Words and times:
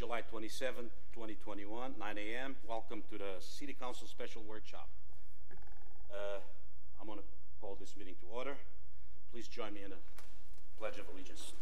July 0.00 0.22
27, 0.22 0.88
2021, 1.12 1.92
9 2.00 2.16
a.m. 2.16 2.56
Welcome 2.66 3.02
to 3.12 3.18
the 3.18 3.36
City 3.38 3.76
Council 3.78 4.06
Special 4.08 4.42
Workshop. 4.48 4.88
Uh, 6.10 6.40
I'm 6.98 7.06
going 7.06 7.18
to 7.18 7.24
call 7.60 7.76
this 7.78 7.94
meeting 7.98 8.14
to 8.22 8.26
order. 8.32 8.56
Please 9.30 9.46
join 9.46 9.74
me 9.74 9.82
in 9.84 9.92
a 9.92 10.00
pledge 10.80 10.96
of 10.96 11.04
allegiance. 11.12 11.52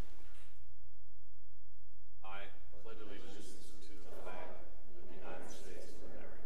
I 2.22 2.46
pledge 2.86 3.02
allegiance 3.02 3.58
to 3.90 3.98
the 4.06 4.22
flag 4.22 4.54
of 4.54 4.62
the 4.86 5.18
United 5.18 5.50
States 5.50 5.90
of 5.98 6.06
America 6.06 6.38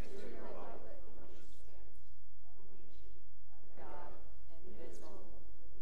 and 0.00 0.08
to 0.16 0.24
the 0.24 0.40
republic 0.40 1.04
God, 3.76 4.16
indivisible, 4.64 5.20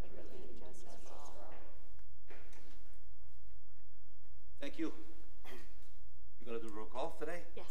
liberty 0.02 0.50
and 0.50 0.58
justice 0.58 0.98
for 1.06 1.14
all. 1.14 1.30
Thank 4.58 4.82
you. 4.82 4.90
You're 6.48 6.56
going 6.56 6.64
to 6.64 6.72
do 6.72 6.80
roll 6.80 6.86
call 6.86 7.14
today? 7.20 7.40
Yes. 7.54 7.66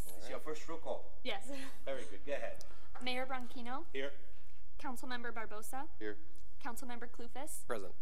It's 0.58 0.66
first 0.66 0.70
roll 0.70 0.80
call. 0.80 1.06
Yes. 1.24 1.44
Very 1.86 2.02
good. 2.10 2.26
Go 2.26 2.34
ahead. 2.34 2.64
Mayor 3.04 3.28
Branquinho, 3.28 3.84
Here. 3.94 4.12
Councilmember 4.82 5.32
Barbosa, 5.32 5.84
Here. 6.00 6.18
Councilmember 6.66 7.08
Klufas, 7.08 7.66
Present. 7.68 7.94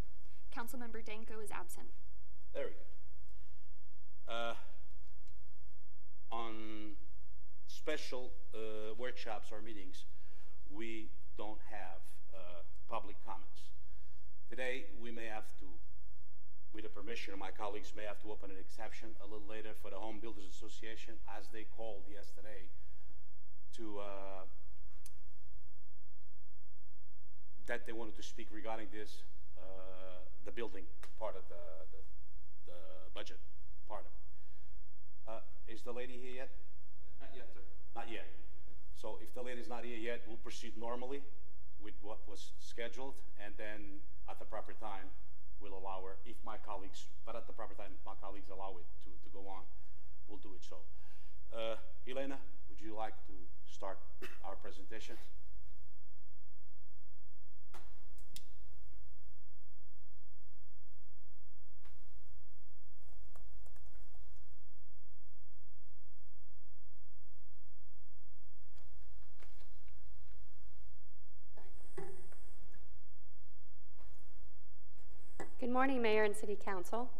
Councilmember 0.56 1.04
Danko 1.04 1.38
is 1.44 1.50
absent. 1.50 1.88
Very 2.54 2.70
good. 2.70 4.32
Uh, 4.34 4.54
on 6.32 6.92
special 7.66 8.30
uh, 8.54 8.94
workshops 8.96 9.48
or 9.52 9.60
meetings, 9.60 10.06
we 10.70 11.10
don't 11.36 11.60
have 11.70 12.00
uh, 12.34 12.62
public 12.88 13.16
comments. 13.26 13.68
Today, 14.48 14.86
we 15.02 15.10
may 15.10 15.26
have 15.26 15.44
to, 15.60 15.66
with 16.72 16.84
the 16.84 16.90
permission 16.90 17.32
of 17.32 17.38
my 17.38 17.50
colleagues, 17.50 17.92
may 17.96 18.04
have 18.04 18.20
to 18.22 18.30
open 18.30 18.50
an 18.50 18.56
exception 18.58 19.08
a 19.20 19.26
little 19.26 19.46
later 19.48 19.70
for 19.82 19.90
the 19.90 19.96
Home 19.96 20.18
Builders 20.20 20.44
Association, 20.50 21.14
as 21.38 21.48
they 21.52 21.64
called 21.76 22.04
yesterday 22.10 22.68
to 23.76 23.98
uh, 23.98 24.44
that 27.66 27.86
they 27.86 27.92
wanted 27.92 28.14
to 28.16 28.22
speak 28.22 28.48
regarding 28.52 28.86
this, 28.92 29.22
uh, 29.58 30.22
the 30.44 30.52
building 30.52 30.84
part 31.18 31.34
of 31.34 31.42
the, 31.48 31.62
the, 31.90 32.02
the 32.70 32.78
budget 33.14 33.38
part 33.88 34.06
of 34.06 34.12
it. 34.12 34.22
Uh, 35.26 35.72
is 35.72 35.82
the 35.82 35.92
lady 35.92 36.14
here 36.22 36.46
yet? 36.46 36.50
Not 37.20 37.30
yet, 37.34 37.48
sir. 37.52 37.60
Not 37.94 38.06
yet. 38.10 38.26
So 38.94 39.18
if 39.20 39.34
the 39.34 39.42
lady's 39.42 39.68
not 39.68 39.84
here 39.84 39.98
yet, 39.98 40.22
we'll 40.26 40.38
proceed 40.38 40.78
normally 40.78 41.22
with 41.82 41.94
what 42.02 42.18
was 42.28 42.52
scheduled, 42.60 43.14
and 43.44 43.52
then 43.58 44.00
at 44.30 44.38
the 44.38 44.44
proper 44.44 44.72
time, 44.72 45.10
we'll 45.60 45.76
allow 45.76 46.02
her, 46.04 46.16
if 46.24 46.36
my 46.44 46.56
colleagues, 46.58 47.06
but 47.24 47.36
at 47.36 47.46
the 47.46 47.52
proper 47.52 47.74
time, 47.74 47.92
my 48.04 48.14
colleagues 48.20 48.48
allow 48.50 48.76
it 48.78 48.86
to, 49.04 49.10
to 49.24 49.28
go 49.32 49.48
on, 49.48 49.62
we'll 50.28 50.42
do 50.42 50.52
it 50.54 50.64
so. 50.64 50.76
Uh, 51.54 51.76
Elena, 52.08 52.38
would 52.68 52.80
you 52.80 52.94
like 52.94 53.14
to 53.26 53.34
start 53.64 53.98
our 54.44 54.56
presentation? 54.56 55.16
Morning, 75.76 76.00
Mayor 76.00 76.24
and 76.24 76.34
City 76.34 76.56
Council. 76.56 77.10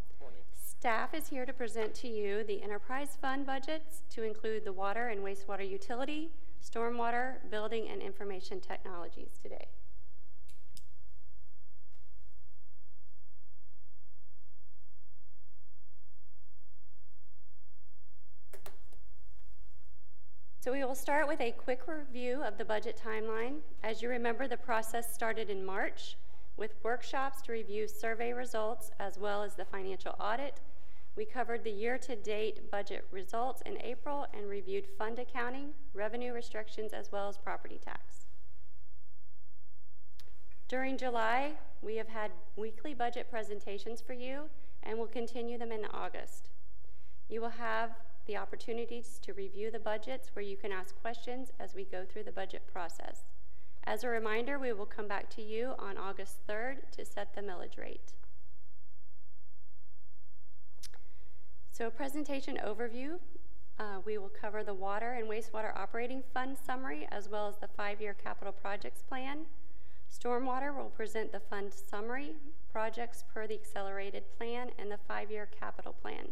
Staff 0.54 1.12
is 1.12 1.28
here 1.28 1.44
to 1.44 1.52
present 1.52 1.92
to 1.96 2.08
you 2.08 2.42
the 2.42 2.62
enterprise 2.62 3.18
fund 3.20 3.44
budgets 3.44 4.00
to 4.08 4.22
include 4.22 4.64
the 4.64 4.72
water 4.72 5.08
and 5.08 5.20
wastewater 5.22 5.68
utility, 5.68 6.30
stormwater, 6.64 7.34
building, 7.50 7.86
and 7.90 8.00
information 8.00 8.58
technologies 8.58 9.38
today. 9.42 9.68
So 20.60 20.72
we 20.72 20.82
will 20.82 20.94
start 20.94 21.28
with 21.28 21.42
a 21.42 21.52
quick 21.52 21.82
review 21.86 22.42
of 22.42 22.56
the 22.56 22.64
budget 22.64 22.98
timeline. 23.06 23.56
As 23.84 24.00
you 24.00 24.08
remember, 24.08 24.48
the 24.48 24.56
process 24.56 25.12
started 25.12 25.50
in 25.50 25.62
March 25.62 26.16
with 26.56 26.74
workshops 26.82 27.42
to 27.42 27.52
review 27.52 27.86
survey 27.86 28.32
results 28.32 28.90
as 28.98 29.18
well 29.18 29.42
as 29.42 29.54
the 29.54 29.64
financial 29.64 30.14
audit. 30.18 30.60
We 31.16 31.24
covered 31.24 31.64
the 31.64 31.70
year-to-date 31.70 32.70
budget 32.70 33.06
results 33.10 33.62
in 33.64 33.80
April 33.82 34.26
and 34.34 34.48
reviewed 34.48 34.86
fund 34.98 35.18
accounting, 35.18 35.70
revenue 35.94 36.32
restrictions, 36.32 36.92
as 36.92 37.10
well 37.10 37.28
as 37.28 37.38
property 37.38 37.80
tax. 37.82 38.26
During 40.68 40.98
July, 40.98 41.52
we 41.80 41.96
have 41.96 42.08
had 42.08 42.32
weekly 42.56 42.92
budget 42.92 43.30
presentations 43.30 44.00
for 44.00 44.14
you 44.14 44.50
and 44.82 44.98
will 44.98 45.06
continue 45.06 45.58
them 45.58 45.72
in 45.72 45.84
August. 45.92 46.50
You 47.28 47.40
will 47.40 47.50
have 47.50 47.90
the 48.26 48.36
opportunities 48.36 49.18
to 49.22 49.32
review 49.32 49.70
the 49.70 49.78
budgets 49.78 50.30
where 50.34 50.44
you 50.44 50.56
can 50.56 50.72
ask 50.72 50.94
questions 51.00 51.50
as 51.60 51.74
we 51.74 51.84
go 51.84 52.04
through 52.04 52.24
the 52.24 52.32
budget 52.32 52.62
process. 52.72 53.24
As 53.86 54.02
a 54.02 54.08
reminder, 54.08 54.58
we 54.58 54.72
will 54.72 54.86
come 54.86 55.06
back 55.06 55.30
to 55.30 55.42
you 55.42 55.74
on 55.78 55.96
August 55.96 56.44
3rd 56.48 56.90
to 56.90 57.04
set 57.04 57.36
the 57.36 57.40
millage 57.40 57.78
rate. 57.78 58.14
So 61.70 61.88
presentation 61.90 62.58
overview, 62.66 63.20
uh, 63.78 64.00
we 64.04 64.18
will 64.18 64.30
cover 64.30 64.64
the 64.64 64.74
water 64.74 65.12
and 65.12 65.28
wastewater 65.28 65.76
operating 65.76 66.24
fund 66.34 66.56
summary 66.58 67.06
as 67.12 67.28
well 67.28 67.46
as 67.46 67.58
the 67.58 67.68
five-year 67.68 68.14
capital 68.14 68.52
projects 68.52 69.02
plan. 69.02 69.40
Stormwater 70.10 70.76
will 70.76 70.90
present 70.90 71.30
the 71.30 71.40
fund 71.40 71.72
summary, 71.72 72.32
projects 72.72 73.22
per 73.32 73.46
the 73.46 73.54
accelerated 73.54 74.24
plan, 74.36 74.70
and 74.78 74.90
the 74.90 74.98
five-year 75.06 75.48
capital 75.60 75.92
plan. 75.92 76.28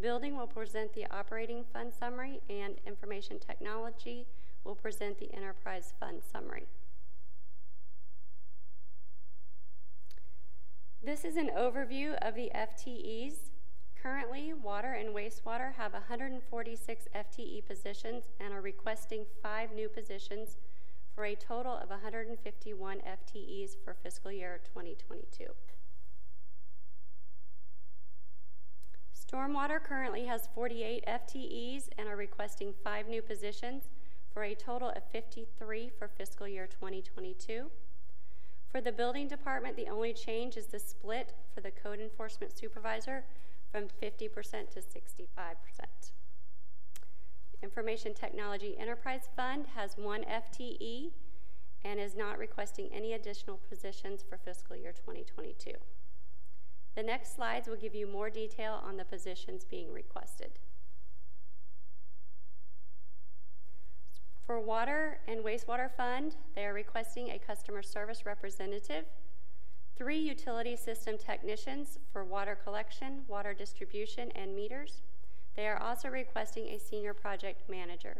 Building 0.00 0.36
will 0.36 0.46
present 0.46 0.94
the 0.94 1.06
operating 1.14 1.64
fund 1.72 1.92
summary, 1.92 2.40
and 2.50 2.76
information 2.86 3.38
technology 3.38 4.26
will 4.66 4.74
present 4.74 5.18
the 5.18 5.32
enterprise 5.32 5.94
fund 5.98 6.22
summary. 6.30 6.66
This 11.02 11.24
is 11.24 11.36
an 11.36 11.50
overview 11.56 12.14
of 12.20 12.34
the 12.34 12.50
FTEs. 12.52 13.50
Currently, 14.02 14.52
water 14.54 14.92
and 14.92 15.14
wastewater 15.14 15.74
have 15.74 15.92
146 15.92 17.08
FTE 17.14 17.64
positions 17.64 18.24
and 18.40 18.52
are 18.52 18.60
requesting 18.60 19.24
five 19.42 19.72
new 19.72 19.88
positions 19.88 20.56
for 21.14 21.24
a 21.24 21.34
total 21.34 21.74
of 21.74 21.90
151 21.90 22.98
FTEs 22.98 23.70
for 23.84 23.94
fiscal 23.94 24.32
year 24.32 24.60
2022. 24.64 25.46
Stormwater 29.14 29.82
currently 29.82 30.26
has 30.26 30.48
48 30.54 31.04
FTEs 31.06 31.88
and 31.98 32.08
are 32.08 32.16
requesting 32.16 32.74
five 32.84 33.08
new 33.08 33.22
positions 33.22 33.84
for 34.36 34.44
a 34.44 34.54
total 34.54 34.90
of 34.90 35.02
53 35.12 35.90
for 35.98 36.08
fiscal 36.08 36.46
year 36.46 36.66
2022. 36.66 37.70
For 38.70 38.82
the 38.82 38.92
building 38.92 39.28
department, 39.28 39.76
the 39.76 39.88
only 39.88 40.12
change 40.12 40.58
is 40.58 40.66
the 40.66 40.78
split 40.78 41.32
for 41.54 41.62
the 41.62 41.70
code 41.70 42.00
enforcement 42.00 42.54
supervisor 42.54 43.24
from 43.72 43.84
50% 43.84 44.28
to 44.72 44.80
65%. 44.80 45.16
Information 47.62 48.12
Technology 48.12 48.76
Enterprise 48.78 49.30
Fund 49.34 49.68
has 49.74 49.96
one 49.96 50.22
FTE 50.24 51.12
and 51.82 51.98
is 51.98 52.14
not 52.14 52.36
requesting 52.36 52.90
any 52.92 53.14
additional 53.14 53.58
positions 53.70 54.22
for 54.22 54.36
fiscal 54.36 54.76
year 54.76 54.92
2022. 54.92 55.70
The 56.94 57.02
next 57.02 57.34
slides 57.34 57.68
will 57.68 57.76
give 57.76 57.94
you 57.94 58.06
more 58.06 58.28
detail 58.28 58.82
on 58.84 58.98
the 58.98 59.04
positions 59.06 59.64
being 59.64 59.94
requested. 59.94 60.58
For 64.46 64.60
Water 64.60 65.18
and 65.26 65.44
Wastewater 65.44 65.90
Fund, 65.90 66.36
they 66.54 66.64
are 66.64 66.72
requesting 66.72 67.30
a 67.30 67.38
customer 67.38 67.82
service 67.82 68.24
representative, 68.24 69.04
three 69.96 70.20
utility 70.20 70.76
system 70.76 71.18
technicians 71.18 71.98
for 72.12 72.24
water 72.24 72.54
collection, 72.54 73.22
water 73.26 73.52
distribution, 73.54 74.30
and 74.36 74.54
meters. 74.54 75.02
They 75.56 75.66
are 75.66 75.82
also 75.82 76.10
requesting 76.10 76.68
a 76.68 76.78
senior 76.78 77.12
project 77.12 77.68
manager. 77.68 78.18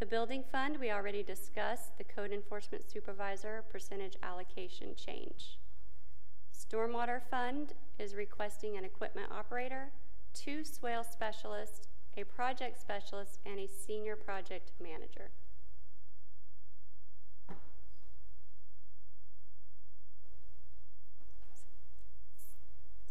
The 0.00 0.06
Building 0.06 0.42
Fund, 0.50 0.78
we 0.80 0.90
already 0.90 1.22
discussed 1.22 1.96
the 1.96 2.02
Code 2.02 2.32
Enforcement 2.32 2.90
Supervisor 2.90 3.62
percentage 3.70 4.16
allocation 4.20 4.96
change. 4.96 5.58
Stormwater 6.52 7.22
Fund 7.30 7.74
is 8.00 8.16
requesting 8.16 8.76
an 8.76 8.84
equipment 8.84 9.28
operator, 9.30 9.90
two 10.34 10.64
swale 10.64 11.04
specialists, 11.04 11.86
a 12.16 12.24
project 12.24 12.80
specialist, 12.80 13.38
and 13.46 13.58
a 13.58 13.66
senior 13.66 14.16
project 14.16 14.72
manager. 14.80 15.30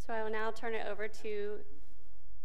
So 0.05 0.13
I 0.13 0.23
will 0.23 0.31
now 0.31 0.51
turn 0.51 0.73
it 0.73 0.85
over 0.87 1.07
to 1.07 1.57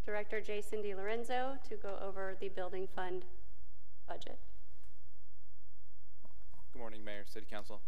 Director 0.04 0.40
Jason 0.40 0.82
DeLorenzo 0.82 1.62
to 1.68 1.74
go 1.76 1.98
over 2.00 2.36
the 2.40 2.48
building 2.48 2.86
fund 2.94 3.24
budget. 4.06 4.38
Good 6.72 6.78
morning, 6.78 7.04
Mayor, 7.04 7.24
City 7.26 7.46
Council. 7.50 7.80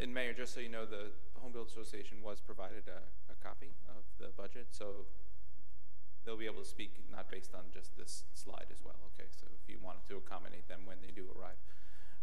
And 0.00 0.12
Mayor, 0.12 0.32
just 0.32 0.54
so 0.54 0.60
you 0.60 0.68
know, 0.68 0.84
the 0.84 1.12
Home 1.40 1.52
Builders 1.52 1.72
Association 1.72 2.18
was 2.22 2.40
provided 2.40 2.84
a, 2.88 3.32
a 3.32 3.36
copy 3.46 3.70
of 3.88 4.02
the 4.18 4.32
budget, 4.36 4.68
so 4.72 5.06
they'll 6.30 6.38
be 6.38 6.46
able 6.46 6.62
to 6.62 6.68
speak 6.68 6.94
not 7.10 7.28
based 7.28 7.56
on 7.56 7.62
just 7.74 7.96
this 7.98 8.22
slide 8.34 8.70
as 8.70 8.78
well, 8.84 8.94
okay? 9.10 9.26
So 9.34 9.48
if 9.50 9.68
you 9.68 9.78
wanted 9.82 10.06
to 10.10 10.16
accommodate 10.16 10.68
them 10.68 10.86
when 10.86 10.98
they 11.02 11.10
do 11.10 11.26
arrive. 11.34 11.58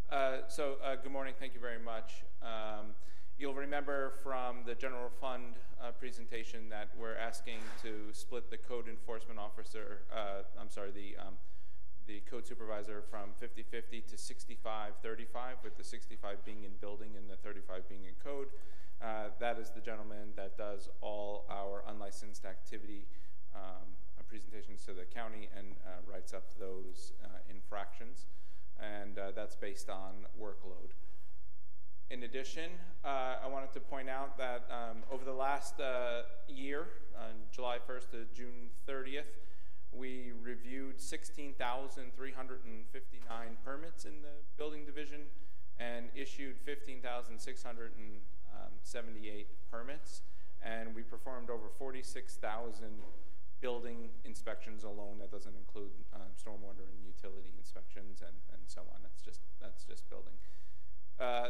Uh, 0.09 0.47
so, 0.47 0.77
uh, 0.81 0.95
good 0.95 1.11
morning, 1.11 1.33
thank 1.37 1.53
you 1.53 1.59
very 1.59 1.77
much. 1.77 2.23
Um, 2.41 2.95
you'll 3.37 3.53
remember 3.53 4.13
from 4.23 4.63
the 4.65 4.75
general 4.75 5.09
fund 5.19 5.59
uh, 5.83 5.91
presentation 5.91 6.69
that 6.69 6.87
we're 6.97 7.17
asking 7.17 7.59
to 7.83 8.07
split 8.13 8.49
the 8.49 8.55
code 8.55 8.87
enforcement 8.87 9.41
officer, 9.41 10.03
uh, 10.15 10.47
I'm 10.57 10.69
sorry, 10.69 10.91
the 10.91 11.19
um, 11.19 11.35
the 12.07 12.21
code 12.21 12.47
supervisor 12.47 13.03
from 13.11 13.31
50-50 13.43 14.07
to 14.07 14.15
65-35, 14.15 15.59
with 15.61 15.75
the 15.75 15.83
65 15.83 16.45
being 16.45 16.63
in 16.63 16.71
building 16.79 17.09
and 17.17 17.29
the 17.29 17.35
35 17.35 17.89
being 17.89 18.05
in 18.05 18.13
code. 18.23 18.47
Uh, 19.01 19.25
that 19.41 19.59
is 19.59 19.71
the 19.71 19.81
gentleman 19.81 20.29
that 20.37 20.57
does 20.57 20.87
all 21.01 21.45
our 21.49 21.83
unlicensed 21.89 22.45
activity 22.45 23.05
um, 23.57 23.87
presentations 24.29 24.85
to 24.85 24.93
the 24.93 25.05
county 25.05 25.49
and 25.57 25.73
uh, 25.85 25.89
writes 26.05 26.33
up 26.33 26.53
those 26.59 27.13
uh, 27.23 27.27
infractions. 27.49 28.27
And 28.79 29.17
uh, 29.17 29.31
that's 29.35 29.55
based 29.55 29.89
on 29.89 30.27
workload. 30.39 30.93
In 32.09 32.23
addition, 32.23 32.71
uh, 33.03 33.37
I 33.43 33.47
wanted 33.47 33.73
to 33.73 33.79
point 33.79 34.09
out 34.09 34.37
that 34.37 34.69
um, 34.71 34.97
over 35.11 35.25
the 35.25 35.33
last 35.33 35.79
uh, 35.79 36.21
year, 36.47 36.87
on 37.19 37.31
July 37.51 37.79
1st 37.89 38.11
to 38.11 38.25
June 38.33 38.69
30th, 38.87 39.23
we 39.91 40.31
reviewed 40.41 41.01
16,359 41.01 43.57
permits 43.65 44.05
in 44.05 44.21
the 44.21 44.29
building 44.57 44.85
division 44.85 45.21
and 45.79 46.05
issued 46.15 46.57
15,678 46.63 49.47
permits. 49.71 50.21
And 50.63 50.95
we 50.95 51.01
performed 51.01 51.49
over 51.49 51.67
46,000 51.77 53.01
building 53.61 54.09
inspections 54.25 54.83
alone. 54.83 55.17
That 55.19 55.31
doesn't 55.31 55.55
include 55.55 55.91
um, 56.13 56.33
stormwater 56.35 56.85
and 56.91 57.03
utility 57.05 57.53
inspections 57.57 58.21
and, 58.21 58.35
and 58.53 58.61
so 58.67 58.81
on. 58.93 59.01
That's 59.03 59.21
just, 59.21 59.41
that's 59.61 59.83
just 59.83 60.09
building. 60.09 60.33
Uh, 61.19 61.49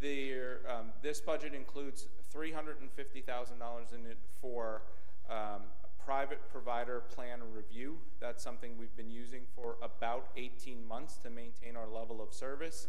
there, 0.00 0.60
um, 0.68 0.92
this 1.02 1.20
budget 1.20 1.54
includes 1.54 2.08
$350,000 2.34 3.94
in 3.94 4.06
it 4.06 4.18
for 4.40 4.82
um, 5.30 5.62
private 6.04 6.40
provider 6.50 7.00
plan 7.14 7.40
review. 7.52 7.98
That's 8.20 8.42
something 8.42 8.78
we've 8.78 8.96
been 8.96 9.10
using 9.10 9.42
for 9.54 9.76
about 9.82 10.28
18 10.36 10.86
months 10.86 11.16
to 11.18 11.30
maintain 11.30 11.76
our 11.76 11.88
level 11.88 12.22
of 12.22 12.32
service. 12.32 12.88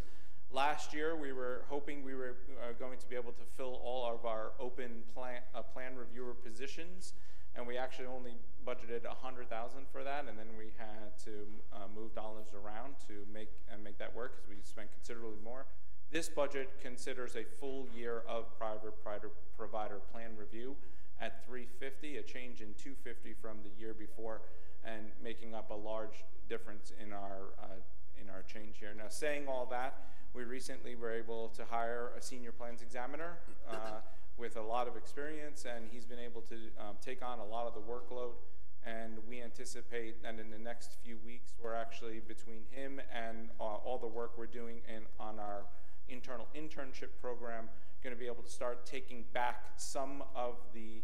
Last 0.51 0.94
year, 0.94 1.15
we 1.15 1.31
were 1.31 1.63
hoping 1.69 2.03
we 2.03 2.15
were 2.15 2.38
uh, 2.63 2.73
going 2.79 2.97
to 2.97 3.07
be 3.07 3.15
able 3.15 3.33
to 3.33 3.44
fill 3.56 3.79
all 3.83 4.11
of 4.11 4.25
our 4.25 4.53
open 4.59 5.03
plan, 5.13 5.41
uh, 5.53 5.61
plan 5.61 5.95
reviewer 5.95 6.33
positions, 6.33 7.13
and 7.59 7.67
we 7.67 7.77
actually 7.77 8.06
only 8.06 8.35
budgeted 8.65 9.06
100,000 9.06 9.81
for 9.91 10.03
that, 10.03 10.25
and 10.29 10.39
then 10.39 10.47
we 10.57 10.71
had 10.77 11.17
to 11.25 11.44
uh, 11.73 11.79
move 11.94 12.15
dollars 12.15 12.47
around 12.56 12.95
to 13.06 13.27
make 13.33 13.50
and 13.71 13.83
make 13.83 13.97
that 14.00 14.15
work 14.15 14.38
because 14.38 14.50
we 14.50 14.56
spent 14.63 14.88
considerably 14.94 15.38
more. 15.44 15.65
This 16.09 16.29
budget 16.29 16.79
considers 16.81 17.35
a 17.35 17.44
full 17.59 17.88
year 17.94 18.23
of 18.27 18.45
private 18.57 18.94
provider 19.57 20.00
plan 20.11 20.31
review 20.38 20.75
at 21.19 21.45
350, 21.45 22.17
a 22.17 22.23
change 22.23 22.61
in 22.61 22.73
250 22.81 23.35
from 23.41 23.57
the 23.61 23.69
year 23.77 23.94
before, 23.94 24.41
and 24.85 25.11
making 25.21 25.53
up 25.53 25.69
a 25.69 25.75
large 25.75 26.23
difference 26.47 26.94
in 27.03 27.11
our 27.11 27.51
uh, 27.61 27.75
in 28.19 28.29
our 28.29 28.44
change 28.44 28.77
here. 28.79 28.94
Now, 28.97 29.09
saying 29.09 29.47
all 29.50 29.67
that, 29.71 29.95
we 30.33 30.44
recently 30.44 30.95
were 30.95 31.11
able 31.11 31.50
to 31.50 31.65
hire 31.65 32.11
a 32.17 32.21
senior 32.21 32.53
plans 32.53 32.81
examiner 32.81 33.39
uh, 33.69 34.00
with 34.39 34.56
a 34.56 34.62
lot 34.62 34.88
of 34.88 34.95
experience, 34.95 35.65
and 35.65 35.86
he's 35.91 36.06
been 36.06 36.19
able 36.19 36.41
to 36.41 36.56
um, 36.80 36.95
take 37.01 37.21
on 37.21 37.39
a 37.39 37.45
lot 37.45 37.68
of 37.68 37.74
the 37.74 37.81
workload. 37.81 38.33
And 38.86 39.18
we 39.27 39.41
anticipate 39.41 40.24
that 40.24 40.39
in 40.39 40.50
the 40.50 40.57
next 40.57 40.95
few 41.03 41.18
weeks, 41.25 41.53
we're 41.62 41.75
actually 41.75 42.21
between 42.25 42.62
him 42.71 43.01
and 43.13 43.50
uh, 43.59 43.63
all 43.63 44.00
the 44.00 44.07
work 44.07 44.38
we're 44.38 44.47
doing 44.47 44.77
in, 44.88 45.03
on 45.19 45.38
our 45.38 45.63
internal 46.07 46.47
internship 46.56 47.09
program, 47.21 47.68
going 48.01 48.15
to 48.15 48.19
be 48.19 48.27
able 48.27 48.41
to 48.41 48.50
start 48.50 48.86
taking 48.86 49.25
back 49.33 49.65
some 49.75 50.24
of 50.33 50.56
the 50.74 51.03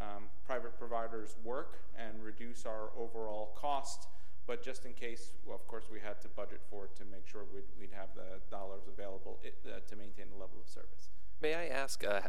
um, 0.00 0.24
private 0.46 0.78
providers' 0.78 1.36
work 1.44 1.80
and 1.98 2.24
reduce 2.24 2.64
our 2.64 2.88
overall 2.96 3.54
cost. 3.60 4.08
But 4.46 4.64
just 4.64 4.86
in 4.86 4.94
case, 4.94 5.34
well, 5.44 5.54
of 5.54 5.68
course, 5.68 5.84
we 5.92 6.00
had 6.00 6.20
to 6.22 6.28
budget 6.28 6.62
for 6.68 6.86
it 6.86 6.96
to 6.96 7.04
make 7.04 7.28
sure 7.28 7.42
we'd, 7.54 7.68
we'd 7.78 7.92
have 7.92 8.08
the 8.16 8.40
dollars 8.50 8.82
available 8.88 9.38
it, 9.44 9.54
uh, 9.66 9.80
to 9.86 9.96
maintain 9.96 10.26
the 10.32 10.40
level 10.40 10.56
of 10.60 10.68
service. 10.68 11.10
May 11.42 11.54
I 11.54 11.66
ask, 11.66 12.04
uh, 12.04 12.20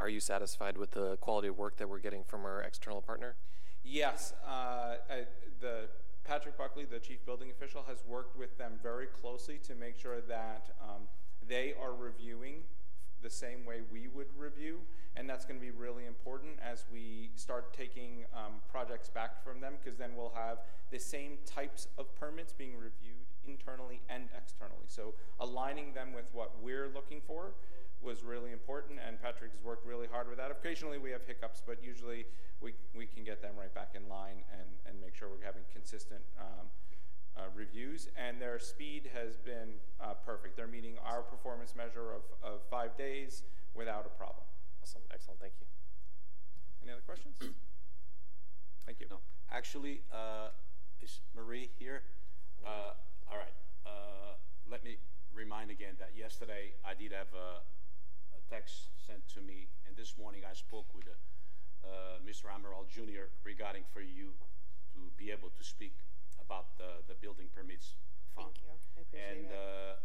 are 0.00 0.08
you 0.08 0.20
satisfied 0.20 0.78
with 0.78 0.92
the 0.92 1.18
quality 1.18 1.48
of 1.48 1.58
work 1.58 1.76
that 1.76 1.86
we're 1.86 1.98
getting 1.98 2.24
from 2.24 2.46
our 2.46 2.62
external 2.62 3.02
partner? 3.02 3.36
Yes, 3.84 4.32
uh, 4.42 4.94
I, 5.10 5.26
the 5.60 5.88
Patrick 6.24 6.56
Buckley, 6.56 6.86
the 6.86 6.98
chief 6.98 7.26
building 7.26 7.50
official, 7.50 7.84
has 7.86 7.98
worked 8.08 8.38
with 8.38 8.56
them 8.56 8.78
very 8.82 9.04
closely 9.04 9.58
to 9.64 9.74
make 9.74 9.98
sure 9.98 10.22
that 10.22 10.70
um, 10.82 11.02
they 11.46 11.74
are 11.78 11.92
reviewing 11.92 12.62
the 13.20 13.28
same 13.28 13.66
way 13.66 13.82
we 13.92 14.08
would 14.08 14.28
review, 14.34 14.78
and 15.14 15.28
that's 15.28 15.44
going 15.44 15.60
to 15.60 15.64
be 15.64 15.70
really 15.70 16.06
important 16.06 16.52
as 16.62 16.86
we 16.90 17.32
start 17.34 17.76
taking 17.76 18.24
um, 18.34 18.54
projects 18.70 19.10
back 19.10 19.44
from 19.44 19.60
them, 19.60 19.74
because 19.84 19.98
then 19.98 20.12
we'll 20.16 20.32
have 20.34 20.60
the 20.90 20.98
same 20.98 21.36
types 21.44 21.88
of 21.98 22.14
permits 22.14 22.54
being 22.54 22.78
reviewed 22.78 23.26
internally 23.46 24.00
and 24.08 24.30
externally. 24.34 24.86
So 24.86 25.12
aligning 25.38 25.92
them 25.92 26.14
with 26.14 26.30
what 26.32 26.52
we're 26.62 26.88
looking 26.88 27.20
for 27.26 27.52
was 28.04 28.22
really 28.22 28.52
important, 28.52 28.98
and 29.06 29.20
Patrick's 29.20 29.58
worked 29.64 29.86
really 29.86 30.06
hard 30.06 30.28
with 30.28 30.38
that. 30.38 30.50
Occasionally 30.50 30.98
we 30.98 31.10
have 31.10 31.22
hiccups, 31.26 31.62
but 31.66 31.82
usually 31.82 32.26
we, 32.60 32.74
we 32.94 33.06
can 33.06 33.24
get 33.24 33.40
them 33.40 33.54
right 33.58 33.74
back 33.74 33.92
in 33.94 34.08
line 34.08 34.44
and, 34.52 34.68
and 34.86 35.00
make 35.00 35.14
sure 35.14 35.28
we're 35.28 35.44
having 35.44 35.62
consistent 35.72 36.20
um, 36.38 36.66
uh, 37.36 37.42
reviews, 37.54 38.08
and 38.16 38.40
their 38.40 38.58
speed 38.58 39.10
has 39.12 39.36
been 39.36 39.80
uh, 40.00 40.14
perfect. 40.24 40.56
They're 40.56 40.66
meeting 40.66 40.94
our 41.04 41.22
performance 41.22 41.74
measure 41.76 42.12
of, 42.12 42.22
of 42.42 42.60
five 42.70 42.96
days 42.96 43.42
without 43.74 44.06
a 44.06 44.14
problem. 44.16 44.44
Awesome, 44.82 45.02
excellent, 45.12 45.40
thank 45.40 45.54
you. 45.58 45.66
Any 46.82 46.92
other 46.92 47.02
questions? 47.06 47.36
Thank 48.86 49.00
you. 49.00 49.06
No, 49.10 49.20
actually, 49.50 50.02
uh, 50.12 50.48
is 51.00 51.20
Marie 51.34 51.70
here? 51.78 52.02
Uh, 52.66 52.92
all 53.30 53.38
right. 53.38 53.56
Uh, 53.86 54.36
let 54.70 54.84
me 54.84 54.98
remind 55.34 55.70
again 55.70 55.94
that 55.98 56.10
yesterday 56.16 56.72
I 56.84 56.92
did 56.92 57.12
have 57.12 57.32
a 57.32 57.64
text 58.54 58.94
sent 59.02 59.26
to 59.34 59.40
me, 59.42 59.66
and 59.82 59.96
this 59.96 60.14
morning 60.14 60.46
I 60.46 60.54
spoke 60.54 60.86
with 60.94 61.10
uh, 61.10 62.22
Mr. 62.22 62.46
Amaral 62.54 62.86
Jr. 62.86 63.26
regarding 63.42 63.82
for 63.92 63.98
you 64.00 64.30
to 64.94 65.10
be 65.18 65.34
able 65.34 65.50
to 65.58 65.64
speak 65.64 65.98
about 66.38 66.78
the, 66.78 67.02
the 67.10 67.18
building 67.18 67.50
permits 67.50 67.98
fund. 68.30 68.54
Thank 68.54 68.62
you. 68.62 68.70
I 68.70 69.02
appreciate 69.02 69.26
and, 69.26 69.50
it. 69.50 69.58
uh, 69.58 69.98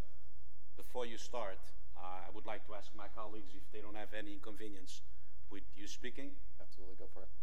before 0.81 1.05
you 1.05 1.17
start, 1.21 1.61
uh, 1.93 2.25
I 2.25 2.29
would 2.33 2.47
like 2.47 2.65
to 2.65 2.73
ask 2.73 2.89
my 2.97 3.05
colleagues 3.13 3.53
if 3.53 3.69
they 3.69 3.85
don't 3.85 3.95
have 3.95 4.17
any 4.17 4.33
inconvenience 4.33 5.05
with 5.53 5.69
you 5.77 5.85
speaking. 5.85 6.33
Absolutely, 6.57 6.95
go 6.97 7.05
for 7.13 7.21
it. 7.21 7.33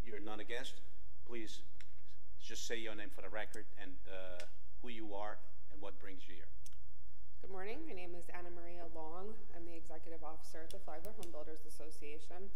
You're 0.00 0.24
none 0.24 0.40
against. 0.40 0.80
Please 1.28 1.60
just 2.40 2.66
say 2.66 2.80
your 2.80 2.94
name 2.94 3.12
for 3.14 3.20
the 3.20 3.28
record 3.28 3.68
and 3.76 3.92
uh, 4.08 4.40
who 4.80 4.88
you 4.88 5.12
are 5.12 5.36
and 5.72 5.82
what 5.82 6.00
brings 6.00 6.24
you 6.24 6.40
here. 6.40 6.48
Good 7.44 7.52
morning. 7.52 7.84
My 7.84 7.92
name 7.92 8.16
is 8.16 8.24
Anna 8.32 8.48
Maria 8.48 8.88
Long. 8.96 9.36
I'm 9.52 9.68
the 9.68 9.76
executive 9.76 10.24
officer 10.24 10.64
at 10.64 10.72
the 10.72 10.80
Flagler 10.80 11.12
Home 11.20 11.28
Builders 11.28 11.68
Association. 11.68 12.48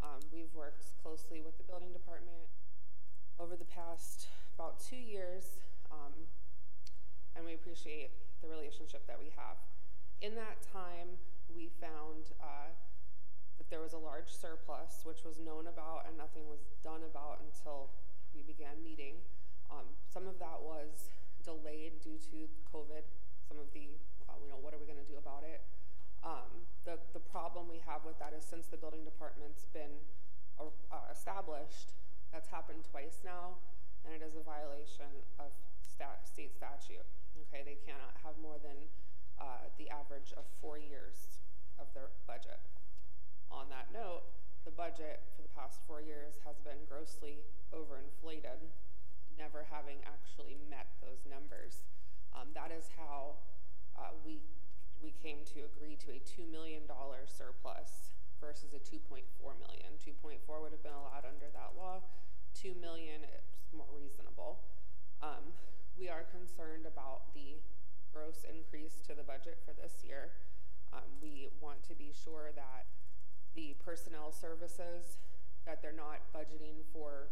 Um, 0.00 0.24
we've 0.32 0.48
worked 0.56 0.88
closely 1.04 1.44
with 1.44 1.60
the 1.60 1.68
building 1.68 1.92
department 1.92 2.48
over 3.36 3.60
the 3.60 3.68
past 3.68 4.32
about 4.56 4.80
two 4.80 4.96
years, 4.96 5.60
um, 5.92 6.16
and 7.36 7.44
we 7.44 7.52
appreciate 7.52 8.08
the 8.40 8.48
relationship 8.48 9.04
that 9.04 9.20
we 9.20 9.28
have. 9.36 9.60
In 10.24 10.32
that 10.40 10.64
time, 10.64 11.20
we 11.52 11.68
found 11.76 12.32
uh, 12.40 12.72
that 13.60 13.68
there 13.68 13.84
was 13.84 13.92
a 13.92 14.00
large 14.00 14.32
surplus, 14.32 15.04
which 15.04 15.28
was 15.28 15.36
known 15.44 15.68
about 15.68 16.08
and 16.08 16.16
nothing 16.16 16.48
was 16.48 16.64
done 16.80 17.04
about 17.04 17.44
until 17.44 17.92
we 18.32 18.40
began 18.40 18.80
meeting. 18.80 19.20
Um, 19.68 19.92
some 20.08 20.24
of 20.24 20.40
that 20.40 20.56
was 20.56 21.12
delayed 21.44 22.00
due 22.00 22.16
to 22.32 22.48
COVID. 22.72 23.04
Some 23.52 23.60
of 23.60 23.68
the, 23.76 23.92
you 24.40 24.48
know, 24.48 24.60
what 24.60 24.72
are 24.72 24.80
we 24.80 24.88
going 24.88 25.00
to 25.00 25.10
do 25.10 25.18
about 25.20 25.44
it? 25.44 25.60
Um, 26.22 26.64
the, 26.86 26.96
the 27.12 27.20
problem 27.20 27.66
we 27.66 27.82
have 27.84 28.06
with 28.06 28.18
that 28.22 28.32
is 28.32 28.46
since 28.46 28.70
the 28.70 28.78
building 28.78 29.04
department's 29.04 29.66
been 29.74 29.98
uh, 30.58 30.70
uh 30.90 31.10
established, 31.10 31.94
that's 32.30 32.48
happened 32.48 32.86
twice 32.88 33.20
now, 33.26 33.60
and 34.06 34.14
it 34.14 34.22
is 34.24 34.34
a 34.38 34.44
violation 34.44 35.10
of 35.38 35.50
stat, 35.82 36.24
state 36.24 36.54
statute. 36.54 37.04
Okay, 37.48 37.62
they 37.66 37.78
cannot 37.84 38.16
have 38.24 38.38
more 38.40 38.56
than 38.62 38.88
uh, 39.36 39.68
the 39.76 39.90
average 39.90 40.32
of 40.38 40.46
four 40.60 40.78
years 40.78 41.42
of 41.78 41.90
their 41.92 42.08
budget. 42.26 42.60
On 43.50 43.68
that 43.68 43.92
note, 43.92 44.24
the 44.64 44.72
budget 44.72 45.20
for 45.36 45.42
the 45.42 45.52
past 45.52 45.82
four 45.84 46.00
years 46.00 46.38
has 46.46 46.56
been 46.62 46.86
grossly 46.88 47.42
overinflated. 47.74 48.62
never 49.36 49.66
having 49.68 49.98
actually 50.06 50.56
met 50.70 50.86
those 51.00 51.24
numbers. 51.26 51.82
Um, 52.36 52.52
that 52.54 52.70
is 52.70 52.88
how 52.96 53.42
uh, 53.96 54.14
we 54.24 54.40
we 55.02 55.12
came 55.22 55.42
to 55.54 55.66
agree 55.66 55.98
to 56.06 56.14
a 56.14 56.20
two 56.22 56.46
million 56.46 56.86
dollar 56.86 57.26
surplus 57.26 58.14
versus 58.40 58.74
a 58.74 58.80
two 58.82 58.98
point 58.98 59.24
four 59.40 59.54
million. 59.58 59.98
Two 59.98 60.14
point 60.22 60.38
four 60.46 60.62
would 60.62 60.72
have 60.72 60.82
been 60.82 60.96
allowed 60.96 61.26
under 61.26 61.50
that 61.52 61.74
law. 61.76 62.02
Two 62.54 62.74
million 62.80 63.22
is 63.24 63.46
more 63.74 63.88
reasonable. 63.94 64.60
Um, 65.22 65.54
we 65.98 66.08
are 66.08 66.24
concerned 66.30 66.86
about 66.86 67.34
the 67.34 67.58
gross 68.12 68.44
increase 68.48 69.00
to 69.06 69.14
the 69.14 69.22
budget 69.22 69.58
for 69.64 69.72
this 69.72 70.04
year. 70.04 70.30
Um, 70.92 71.08
we 71.22 71.48
want 71.60 71.82
to 71.88 71.94
be 71.94 72.12
sure 72.12 72.52
that 72.54 72.84
the 73.54 73.74
personnel 73.84 74.32
services, 74.32 75.16
that 75.64 75.80
they're 75.80 75.96
not 75.96 76.20
budgeting 76.34 76.84
for 76.92 77.28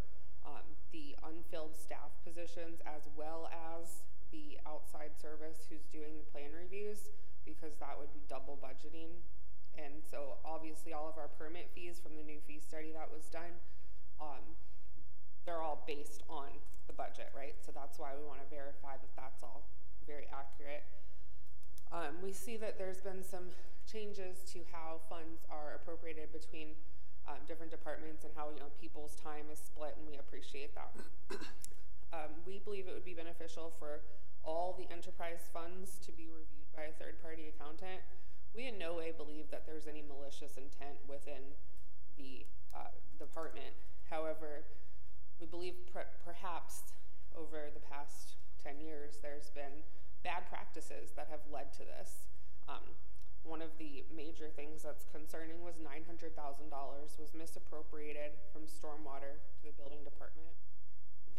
um, 0.46 0.64
the 0.92 1.16
unfilled 1.24 1.76
staff 1.76 2.12
positions 2.24 2.80
as 2.86 3.02
well 3.16 3.50
as 3.52 4.04
the 4.32 4.58
outside 4.66 5.12
service 5.20 5.66
who's 5.68 5.86
doing 5.92 6.18
the 6.18 6.26
plan 6.30 6.50
reviews, 6.54 7.10
because 7.44 7.74
that 7.78 7.98
would 7.98 8.12
be 8.14 8.22
double 8.28 8.58
budgeting. 8.58 9.10
And 9.78 10.02
so 10.02 10.38
obviously 10.44 10.92
all 10.92 11.08
of 11.08 11.16
our 11.18 11.28
permit 11.38 11.70
fees 11.74 12.00
from 12.02 12.16
the 12.16 12.22
new 12.22 12.38
fee 12.46 12.60
study 12.60 12.92
that 12.92 13.10
was 13.10 13.30
done, 13.30 13.54
um, 14.20 14.42
they're 15.46 15.62
all 15.62 15.82
based 15.86 16.22
on 16.28 16.48
the 16.86 16.92
budget, 16.92 17.32
right? 17.34 17.54
So 17.64 17.72
that's 17.72 17.98
why 17.98 18.12
we 18.18 18.26
want 18.26 18.42
to 18.42 18.48
verify 18.50 18.98
that 18.98 19.14
that's 19.16 19.42
all 19.42 19.64
very 20.06 20.26
accurate. 20.34 20.84
Um, 21.92 22.22
we 22.22 22.32
see 22.32 22.56
that 22.58 22.78
there's 22.78 23.00
been 23.00 23.22
some 23.22 23.50
changes 23.90 24.42
to 24.52 24.60
how 24.70 25.00
funds 25.08 25.42
are 25.50 25.74
appropriated 25.74 26.32
between 26.32 26.74
um, 27.28 27.38
different 27.46 27.70
departments 27.70 28.24
and 28.24 28.32
how 28.36 28.50
you 28.50 28.60
know 28.60 28.70
people's 28.80 29.14
time 29.16 29.46
is 29.52 29.58
split, 29.58 29.94
and 29.98 30.06
we 30.06 30.18
appreciate 30.18 30.74
that. 30.74 30.90
Um, 32.12 32.42
we 32.46 32.58
believe 32.58 32.86
it 32.88 32.94
would 32.94 33.04
be 33.04 33.14
beneficial 33.14 33.72
for 33.78 34.00
all 34.44 34.74
the 34.78 34.90
enterprise 34.92 35.46
funds 35.52 35.98
to 36.04 36.12
be 36.12 36.26
reviewed 36.26 36.70
by 36.74 36.88
a 36.88 36.94
third-party 36.98 37.52
accountant. 37.54 38.00
We 38.54 38.66
in 38.66 38.78
no 38.78 38.94
way 38.94 39.12
believe 39.16 39.50
that 39.50 39.66
there's 39.66 39.86
any 39.86 40.02
malicious 40.02 40.56
intent 40.56 40.98
within 41.06 41.54
the 42.16 42.46
uh, 42.74 42.90
department. 43.18 43.74
However, 44.08 44.66
we 45.38 45.46
believe 45.46 45.74
per- 45.92 46.10
perhaps 46.24 46.96
over 47.36 47.70
the 47.72 47.80
past 47.80 48.34
10 48.62 48.80
years 48.80 49.18
there's 49.22 49.50
been 49.54 49.86
bad 50.24 50.44
practices 50.50 51.12
that 51.16 51.28
have 51.30 51.40
led 51.52 51.72
to 51.74 51.86
this. 51.86 52.26
Um, 52.68 52.98
one 53.42 53.62
of 53.62 53.72
the 53.78 54.04
major 54.14 54.52
things 54.52 54.82
that's 54.82 55.06
concerning 55.08 55.64
was 55.64 55.80
$900,000 55.80 56.36
was 57.18 57.32
misappropriated 57.32 58.36
from 58.52 58.68
stormwater 58.68 59.40
to 59.56 59.62
the 59.64 59.72
building 59.72 60.04
department. 60.04 60.52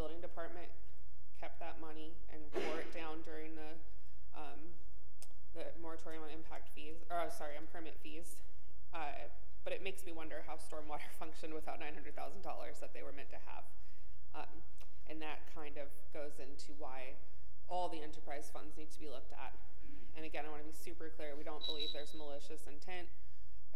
Building 0.01 0.17
department 0.17 0.65
kept 1.37 1.61
that 1.61 1.77
money 1.77 2.09
and 2.33 2.41
wore 2.65 2.81
it 2.81 2.89
down 2.89 3.21
during 3.21 3.53
the 3.53 3.77
um, 4.33 4.73
the 5.53 5.69
moratorium 5.77 6.25
on 6.25 6.33
impact 6.33 6.73
fees, 6.73 7.05
or 7.05 7.21
uh, 7.21 7.29
sorry, 7.29 7.53
on 7.53 7.69
permit 7.69 7.93
fees. 8.01 8.41
Uh, 8.97 9.29
but 9.61 9.77
it 9.77 9.85
makes 9.85 10.01
me 10.01 10.09
wonder 10.09 10.41
how 10.49 10.57
stormwater 10.57 11.05
functioned 11.21 11.53
without 11.53 11.77
$900,000 11.77 12.17
that 12.17 12.97
they 12.97 13.05
were 13.05 13.13
meant 13.13 13.29
to 13.29 13.37
have. 13.45 13.61
Um, 14.33 14.65
and 15.05 15.21
that 15.21 15.45
kind 15.53 15.77
of 15.77 15.93
goes 16.17 16.41
into 16.41 16.73
why 16.81 17.13
all 17.69 17.85
the 17.85 18.01
enterprise 18.01 18.49
funds 18.49 18.73
need 18.81 18.89
to 18.89 18.97
be 18.97 19.05
looked 19.05 19.37
at. 19.37 19.53
And 20.17 20.25
again, 20.25 20.45
I 20.45 20.49
want 20.49 20.65
to 20.65 20.69
be 20.73 20.73
super 20.73 21.13
clear, 21.13 21.37
we 21.37 21.45
don't 21.45 21.61
believe 21.69 21.93
there's 21.93 22.17
malicious 22.17 22.65
intent. 22.65 23.05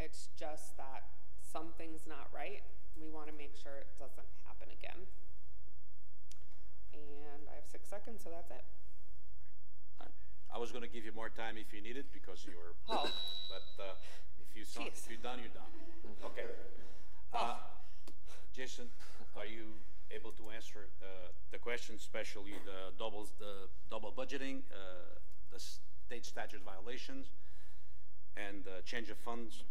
It's 0.01 0.33
just 0.33 0.73
that 0.81 1.05
something's 1.37 2.09
not 2.09 2.33
right. 2.33 2.65
We 2.97 3.13
want 3.13 3.29
to 3.29 3.35
make 3.37 3.53
sure 3.53 3.77
it 3.77 3.93
doesn't 4.01 4.25
happen 4.49 4.73
again. 4.73 5.05
And 6.95 7.43
I 7.51 7.55
have 7.55 7.67
six 7.67 7.87
seconds, 7.89 8.23
so 8.23 8.29
that's 8.31 8.49
it. 8.51 8.63
I- 9.99 10.55
I 10.55 10.57
was 10.57 10.71
gonna 10.71 10.87
give 10.87 11.03
you 11.05 11.11
more 11.11 11.29
time 11.29 11.57
if 11.57 11.73
you 11.73 11.81
needed, 11.81 12.11
because 12.13 12.45
you're, 12.45 12.75
Oh. 12.87 13.03
but, 13.49 13.67
uh, 13.83 13.95
if 14.39 14.55
you 14.55 14.63
saw, 14.63 14.85
if 14.85 15.09
you're 15.09 15.17
done, 15.19 15.39
you're 15.39 15.49
done. 15.49 15.71
Okay. 16.23 16.45
Uh, 17.33 17.59
Jason, 18.53 18.89
are 19.35 19.45
you 19.45 19.73
able 20.11 20.31
to 20.33 20.49
answer, 20.51 20.87
uh, 21.01 21.05
the 21.51 21.59
question, 21.59 21.95
especially 21.95 22.53
the 22.63 22.93
doubles, 22.97 23.31
the 23.39 23.67
double 23.89 24.11
budgeting, 24.13 24.63
uh, 24.71 25.19
the 25.51 25.59
state 25.59 26.25
statute 26.25 26.61
violations, 26.61 27.27
and 28.37 28.63
the 28.63 28.81
change 28.85 29.09
of 29.09 29.17
funds, 29.17 29.63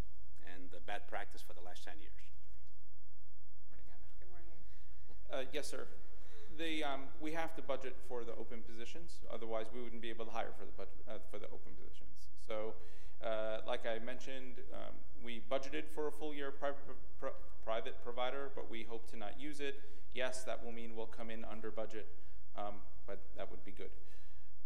and 0.52 0.70
the 0.70 0.80
bad 0.80 1.06
practice 1.08 1.40
for 1.40 1.54
the 1.54 1.60
last 1.62 1.84
ten 1.84 1.98
years? 2.00 2.12
Good 3.70 3.78
Morning, 3.78 3.88
Anna. 3.88 4.04
Good 4.20 4.28
morning. 5.32 5.46
Uh, 5.48 5.50
yes, 5.52 5.68
sir. 5.68 5.86
The, 6.56 6.84
um, 6.84 7.00
we 7.20 7.32
have 7.32 7.54
to 7.56 7.62
budget 7.62 7.96
for 8.08 8.22
the 8.22 8.32
open 8.32 8.62
positions, 8.62 9.18
otherwise 9.32 9.66
we 9.74 9.82
wouldn't 9.82 10.02
be 10.02 10.10
able 10.10 10.24
to 10.24 10.30
hire 10.30 10.52
for 10.56 10.64
the 10.64 10.72
budget, 10.76 10.94
uh, 11.08 11.14
for 11.30 11.38
the 11.38 11.46
open 11.46 11.72
positions. 11.74 12.28
So, 12.46 12.74
uh, 13.24 13.58
like 13.66 13.86
I 13.86 13.98
mentioned, 14.04 14.60
um, 14.72 14.94
we 15.24 15.42
budgeted 15.50 15.88
for 15.92 16.06
a 16.06 16.12
full 16.12 16.32
year 16.32 16.52
private, 16.52 16.84
private 17.64 17.96
provider, 18.04 18.50
but 18.54 18.70
we 18.70 18.84
hope 18.84 19.10
to 19.10 19.16
not 19.16 19.40
use 19.40 19.58
it. 19.58 19.80
Yes, 20.14 20.44
that 20.44 20.64
will 20.64 20.70
mean 20.70 20.94
we'll 20.94 21.06
come 21.06 21.28
in 21.28 21.44
under 21.44 21.72
budget, 21.72 22.06
um, 22.56 22.74
but 23.06 23.20
that 23.36 23.50
would 23.50 23.64
be 23.64 23.72
good. 23.72 23.90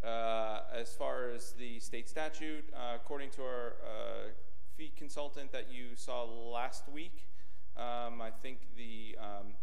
Uh, 0.06 0.60
as 0.74 0.92
far 0.94 1.30
as 1.30 1.52
the 1.52 1.80
state 1.80 2.08
statute, 2.08 2.64
uh, 2.74 2.96
according 2.96 3.30
to 3.30 3.42
our 3.42 3.76
uh, 3.82 4.28
fee 4.76 4.92
consultant 4.94 5.52
that 5.52 5.72
you 5.72 5.96
saw 5.96 6.24
last 6.24 6.86
week, 6.88 7.28
um, 7.76 8.20
I 8.20 8.30
think 8.42 8.58
the 8.76 9.16
um, 9.18 9.54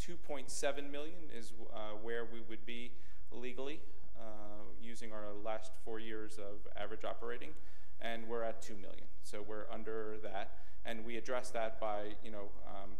2.7 0.00 0.90
million 0.90 1.28
is 1.36 1.52
uh, 1.74 1.96
where 2.02 2.24
we 2.24 2.40
would 2.48 2.64
be 2.64 2.90
legally 3.30 3.80
uh, 4.18 4.22
using 4.80 5.12
our 5.12 5.26
last 5.44 5.72
four 5.84 6.00
years 6.00 6.38
of 6.38 6.66
average 6.80 7.04
operating, 7.04 7.50
and 8.00 8.26
we're 8.26 8.42
at 8.42 8.62
2 8.62 8.74
million. 8.74 9.04
So 9.22 9.44
we're 9.46 9.66
under 9.70 10.16
that, 10.22 10.52
and 10.84 11.04
we 11.04 11.16
address 11.16 11.50
that 11.50 11.78
by, 11.78 12.16
you 12.24 12.30
know, 12.30 12.48
um, 12.66 12.90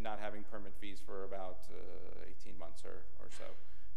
not 0.00 0.20
having 0.20 0.44
permit 0.50 0.72
fees 0.80 1.00
for 1.04 1.24
about 1.24 1.66
uh, 1.68 2.24
18 2.40 2.58
months 2.58 2.84
or, 2.84 3.02
or 3.18 3.28
so. 3.36 3.44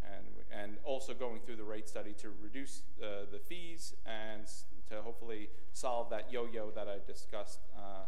And, 0.03 0.25
and 0.51 0.77
also 0.83 1.13
going 1.13 1.39
through 1.39 1.55
the 1.57 1.63
rate 1.63 1.87
study 1.87 2.13
to 2.19 2.29
reduce 2.41 2.81
uh, 3.01 3.25
the 3.31 3.39
fees 3.39 3.93
and 4.05 4.45
to 4.89 5.01
hopefully 5.01 5.49
solve 5.71 6.09
that 6.09 6.31
yo-yo 6.31 6.71
that 6.71 6.87
I 6.87 6.97
discussed 7.05 7.59
uh, 7.77 8.05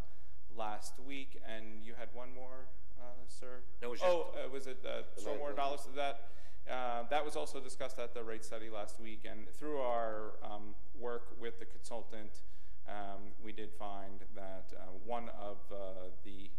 last 0.54 0.94
week. 1.06 1.40
And 1.48 1.82
you 1.82 1.94
had 1.98 2.08
one 2.12 2.34
more, 2.34 2.66
uh, 2.98 3.02
sir? 3.28 3.60
That 3.80 3.90
was 3.90 4.00
just- 4.00 4.10
oh, 4.10 4.32
uh, 4.44 4.48
was 4.50 4.66
it 4.66 4.78
uh, 4.84 5.02
The 5.14 5.20
stormwater 5.22 5.56
liability. 5.56 5.56
dollars? 5.56 5.80
That 5.94 6.28
uh, 6.70 7.04
that 7.10 7.24
was 7.24 7.36
also 7.36 7.60
discussed 7.60 7.98
at 8.00 8.12
the 8.12 8.24
rate 8.24 8.44
study 8.44 8.68
last 8.70 8.98
week. 9.00 9.24
And 9.24 9.48
through 9.50 9.78
our 9.80 10.32
um, 10.42 10.74
work 10.98 11.28
with 11.40 11.60
the 11.60 11.64
consultant, 11.64 12.40
um, 12.88 13.32
we 13.44 13.52
did 13.52 13.70
find 13.78 14.20
that 14.34 14.72
uh, 14.76 14.86
one 15.04 15.28
of 15.40 15.58
uh, 15.70 15.76
the 16.24 16.50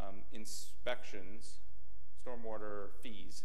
um, 0.00 0.22
inspections, 0.32 1.60
stormwater 2.26 2.88
fees 3.02 3.44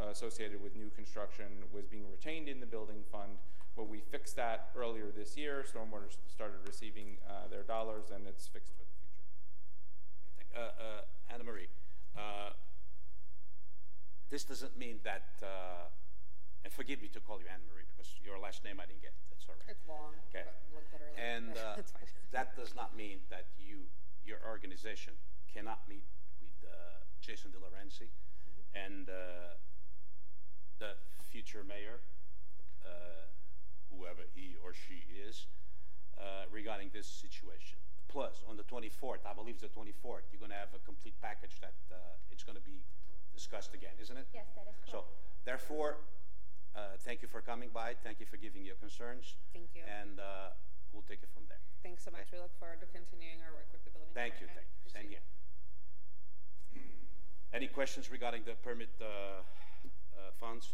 uh, 0.00 0.08
associated 0.08 0.62
with 0.62 0.74
new 0.74 0.88
construction 0.90 1.46
was 1.72 1.84
being 1.86 2.10
retained 2.10 2.48
in 2.48 2.60
the 2.60 2.66
building 2.66 3.02
fund. 3.12 3.32
But 3.76 3.88
we 3.88 4.00
fixed 4.00 4.36
that 4.36 4.70
earlier 4.76 5.10
this 5.14 5.36
year. 5.36 5.62
Stormwater 5.66 6.06
s- 6.08 6.16
started 6.26 6.58
receiving 6.66 7.16
uh, 7.28 7.48
their 7.50 7.62
dollars, 7.64 8.10
and 8.14 8.26
it's 8.26 8.46
fixed 8.46 8.72
for 8.72 8.78
the 8.84 8.88
future. 8.96 9.20
Uh, 10.38 10.40
uh, 10.40 10.41
Anna 10.54 11.44
Marie, 11.44 11.68
uh, 12.16 12.50
this 14.30 14.44
doesn't 14.44 14.76
mean 14.78 15.00
that, 15.04 15.28
uh, 15.42 15.88
and 16.64 16.72
forgive 16.72 17.00
me 17.00 17.08
to 17.08 17.20
call 17.20 17.40
you 17.40 17.46
Anna 17.48 17.64
Marie 17.72 17.84
because 17.88 18.12
your 18.24 18.38
last 18.38 18.64
name 18.64 18.80
I 18.80 18.86
didn't 18.86 19.02
get. 19.02 19.12
That's 19.30 19.44
all 19.48 19.54
right. 19.56 19.68
It's 19.68 19.86
long, 19.88 20.12
Okay. 20.28 20.44
but 20.44 20.56
look 20.74 20.84
literally. 20.92 21.16
And 21.16 21.56
uh, 21.56 21.82
that 22.32 22.56
does 22.56 22.74
not 22.74 22.96
mean 22.96 23.18
that 23.30 23.46
you, 23.58 23.88
your 24.24 24.38
organization, 24.46 25.14
cannot 25.52 25.80
meet 25.88 26.04
with 26.40 26.56
uh, 26.64 27.04
Jason 27.20 27.50
De 27.50 27.58
Lorenzi 27.58 28.08
and 28.74 29.08
uh, 29.08 29.56
the 30.78 30.96
future 31.30 31.64
mayor, 31.64 32.00
uh, 32.84 33.28
whoever 33.92 34.22
he 34.34 34.56
or 34.64 34.72
she 34.72 35.04
is, 35.12 35.46
uh, 36.18 36.44
regarding 36.50 36.90
this 36.92 37.06
situation. 37.06 37.78
Plus, 38.08 38.44
on 38.48 38.56
the 38.56 38.64
24th, 38.64 39.24
I 39.24 39.32
believe 39.32 39.56
it's 39.56 39.64
the 39.64 39.72
24th, 39.72 40.28
you're 40.30 40.40
going 40.40 40.52
to 40.52 40.60
have 40.60 40.74
a 40.76 40.82
complete 40.84 41.14
package 41.22 41.56
that 41.60 41.74
uh, 41.90 41.96
it's 42.30 42.44
going 42.44 42.56
to 42.56 42.64
be 42.64 42.84
discussed 43.32 43.72
again, 43.74 43.96
isn't 44.00 44.16
it? 44.16 44.26
Yes, 44.34 44.52
that 44.54 44.68
is 44.68 44.76
correct. 44.76 44.90
So, 44.90 45.04
therefore, 45.44 45.96
uh, 46.76 46.96
thank 47.00 47.22
you 47.22 47.28
for 47.28 47.40
coming 47.40 47.70
by. 47.72 47.94
Thank 48.04 48.20
you 48.20 48.26
for 48.26 48.36
giving 48.36 48.64
your 48.64 48.76
concerns. 48.76 49.36
Thank 49.52 49.72
you. 49.74 49.82
And 49.88 50.20
uh, 50.20 50.52
we'll 50.92 51.08
take 51.08 51.22
it 51.22 51.30
from 51.32 51.44
there. 51.48 51.60
Thanks 51.82 52.04
so 52.04 52.10
much. 52.10 52.28
We 52.32 52.38
look 52.38 52.52
forward 52.60 52.80
to 52.80 52.88
continuing 52.92 53.40
our 53.44 53.52
work 53.52 53.68
with 53.72 53.84
the 53.84 53.90
building 53.90 54.12
Thank 54.14 54.40
you, 54.40 54.46
thank 54.52 54.68
you. 54.68 54.90
Same 54.92 55.08
here. 55.08 55.24
Any 57.52 57.66
questions 57.66 58.10
regarding 58.10 58.44
the 58.44 58.54
permit 58.64 58.88
uh, 59.00 59.04
uh, 59.04 60.32
funds? 60.40 60.72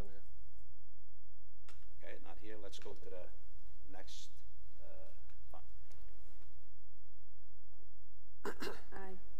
Over 0.00 0.10
here. 0.10 0.26
Okay, 2.02 2.18
not 2.26 2.34
here. 2.42 2.56
Let's 2.58 2.80
go 2.80 2.90
to 2.90 3.06
the 3.06 3.22
next 3.94 4.34
uh, 4.82 5.14
fund. 5.52 5.62
Uh, 5.62 6.02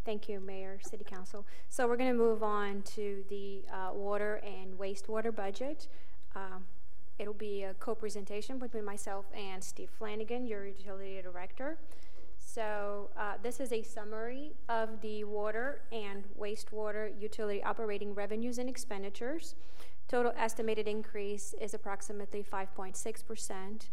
Thank 0.04 0.28
you, 0.28 0.38
Mayor, 0.38 0.78
City 0.82 1.04
Council. 1.04 1.44
So 1.68 1.88
we're 1.88 1.96
going 1.96 2.12
to 2.12 2.16
move 2.16 2.44
on 2.44 2.82
to 2.94 3.24
the 3.28 3.64
uh, 3.72 3.92
water 3.92 4.40
and 4.44 4.78
wastewater 4.78 5.34
budget. 5.34 5.88
Um, 6.36 6.64
It'll 7.18 7.32
be 7.32 7.62
a 7.62 7.72
co-presentation 7.74 8.58
between 8.58 8.84
myself 8.84 9.24
and 9.34 9.64
Steve 9.64 9.88
Flanagan, 9.98 10.46
your 10.46 10.66
utility 10.66 11.20
director. 11.22 11.78
So 12.38 13.08
uh, 13.18 13.34
this 13.42 13.58
is 13.58 13.72
a 13.72 13.82
summary 13.82 14.52
of 14.68 15.00
the 15.00 15.24
water 15.24 15.80
and 15.92 16.24
wastewater 16.38 17.10
utility 17.18 17.62
operating 17.62 18.14
revenues 18.14 18.58
and 18.58 18.68
expenditures. 18.68 19.54
Total 20.08 20.32
estimated 20.36 20.86
increase 20.86 21.54
is 21.60 21.72
approximately 21.72 22.44
5.6%. 22.44 23.88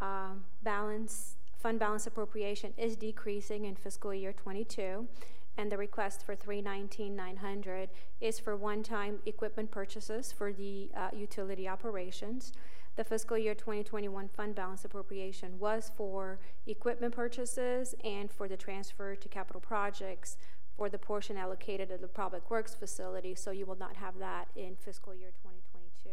Um, 0.00 0.44
balance, 0.64 1.36
fund 1.64 1.78
balance 1.78 2.06
appropriation 2.06 2.74
is 2.76 2.94
decreasing 2.94 3.64
in 3.64 3.74
fiscal 3.74 4.12
year 4.12 4.34
22, 4.34 5.08
and 5.56 5.72
the 5.72 5.78
request 5.78 6.22
for 6.22 6.36
319,900 6.36 7.88
is 8.20 8.38
for 8.38 8.54
one-time 8.54 9.20
equipment 9.24 9.70
purchases 9.70 10.30
for 10.30 10.52
the 10.52 10.90
uh, 10.94 11.08
utility 11.16 11.66
operations. 11.66 12.52
The 12.96 13.04
fiscal 13.04 13.38
year 13.38 13.54
2021 13.54 14.28
fund 14.28 14.54
balance 14.54 14.84
appropriation 14.84 15.58
was 15.58 15.90
for 15.96 16.38
equipment 16.66 17.14
purchases 17.14 17.94
and 18.04 18.30
for 18.30 18.46
the 18.46 18.58
transfer 18.58 19.16
to 19.16 19.28
capital 19.30 19.62
projects 19.62 20.36
for 20.76 20.90
the 20.90 20.98
portion 20.98 21.38
allocated 21.38 21.88
to 21.88 21.96
the 21.96 22.08
Public 22.08 22.50
Works 22.50 22.74
facility, 22.74 23.34
so 23.34 23.52
you 23.52 23.64
will 23.64 23.78
not 23.78 23.96
have 23.96 24.18
that 24.18 24.48
in 24.54 24.76
fiscal 24.76 25.14
year 25.14 25.30
2022. 25.42 26.10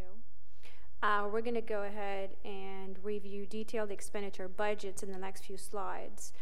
Uh, 1.02 1.28
we're 1.32 1.40
going 1.40 1.54
to 1.54 1.60
go 1.60 1.82
ahead 1.82 2.30
and 2.44 2.96
review 3.02 3.44
detailed 3.44 3.90
expenditure 3.90 4.46
budgets 4.46 5.02
in 5.02 5.10
the 5.10 5.18
next 5.18 5.44
few 5.44 5.56
slides. 5.56 6.32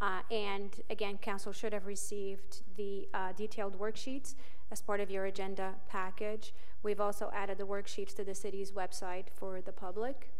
Uh, 0.00 0.20
and 0.30 0.80
again, 0.90 1.18
council 1.18 1.52
should 1.52 1.72
have 1.72 1.86
received 1.86 2.62
the 2.76 3.08
uh, 3.14 3.32
detailed 3.36 3.78
worksheets 3.78 4.34
as 4.72 4.80
part 4.80 5.00
of 5.00 5.08
your 5.08 5.26
agenda 5.26 5.74
package. 5.88 6.52
We've 6.82 7.00
also 7.00 7.30
added 7.32 7.58
the 7.58 7.66
worksheets 7.66 8.14
to 8.16 8.24
the 8.24 8.34
city's 8.34 8.72
website 8.72 9.26
for 9.34 9.60
the 9.60 9.72
public. 9.72 10.30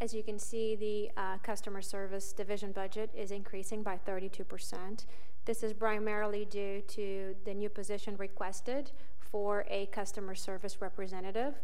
As 0.00 0.14
you 0.14 0.22
can 0.22 0.38
see, 0.38 0.76
the 0.76 1.20
uh, 1.20 1.38
customer 1.38 1.82
service 1.82 2.32
division 2.32 2.70
budget 2.70 3.10
is 3.12 3.32
increasing 3.32 3.82
by 3.82 3.98
32%. 4.06 5.04
This 5.44 5.64
is 5.64 5.72
primarily 5.72 6.44
due 6.44 6.82
to 6.82 7.34
the 7.44 7.54
new 7.54 7.68
position 7.68 8.16
requested 8.16 8.92
for 9.30 9.64
a 9.68 9.86
customer 9.86 10.34
service 10.34 10.80
representative 10.80 11.54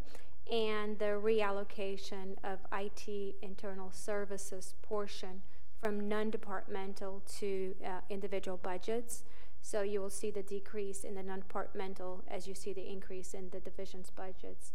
and 0.50 0.98
the 0.98 1.04
reallocation 1.04 2.36
of 2.44 2.58
IT 2.72 3.36
internal 3.42 3.90
services 3.92 4.74
portion 4.82 5.42
from 5.82 6.08
non-departmental 6.08 7.22
to 7.38 7.74
uh, 7.84 8.00
individual 8.10 8.58
budgets. 8.58 9.24
So 9.62 9.82
you 9.82 10.00
will 10.00 10.10
see 10.10 10.30
the 10.30 10.42
decrease 10.42 11.04
in 11.04 11.14
the 11.14 11.22
non-departmental 11.22 12.24
as 12.28 12.46
you 12.46 12.54
see 12.54 12.72
the 12.72 12.86
increase 12.86 13.32
in 13.32 13.48
the 13.50 13.60
division's 13.60 14.10
budgets. 14.10 14.72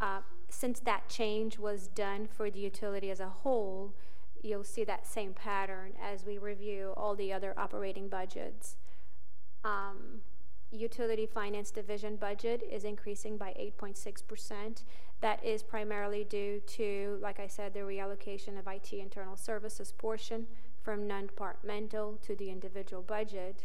Uh, 0.00 0.20
since 0.48 0.78
that 0.80 1.08
change 1.08 1.58
was 1.58 1.88
done 1.88 2.28
for 2.28 2.50
the 2.50 2.60
utility 2.60 3.10
as 3.10 3.18
a 3.18 3.28
whole, 3.28 3.94
you'll 4.42 4.64
see 4.64 4.84
that 4.84 5.06
same 5.06 5.32
pattern 5.32 5.92
as 6.00 6.24
we 6.24 6.38
review 6.38 6.92
all 6.96 7.16
the 7.16 7.32
other 7.32 7.52
operating 7.58 8.08
budgets. 8.08 8.76
Um, 9.64 10.20
utility 10.70 11.26
finance 11.26 11.70
division 11.70 12.16
budget 12.16 12.62
is 12.70 12.84
increasing 12.84 13.36
by 13.36 13.54
8.6%. 13.80 14.82
That 15.20 15.42
is 15.44 15.62
primarily 15.62 16.24
due 16.24 16.60
to, 16.66 17.18
like 17.20 17.40
I 17.40 17.46
said, 17.46 17.74
the 17.74 17.80
reallocation 17.80 18.58
of 18.58 18.66
IT 18.66 18.92
internal 18.92 19.36
services 19.36 19.92
portion 19.92 20.46
from 20.82 21.06
non-departmental 21.06 22.18
to 22.22 22.36
the 22.36 22.50
individual 22.50 23.02
budget. 23.02 23.64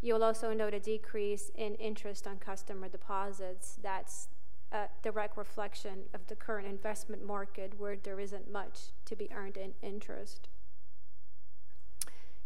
You'll 0.00 0.24
also 0.24 0.52
note 0.52 0.74
a 0.74 0.80
decrease 0.80 1.50
in 1.54 1.74
interest 1.76 2.26
on 2.26 2.38
customer 2.38 2.88
deposits. 2.88 3.78
That's 3.82 4.28
a 4.70 4.88
direct 5.02 5.36
reflection 5.36 6.04
of 6.12 6.26
the 6.26 6.36
current 6.36 6.66
investment 6.66 7.24
market 7.24 7.74
where 7.78 7.96
there 7.96 8.20
isn't 8.20 8.50
much 8.50 8.90
to 9.06 9.16
be 9.16 9.30
earned 9.34 9.56
in 9.56 9.72
interest. 9.82 10.48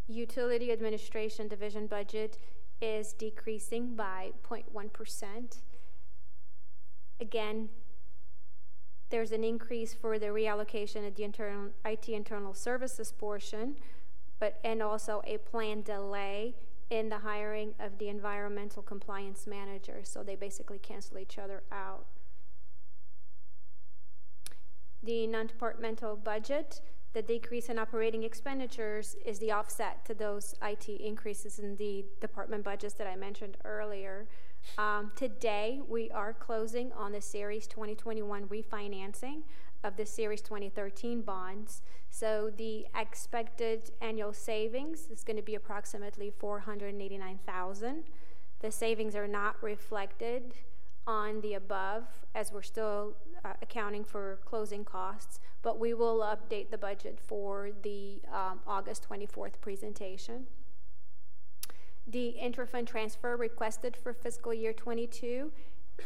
Utility 0.07 0.73
administration 0.73 1.49
division 1.49 1.87
budget 1.87 2.39
is 2.81 3.13
decreasing 3.13 3.95
by 3.95 4.33
0.1%. 4.49 5.57
Again, 7.21 7.69
there's 9.11 9.33
an 9.33 9.43
increase 9.43 9.95
for 9.95 10.19
the 10.19 10.27
reallocation 10.27 11.07
of 11.07 11.15
the 11.15 11.25
internal 11.25 11.71
IT 11.85 12.09
internal 12.09 12.55
services 12.55 13.11
portion, 13.11 13.77
but 14.39 14.61
and 14.63 14.83
also 14.83 15.23
a 15.27 15.39
planned 15.39 15.85
delay 15.85 16.55
in 16.91 17.09
the 17.09 17.19
hiring 17.19 17.75
of 17.81 17.99
the 17.99 18.09
environmental 18.09 18.83
compliance 18.83 19.47
manager. 19.47 20.01
So 20.03 20.23
they 20.23 20.37
basically 20.37 20.79
cancel 20.79 21.19
each 21.19 21.39
other 21.39 21.63
out. 21.73 22.07
The 25.03 25.27
non-departmental 25.27 26.17
budget, 26.17 26.81
the 27.19 27.23
decrease 27.23 27.69
in 27.69 27.81
operating 27.81 28.23
expenditures 28.23 29.17
is 29.27 29.41
the 29.41 29.51
offset 29.51 30.05
to 30.05 30.15
those 30.15 30.55
IT 30.63 30.89
increases 30.89 31.59
in 31.59 31.75
the 31.75 32.05
department 32.21 32.63
budgets 32.63 32.95
that 32.95 33.09
I 33.09 33.17
mentioned 33.17 33.57
earlier. 33.65 34.29
Um, 34.79 35.11
today, 35.17 35.81
we 35.89 36.13
are 36.13 36.33
closing 36.33 36.93
on 36.93 37.11
the 37.11 37.21
Series 37.21 37.67
2021 37.67 38.47
refinancing 38.47 39.43
of 39.83 39.97
the 39.97 40.07
Series 40.07 40.41
2013 40.43 41.23
bonds. 41.23 41.83
So 42.09 42.53
the 42.57 42.87
expected 42.97 43.91
annual 44.01 44.33
savings 44.33 45.09
is 45.11 45.25
going 45.25 45.39
to 45.39 45.43
be 45.43 45.57
approximately 45.57 46.31
489,000. 46.39 48.05
The 48.61 48.71
savings 48.71 49.17
are 49.17 49.27
not 49.27 49.61
reflected 49.61 50.55
on 51.05 51.41
the 51.41 51.55
above 51.55 52.05
as 52.37 52.53
we're 52.53 52.63
still 52.63 53.17
uh, 53.45 53.55
accounting 53.63 54.05
for 54.05 54.39
closing 54.45 54.85
costs, 54.85 55.41
but 55.63 55.79
we 55.79 55.95
will 55.95 56.21
update 56.21 56.71
the 56.71 56.79
budget 56.79 57.19
for 57.21 57.71
the 57.83 58.21
um, 58.33 58.61
August 58.67 59.07
24th 59.09 59.61
presentation. 59.61 60.47
The 62.07 62.37
intrafund 62.43 62.87
transfer 62.87 63.37
requested 63.37 63.97
for 63.97 64.13
fiscal 64.15 64.55
year 64.55 64.73
22 64.73 65.53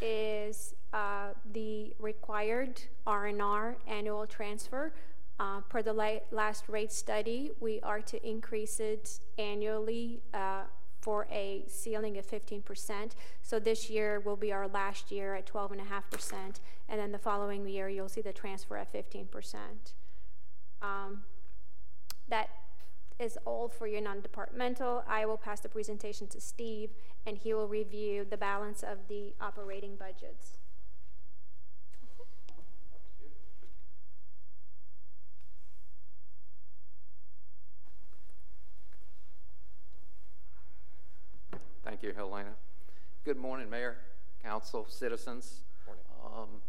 is 0.01 0.75
uh, 0.91 1.29
the 1.53 1.93
required 1.99 2.81
R&R 3.07 3.77
annual 3.87 4.27
transfer. 4.27 4.93
Uh, 5.39 5.61
per 5.61 5.81
the 5.81 5.93
la 5.93 6.17
last 6.31 6.69
rate 6.69 6.91
study, 6.91 7.51
we 7.59 7.79
are 7.81 8.01
to 8.01 8.27
increase 8.27 8.79
it 8.79 9.19
annually 9.37 10.21
uh, 10.33 10.63
for 11.03 11.27
a 11.29 11.65
ceiling 11.67 12.17
of 12.17 12.25
15%. 12.25 13.11
So 13.41 13.59
this 13.59 13.89
year 13.89 14.21
will 14.21 14.37
be 14.37 14.53
our 14.53 14.69
last 14.69 15.11
year 15.11 15.35
at 15.35 15.45
12.5%, 15.45 15.81
and 16.87 16.99
then 16.99 17.11
the 17.11 17.17
following 17.17 17.67
year 17.67 17.89
you'll 17.89 18.07
see 18.07 18.21
the 18.21 18.31
transfer 18.31 18.77
at 18.77 18.93
15%. 18.93 19.25
Um, 20.81 21.23
that 22.29 22.49
is 23.19 23.37
all 23.43 23.67
for 23.67 23.85
your 23.85 23.99
non-departmental. 23.99 25.03
I 25.05 25.25
will 25.25 25.37
pass 25.37 25.59
the 25.59 25.67
presentation 25.67 26.27
to 26.27 26.39
Steve, 26.39 26.91
and 27.25 27.37
he 27.37 27.53
will 27.53 27.67
review 27.67 28.25
the 28.29 28.37
balance 28.37 28.81
of 28.81 29.09
the 29.09 29.33
operating 29.41 29.97
budgets. 29.97 30.57
Thank 41.83 42.01
you, 42.01 42.13
Helena. 42.15 42.51
Good 43.25 43.35
morning, 43.35 43.69
Mayor, 43.69 43.97
Council, 44.41 44.85
citizens. 44.87 45.63
Morning. 45.85 46.03
Um, 46.23 46.61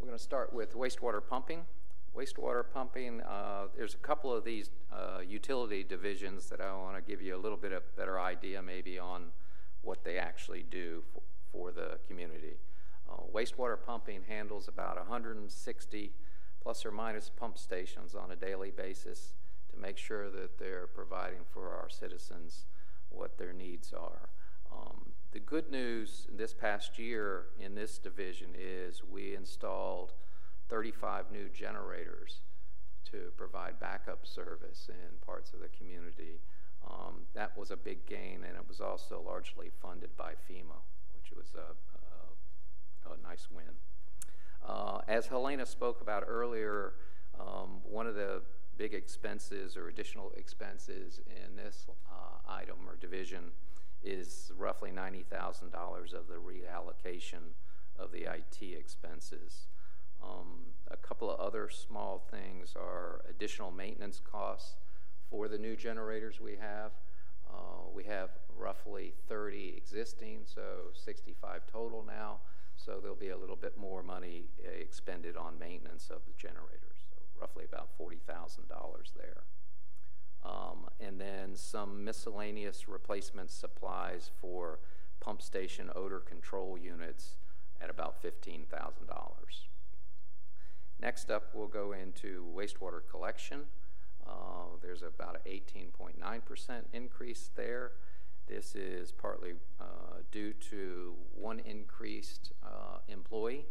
we're 0.00 0.06
going 0.06 0.16
to 0.16 0.24
start 0.24 0.54
with 0.54 0.74
wastewater 0.74 1.20
pumping. 1.22 1.66
Wastewater 2.16 2.64
pumping, 2.72 3.20
uh, 3.20 3.66
there's 3.76 3.92
a 3.92 3.98
couple 3.98 4.32
of 4.32 4.42
these 4.42 4.70
uh, 4.90 5.18
utility 5.20 5.84
divisions 5.84 6.46
that 6.48 6.62
I 6.62 6.74
want 6.74 6.96
to 6.96 7.02
give 7.02 7.20
you 7.20 7.36
a 7.36 7.38
little 7.38 7.58
bit 7.58 7.72
of 7.72 7.82
better 7.94 8.18
idea 8.18 8.62
maybe 8.62 8.98
on 8.98 9.26
what 9.82 10.02
they 10.02 10.16
actually 10.16 10.64
do 10.70 11.02
for, 11.12 11.20
for 11.52 11.70
the 11.70 11.98
community. 12.08 12.56
Uh, 13.06 13.16
wastewater 13.34 13.76
pumping 13.78 14.22
handles 14.26 14.66
about 14.66 14.96
160 14.96 16.12
plus 16.62 16.86
or 16.86 16.90
minus 16.90 17.30
pump 17.36 17.58
stations 17.58 18.14
on 18.14 18.30
a 18.30 18.36
daily 18.36 18.70
basis 18.70 19.34
to 19.70 19.78
make 19.78 19.98
sure 19.98 20.30
that 20.30 20.58
they're 20.58 20.86
providing 20.86 21.40
for 21.52 21.68
our 21.74 21.90
citizens 21.90 22.64
what 23.10 23.36
their 23.36 23.52
needs 23.52 23.92
are. 23.92 24.30
Um, 24.74 25.12
the 25.32 25.40
good 25.40 25.70
news 25.70 26.26
this 26.34 26.52
past 26.52 26.98
year 26.98 27.46
in 27.60 27.74
this 27.74 27.98
division 27.98 28.50
is 28.58 29.02
we 29.04 29.34
installed 29.34 30.12
35 30.68 31.30
new 31.30 31.48
generators 31.48 32.40
to 33.10 33.32
provide 33.36 33.78
backup 33.78 34.26
service 34.26 34.88
in 34.88 35.18
parts 35.24 35.52
of 35.52 35.60
the 35.60 35.68
community. 35.68 36.40
Um, 36.88 37.22
that 37.34 37.56
was 37.56 37.70
a 37.70 37.76
big 37.76 38.06
gain, 38.06 38.44
and 38.46 38.56
it 38.56 38.64
was 38.68 38.80
also 38.80 39.22
largely 39.24 39.70
funded 39.80 40.16
by 40.16 40.32
FEMA, 40.32 40.80
which 41.14 41.36
was 41.36 41.54
a, 41.54 43.08
a, 43.08 43.12
a 43.14 43.16
nice 43.22 43.48
win. 43.50 43.64
Uh, 44.66 45.00
as 45.08 45.26
Helena 45.26 45.66
spoke 45.66 46.00
about 46.00 46.24
earlier, 46.26 46.94
um, 47.38 47.80
one 47.84 48.06
of 48.06 48.14
the 48.14 48.42
big 48.76 48.94
expenses 48.94 49.76
or 49.76 49.88
additional 49.88 50.32
expenses 50.36 51.20
in 51.26 51.56
this 51.56 51.86
uh, 52.10 52.50
item 52.50 52.76
or 52.88 52.96
division 52.96 53.52
is 54.04 54.52
roughly 54.56 54.90
$90,000 54.90 56.12
of 56.12 56.28
the 56.28 56.34
reallocation 56.34 57.54
of 57.98 58.12
the 58.12 58.24
IT 58.24 58.60
expenses. 58.60 59.66
Um, 60.22 60.72
a 60.90 60.96
couple 60.96 61.30
of 61.30 61.40
other 61.40 61.68
small 61.68 62.24
things 62.30 62.74
are 62.76 63.22
additional 63.28 63.70
maintenance 63.70 64.20
costs 64.20 64.76
for 65.30 65.48
the 65.48 65.58
new 65.58 65.76
generators 65.76 66.40
we 66.40 66.56
have. 66.56 66.92
Uh, 67.48 67.88
we 67.94 68.04
have 68.04 68.30
roughly 68.56 69.14
30 69.28 69.74
existing, 69.76 70.40
so 70.44 70.90
65 70.94 71.62
total 71.70 72.04
now. 72.06 72.38
So 72.76 72.98
there'll 73.00 73.16
be 73.16 73.30
a 73.30 73.36
little 73.36 73.56
bit 73.56 73.78
more 73.78 74.02
money 74.02 74.44
uh, 74.64 74.70
expended 74.70 75.36
on 75.36 75.58
maintenance 75.58 76.10
of 76.10 76.22
the 76.26 76.32
generators. 76.36 77.06
So 77.08 77.22
roughly 77.40 77.64
about 77.64 77.90
$40,000 77.98 78.58
there. 79.16 79.44
Um, 80.44 80.88
and 81.00 81.20
then 81.20 81.54
some 81.54 82.04
miscellaneous 82.04 82.88
replacement 82.88 83.50
supplies 83.50 84.30
for 84.40 84.78
pump 85.20 85.40
station 85.40 85.90
odor 85.94 86.20
control 86.20 86.76
units 86.76 87.36
at 87.80 87.88
about 87.88 88.22
$15,000. 88.22 88.66
Next 91.00 91.30
up, 91.30 91.50
we'll 91.54 91.66
go 91.66 91.92
into 91.92 92.44
wastewater 92.56 93.00
collection. 93.10 93.62
Uh, 94.26 94.76
there's 94.82 95.02
about 95.02 95.38
an 95.44 95.52
18.9% 95.52 96.82
increase 96.92 97.50
there. 97.56 97.92
This 98.46 98.74
is 98.74 99.12
partly 99.12 99.52
uh, 99.80 99.84
due 100.30 100.52
to 100.70 101.14
one 101.34 101.60
increased 101.60 102.52
uh, 102.62 102.98
employee, 103.08 103.64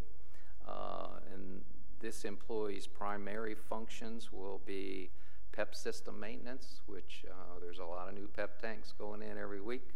uh, 0.67 1.19
and 1.31 1.61
this 1.99 2.25
employee's 2.25 2.87
primary 2.87 3.55
functions 3.55 4.31
will 4.31 4.61
be 4.65 5.11
PEP 5.53 5.75
system 5.75 6.19
maintenance, 6.19 6.81
which 6.87 7.25
uh, 7.29 7.59
there's 7.61 7.79
a 7.79 7.85
lot 7.85 8.09
of 8.09 8.15
new 8.15 8.27
PEP 8.27 8.61
tanks 8.61 8.93
going 8.97 9.21
in 9.21 9.37
every 9.37 9.61
week 9.61 9.89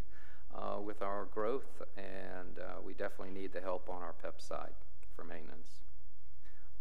uh, 0.55 0.79
with 0.79 1.01
our 1.01 1.25
growth, 1.25 1.81
and 1.97 2.59
uh, 2.59 2.79
we 2.83 2.93
definitely 2.93 3.33
need 3.33 3.51
the 3.51 3.59
help 3.59 3.89
on 3.89 4.01
our 4.01 4.13
PEP 4.13 4.39
side 4.39 4.73
for 5.15 5.23
maintenance. 5.23 5.81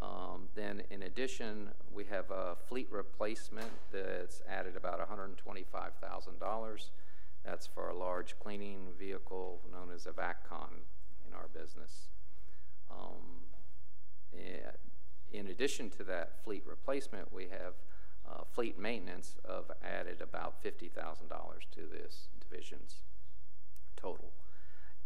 Um, 0.03 0.49
then, 0.55 0.83
in 0.91 1.03
addition, 1.05 1.71
we 1.93 2.05
have 2.05 2.31
a 2.31 2.55
fleet 2.69 2.89
replacement 2.91 3.71
that's 3.91 4.43
added 4.47 4.77
about 4.77 5.01
$125,000. 5.01 6.91
That's 7.45 7.67
for 7.67 7.89
a 7.89 7.97
large 7.97 8.39
cleaning 8.39 8.89
vehicle 8.99 9.63
known 9.73 9.91
as 9.95 10.05
a 10.05 10.13
Vac-Con 10.13 10.69
in 11.27 11.33
our 11.33 11.49
business. 11.49 12.09
Um, 12.91 13.47
in 15.33 15.49
addition 15.49 15.91
to 15.91 16.05
that 16.05 16.45
fleet 16.45 16.63
replacement, 16.67 17.33
we 17.33 17.45
have 17.45 17.75
uh, 18.29 18.43
fleet 18.53 18.79
maintenance 18.79 19.37
of 19.45 19.71
added 19.85 20.21
about 20.21 20.63
$50,000 20.63 20.91
to 21.73 21.81
this 21.87 22.29
division's 22.41 22.97
total. 23.97 24.33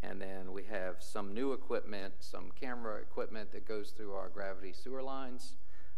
And 0.02 0.20
then 0.20 0.52
we 0.52 0.64
have 0.64 0.96
some 1.00 1.34
new 1.34 1.52
equipment, 1.52 2.14
some 2.20 2.50
camera 2.58 3.00
equipment 3.00 3.52
that 3.52 3.68
goes 3.68 3.90
through 3.90 4.14
our 4.14 4.28
gravity 4.28 4.72
sewer 4.72 5.02
lines 5.02 5.54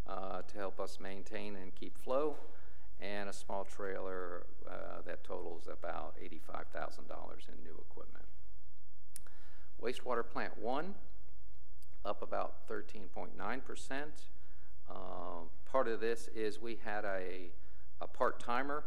uh, 0.08 0.42
to 0.42 0.58
help 0.58 0.80
us 0.80 0.98
maintain 1.00 1.56
and 1.56 1.74
keep 1.74 1.96
flow, 1.96 2.36
and 3.00 3.28
a 3.28 3.32
small 3.32 3.64
trailer 3.64 4.46
uh, 4.68 5.02
that 5.06 5.22
totals 5.24 5.68
about 5.70 6.16
$85,000 6.20 6.98
in 7.48 7.62
new 7.62 7.84
equipment. 7.90 8.24
Wastewater 9.80 10.28
Plant 10.28 10.58
1, 10.58 10.94
up 12.04 12.22
about 12.22 12.68
13.9%. 12.68 13.30
Uh, 14.90 15.46
part 15.70 15.88
of 15.88 16.00
this 16.00 16.28
is 16.34 16.60
we 16.60 16.78
had 16.84 17.04
a, 17.04 17.50
a 18.00 18.06
part-timer 18.06 18.84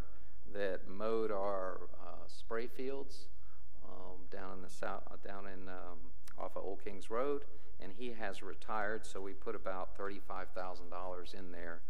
that 0.54 0.88
mowed 0.88 1.32
our 1.32 1.82
uh, 2.02 2.28
spray 2.28 2.68
fields 2.68 3.28
um, 3.84 4.18
down 4.32 4.54
in 4.54 4.62
the 4.62 4.70
south, 4.70 5.04
down 5.26 5.46
in 5.48 5.68
um, 5.68 5.98
off 6.38 6.56
of 6.56 6.64
Old 6.64 6.84
Kings 6.84 7.10
Road, 7.10 7.44
and 7.82 7.92
he 7.98 8.14
has 8.20 8.42
retired. 8.42 9.06
So 9.06 9.22
we 9.22 9.34
put 9.34 9.56
about 9.56 9.98
thirty-five 9.98 10.50
thousand 10.56 10.90
dollars 10.90 11.34
in 11.38 11.52
there 11.52 11.82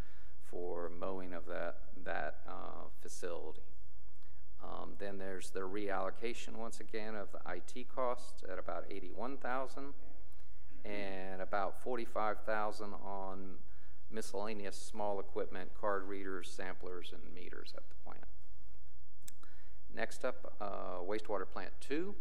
for 0.44 0.90
mowing 0.90 1.34
of 1.34 1.46
that 1.48 1.78
that 2.04 2.38
uh, 2.48 2.88
facility. 3.02 3.62
Um, 4.64 4.94
then 4.98 5.18
there's 5.18 5.52
the 5.52 5.60
reallocation 5.60 6.56
once 6.56 6.80
again 6.80 7.14
of 7.16 7.28
the 7.32 7.40
IT 7.52 7.88
costs 7.94 8.44
at 8.52 8.58
about 8.58 8.86
eighty-one 8.90 9.38
thousand, 9.38 9.94
and 10.84 11.42
about 11.42 11.82
forty-five 11.84 12.40
thousand 12.46 12.94
on 13.06 13.56
miscellaneous 14.16 14.78
small 14.78 15.20
equipment, 15.20 15.72
card 15.80 16.08
readers, 16.08 16.50
samplers, 16.50 17.12
and 17.14 17.22
meters 17.36 17.74
at 17.78 17.84
the 17.90 17.96
plant. 18.04 18.26
Next 19.94 20.24
up, 20.24 20.56
uh, 20.60 21.04
wastewater 21.06 21.48
plant 21.48 21.72
two, 21.82 22.16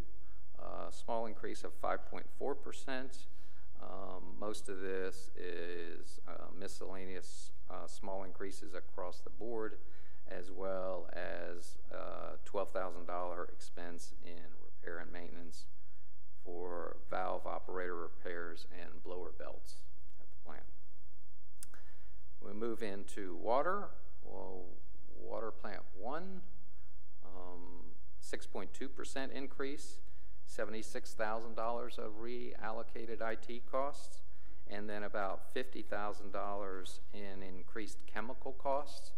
uh, 0.59 0.91
small 0.91 1.27
increase 1.27 1.65
of 1.65 1.81
5.4%. 1.81 3.27
Um, 3.83 4.23
most 4.39 4.69
of 4.69 4.81
this 4.81 5.31
is 5.37 6.21
uh, 6.27 6.47
miscellaneous 6.59 7.53
uh, 7.71 7.87
small 7.87 8.25
increases 8.25 8.75
across 8.75 9.21
the 9.21 9.31
board, 9.31 9.79
as 10.29 10.51
well 10.51 11.09
as 11.13 11.77
uh, 11.93 12.37
$12,000 12.51 13.49
expense 13.53 14.15
in 14.25 14.43
repair 14.65 14.99
and 14.99 15.13
maintenance 15.13 15.67
for 16.45 16.97
valve 17.11 17.47
operator 17.47 17.97
repairs 17.97 18.67
and 18.73 19.03
blower 19.03 19.33
belts 19.39 19.77
at 20.21 20.27
the 20.29 20.37
plant. 20.45 20.74
We 22.45 22.53
move 22.53 22.83
into 22.83 23.37
water. 23.37 23.89
Well, 24.23 24.65
water 25.19 25.51
plant 25.51 25.81
one, 25.99 26.43
6.2% 28.25 29.33
increase, 29.33 30.01
$76,000 30.49 31.99
of 31.99 32.13
reallocated 32.21 33.21
IT 33.21 33.71
costs, 33.71 34.23
and 34.67 34.89
then 34.89 35.03
about 35.03 35.55
$50,000 35.55 36.99
in 37.13 37.43
increased 37.43 37.99
chemical 38.07 38.53
costs. 38.53 39.13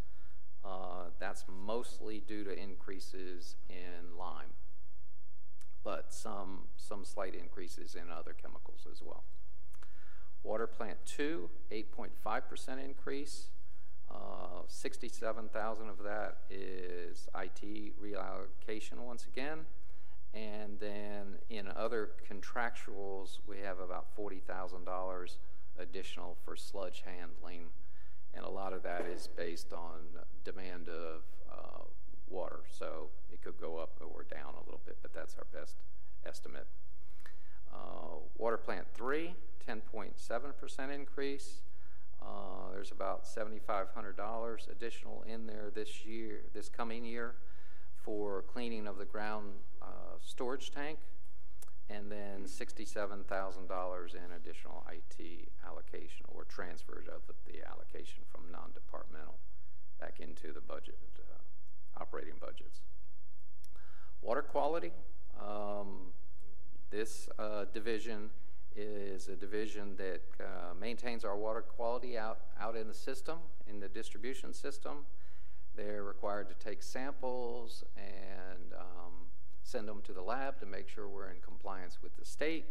Uh, 0.64 1.10
that's 1.20 1.44
mostly 1.48 2.20
due 2.26 2.42
to 2.42 2.52
increases 2.58 3.54
in 3.70 4.16
lime, 4.18 4.54
but 5.84 6.12
some, 6.12 6.62
some 6.76 7.04
slight 7.04 7.36
increases 7.36 7.94
in 7.94 8.10
other 8.10 8.32
chemicals 8.32 8.84
as 8.90 9.00
well. 9.00 9.22
Water 10.46 10.68
plant 10.68 10.98
two, 11.04 11.50
8.5% 11.72 12.84
increase. 12.84 13.48
Uh, 14.08 14.62
67,000 14.68 15.88
of 15.88 15.98
that 16.04 16.36
is 16.48 17.26
IT 17.34 18.00
reallocation 18.00 18.98
once 19.00 19.26
again. 19.26 19.66
And 20.32 20.78
then 20.78 21.38
in 21.50 21.66
other 21.74 22.10
contractuals, 22.30 23.38
we 23.48 23.58
have 23.58 23.80
about 23.80 24.06
$40,000 24.16 25.36
additional 25.80 26.36
for 26.44 26.54
sludge 26.54 27.02
handling. 27.04 27.64
And 28.32 28.44
a 28.44 28.48
lot 28.48 28.72
of 28.72 28.84
that 28.84 29.04
is 29.04 29.28
based 29.36 29.72
on 29.72 29.98
demand 30.44 30.88
of 30.88 31.22
uh, 31.50 31.82
water. 32.28 32.60
So 32.70 33.08
it 33.32 33.42
could 33.42 33.60
go 33.60 33.78
up 33.78 34.00
or 34.00 34.24
down 34.30 34.54
a 34.54 34.64
little 34.64 34.82
bit, 34.86 34.98
but 35.02 35.12
that's 35.12 35.34
our 35.38 35.46
best 35.52 35.74
estimate. 36.24 36.68
Uh, 37.72 38.18
water 38.38 38.56
plant 38.56 38.86
three, 38.94 39.34
10.7% 39.68 40.94
increase. 40.94 41.60
Uh, 42.22 42.72
there's 42.72 42.92
about 42.92 43.24
$7,500 43.24 44.70
additional 44.70 45.24
in 45.28 45.46
there 45.46 45.70
this 45.74 46.04
year, 46.04 46.40
this 46.54 46.68
coming 46.68 47.04
year, 47.04 47.34
for 47.96 48.42
cleaning 48.42 48.86
of 48.86 48.98
the 48.98 49.04
ground 49.04 49.52
uh, 49.82 49.86
storage 50.24 50.70
tank, 50.70 50.98
and 51.88 52.10
then 52.10 52.44
$67,000 52.44 54.14
in 54.14 54.20
additional 54.36 54.84
IT 54.90 55.48
allocation 55.66 56.26
or 56.28 56.44
transfer 56.44 57.04
of 57.08 57.34
the 57.46 57.66
allocation 57.68 58.24
from 58.32 58.50
non-departmental 58.50 59.36
back 60.00 60.16
into 60.20 60.52
the 60.52 60.60
budget, 60.60 60.98
uh, 61.18 62.00
operating 62.00 62.34
budgets. 62.40 62.80
Water 64.22 64.42
quality, 64.42 64.92
um, 65.40 66.12
this 66.90 67.28
uh, 67.38 67.64
division 67.72 68.30
is 68.76 69.28
a 69.28 69.36
division 69.36 69.96
that 69.96 70.22
uh, 70.38 70.74
maintains 70.78 71.24
our 71.24 71.36
water 71.36 71.62
quality 71.62 72.18
out, 72.18 72.40
out 72.60 72.76
in 72.76 72.86
the 72.88 72.94
system, 72.94 73.38
in 73.66 73.80
the 73.80 73.88
distribution 73.88 74.52
system. 74.52 75.06
They're 75.74 76.04
required 76.04 76.48
to 76.48 76.54
take 76.54 76.82
samples 76.82 77.84
and 77.96 78.72
um, 78.78 79.12
send 79.62 79.88
them 79.88 80.02
to 80.04 80.12
the 80.12 80.22
lab 80.22 80.60
to 80.60 80.66
make 80.66 80.88
sure 80.88 81.08
we're 81.08 81.30
in 81.30 81.40
compliance 81.40 81.98
with 82.02 82.16
the 82.16 82.24
state. 82.24 82.66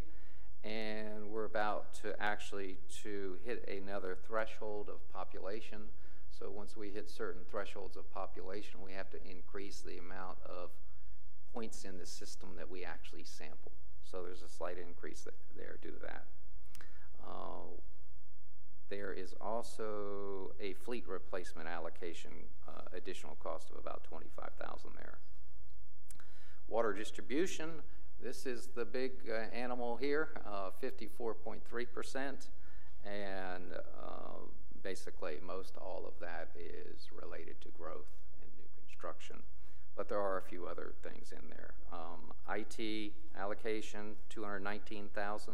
And 0.64 1.30
we're 1.30 1.46
about 1.46 1.94
to 2.02 2.20
actually 2.20 2.78
to 3.04 3.38
hit 3.44 3.68
another 3.68 4.18
threshold 4.28 4.90
of 4.90 5.08
population. 5.14 5.82
So 6.32 6.50
once 6.50 6.76
we 6.76 6.90
hit 6.90 7.10
certain 7.10 7.44
thresholds 7.50 7.96
of 7.96 8.12
population, 8.12 8.80
we 8.84 8.94
have 8.94 9.10
to 9.12 9.18
increase 9.30 9.82
the 9.82 9.98
amount 9.98 10.38
of 10.46 10.70
points 11.54 11.86
in 11.86 11.98
the 11.98 12.06
system 12.06 12.50
that 12.58 12.70
we 12.70 12.84
actually 12.84 13.24
sample. 13.24 13.72
So 14.10 14.24
there's 14.24 14.42
a 14.44 14.50
slight 14.50 14.78
increase 14.78 15.28
there 15.56 15.78
due 15.82 15.92
to 15.92 16.00
that. 16.00 16.26
Uh, 17.26 17.82
There 18.88 19.12
is 19.14 19.34
also 19.42 20.54
a 20.62 20.74
fleet 20.74 21.08
replacement 21.08 21.68
allocation, 21.68 22.32
uh, 22.68 22.82
additional 22.94 23.36
cost 23.42 23.72
of 23.72 23.78
about 23.78 24.04
twenty-five 24.04 24.54
thousand 24.60 24.92
there. 24.96 25.18
Water 26.68 26.94
distribution, 26.94 27.82
this 28.22 28.46
is 28.46 28.68
the 28.76 28.86
big 28.86 29.12
uh, 29.30 29.34
animal 29.56 29.98
here, 29.98 30.30
uh, 30.46 30.70
54.3%. 30.82 32.48
And 33.06 33.74
uh, 33.74 34.46
basically, 34.82 35.38
most 35.46 35.78
all 35.78 36.06
of 36.08 36.20
that 36.20 36.50
is 36.56 37.10
related 37.12 37.62
to 37.62 37.70
growth 37.70 38.10
and 38.42 38.50
new 38.58 38.70
construction. 38.80 39.38
But 39.96 40.10
there 40.10 40.20
are 40.20 40.38
a 40.38 40.42
few 40.42 40.68
other 40.68 40.94
things 41.04 41.32
in 41.32 41.50
there. 41.50 41.74
Um, 41.92 42.34
IT 42.50 43.14
allocation, 43.38 44.16
219,000. 44.30 45.54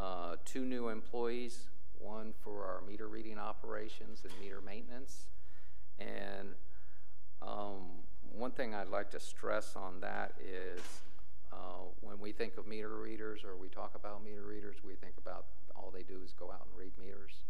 Uh, 0.00 0.36
two 0.44 0.64
new 0.64 0.88
employees, 0.88 1.68
one 1.98 2.32
for 2.42 2.64
our 2.64 2.80
meter 2.86 3.08
reading 3.08 3.38
operations 3.38 4.24
and 4.24 4.32
meter 4.40 4.60
maintenance. 4.60 5.26
And 5.98 6.54
um, 7.42 8.02
one 8.32 8.50
thing 8.50 8.74
I'd 8.74 8.88
like 8.88 9.10
to 9.12 9.20
stress 9.20 9.76
on 9.76 10.00
that 10.00 10.34
is 10.40 10.80
uh, 11.52 11.86
when 12.00 12.18
we 12.18 12.32
think 12.32 12.56
of 12.56 12.66
meter 12.66 12.96
readers 12.96 13.44
or 13.44 13.56
we 13.56 13.68
talk 13.68 13.94
about 13.94 14.24
meter 14.24 14.42
readers, 14.42 14.76
we 14.84 14.94
think 14.94 15.14
about 15.18 15.46
all 15.76 15.92
they 15.94 16.02
do 16.02 16.20
is 16.24 16.32
go 16.32 16.50
out 16.50 16.66
and 16.68 16.78
read 16.78 16.92
meters. 16.98 17.44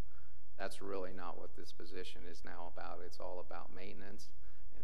That's 0.59 0.83
really 0.83 1.13
not 1.17 1.39
what 1.39 1.57
this 1.57 1.73
position 1.73 2.23
is 2.31 2.43
now 2.45 2.71
about. 2.77 3.01
It's 3.05 3.19
all 3.19 3.45
about 3.47 3.71
maintenance 3.75 4.29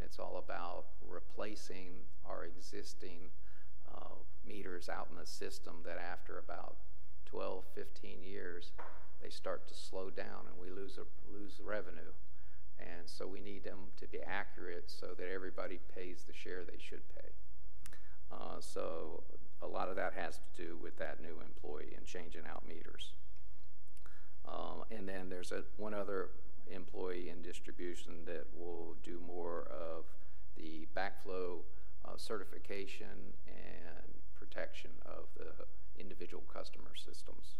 and 0.00 0.06
it's 0.08 0.18
all 0.18 0.42
about 0.42 0.86
replacing 1.06 1.92
our 2.24 2.44
existing 2.44 3.28
uh, 3.94 4.16
meters 4.46 4.88
out 4.88 5.08
in 5.10 5.16
the 5.18 5.26
system 5.26 5.74
that 5.84 5.98
after 5.98 6.38
about 6.38 6.76
12, 7.26 7.64
15 7.74 8.22
years, 8.22 8.72
they 9.22 9.28
start 9.28 9.68
to 9.68 9.74
slow 9.74 10.08
down 10.08 10.48
and 10.48 10.58
we 10.58 10.70
lose, 10.70 10.98
a, 10.98 11.04
lose 11.30 11.60
revenue. 11.62 12.12
And 12.78 13.04
so 13.04 13.26
we 13.26 13.40
need 13.40 13.62
them 13.62 13.92
to 13.98 14.08
be 14.08 14.20
accurate 14.26 14.84
so 14.86 15.08
that 15.18 15.28
everybody 15.32 15.78
pays 15.94 16.24
the 16.26 16.32
share 16.32 16.64
they 16.64 16.78
should 16.78 17.02
pay. 17.14 17.28
Uh, 18.32 18.60
so 18.60 19.22
a 19.60 19.66
lot 19.66 19.88
of 19.88 19.96
that 19.96 20.14
has 20.14 20.36
to 20.56 20.64
do 20.64 20.78
with 20.82 20.96
that 20.96 21.20
new 21.20 21.36
employee 21.44 21.92
and 21.94 22.06
changing 22.06 22.42
out 22.50 22.66
meters. 22.66 23.12
Um, 24.48 24.84
and 24.90 25.06
then 25.06 25.28
there's 25.28 25.52
a, 25.52 25.64
one 25.76 25.92
other 25.92 26.30
employee 26.74 27.28
in 27.30 27.42
distribution 27.42 28.24
that 28.26 28.46
will 28.56 28.96
do 29.02 29.20
more 29.26 29.68
of 29.70 30.04
the 30.56 30.86
backflow 30.96 31.58
uh, 32.04 32.16
certification 32.16 33.34
and 33.46 34.14
protection 34.34 34.90
of 35.04 35.24
the 35.36 35.52
individual 36.00 36.42
customer 36.52 36.92
systems. 36.96 37.54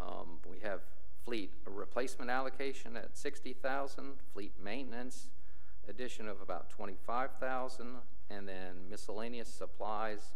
Um, 0.00 0.38
we 0.48 0.58
have 0.60 0.80
fleet 1.24 1.52
replacement 1.66 2.30
allocation 2.30 2.96
at 2.96 3.16
60,000, 3.16 4.14
fleet 4.32 4.52
maintenance 4.62 5.28
addition 5.88 6.28
of 6.28 6.40
about 6.40 6.70
25,000, 6.70 7.96
and 8.30 8.48
then 8.48 8.88
miscellaneous 8.88 9.48
supplies 9.48 10.34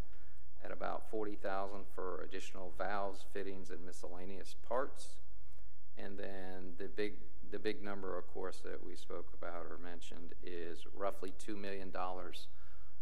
at 0.64 0.72
about 0.72 1.08
40,000 1.10 1.80
for 1.94 2.22
additional 2.22 2.72
valves, 2.76 3.24
fittings, 3.32 3.70
and 3.70 3.84
miscellaneous 3.84 4.54
parts. 4.68 5.16
And 5.98 6.18
then 6.18 6.72
the 6.78 6.88
big, 6.88 7.14
the 7.50 7.58
big 7.58 7.82
number, 7.82 8.18
of 8.18 8.26
course, 8.32 8.60
that 8.64 8.84
we 8.84 8.96
spoke 8.96 9.28
about 9.36 9.66
or 9.70 9.78
mentioned 9.82 10.34
is 10.42 10.86
roughly 10.94 11.32
$2 11.46 11.56
million 11.56 11.92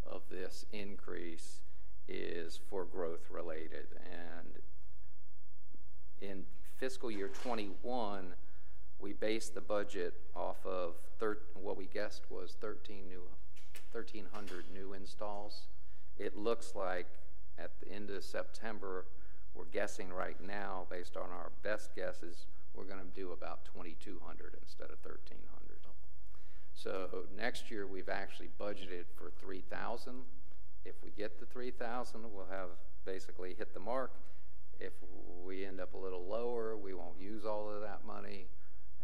of 0.07 0.23
this 0.31 0.67
increase 0.73 1.61
is 2.09 2.61
for 2.69 2.85
growth 2.85 3.31
related. 3.31 3.87
And 4.11 4.59
in 6.21 6.45
fiscal 6.79 7.11
year 7.11 7.31
21, 7.43 8.35
we 8.99 9.13
based 9.13 9.55
the 9.55 9.61
budget 9.61 10.15
off 10.35 10.65
of 10.65 10.95
what 11.55 11.77
we 11.77 11.87
guessed 11.87 12.23
was 12.31 12.57
13 12.61 13.09
new, 13.09 13.23
1,300 13.93 14.65
new 14.73 14.93
installs. 14.93 15.69
It 16.19 16.37
looks 16.37 16.75
like 16.75 17.07
at 17.59 17.71
the 17.81 17.93
end 17.93 18.11
of 18.11 18.25
September, 18.25 19.07
we're 19.55 19.67
guessing 19.67 20.13
right 20.13 20.37
now, 20.45 20.87
based 20.91 21.17
on 21.17 21.31
our 21.31 21.51
best 21.63 21.95
guesses, 21.95 22.47
we're 22.75 22.85
going 22.85 23.01
to 23.01 23.15
do 23.15 23.33
about 23.33 23.65
2,200 23.67 24.57
instead 24.61 24.91
of 24.91 24.99
1,300. 25.05 25.63
So 26.75 27.27
next 27.37 27.71
year, 27.71 27.87
we've 27.87 28.09
actually 28.09 28.49
budgeted 28.61 29.05
for 29.15 29.31
3,000. 29.41 30.15
If 30.85 30.97
we 31.05 31.11
get 31.11 31.39
the 31.39 31.47
3,000, 31.47 32.23
we'll 32.35 32.47
have 32.51 32.71
basically 33.05 33.55
hit 33.57 33.73
the 33.73 33.81
mark. 33.81 34.13
If 34.81 34.93
we 35.45 35.65
end 35.65 35.81
up 35.81 35.95
a 35.95 35.97
little 35.97 36.27
lower, 36.27 36.77
we 36.77 36.93
won't 36.93 37.21
use 37.21 37.45
all 37.45 37.71
of 37.71 37.83
that 37.83 38.01
money. 38.05 38.47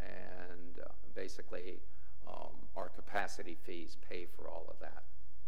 And 0.00 0.84
uh, 0.84 0.88
basically, 1.14 1.78
um, 2.26 2.50
our 2.76 2.88
capacity 2.88 3.56
fees 3.64 3.96
pay 4.08 4.26
for 4.36 4.48
all 4.48 4.66
of 4.68 4.80
that 4.80 5.04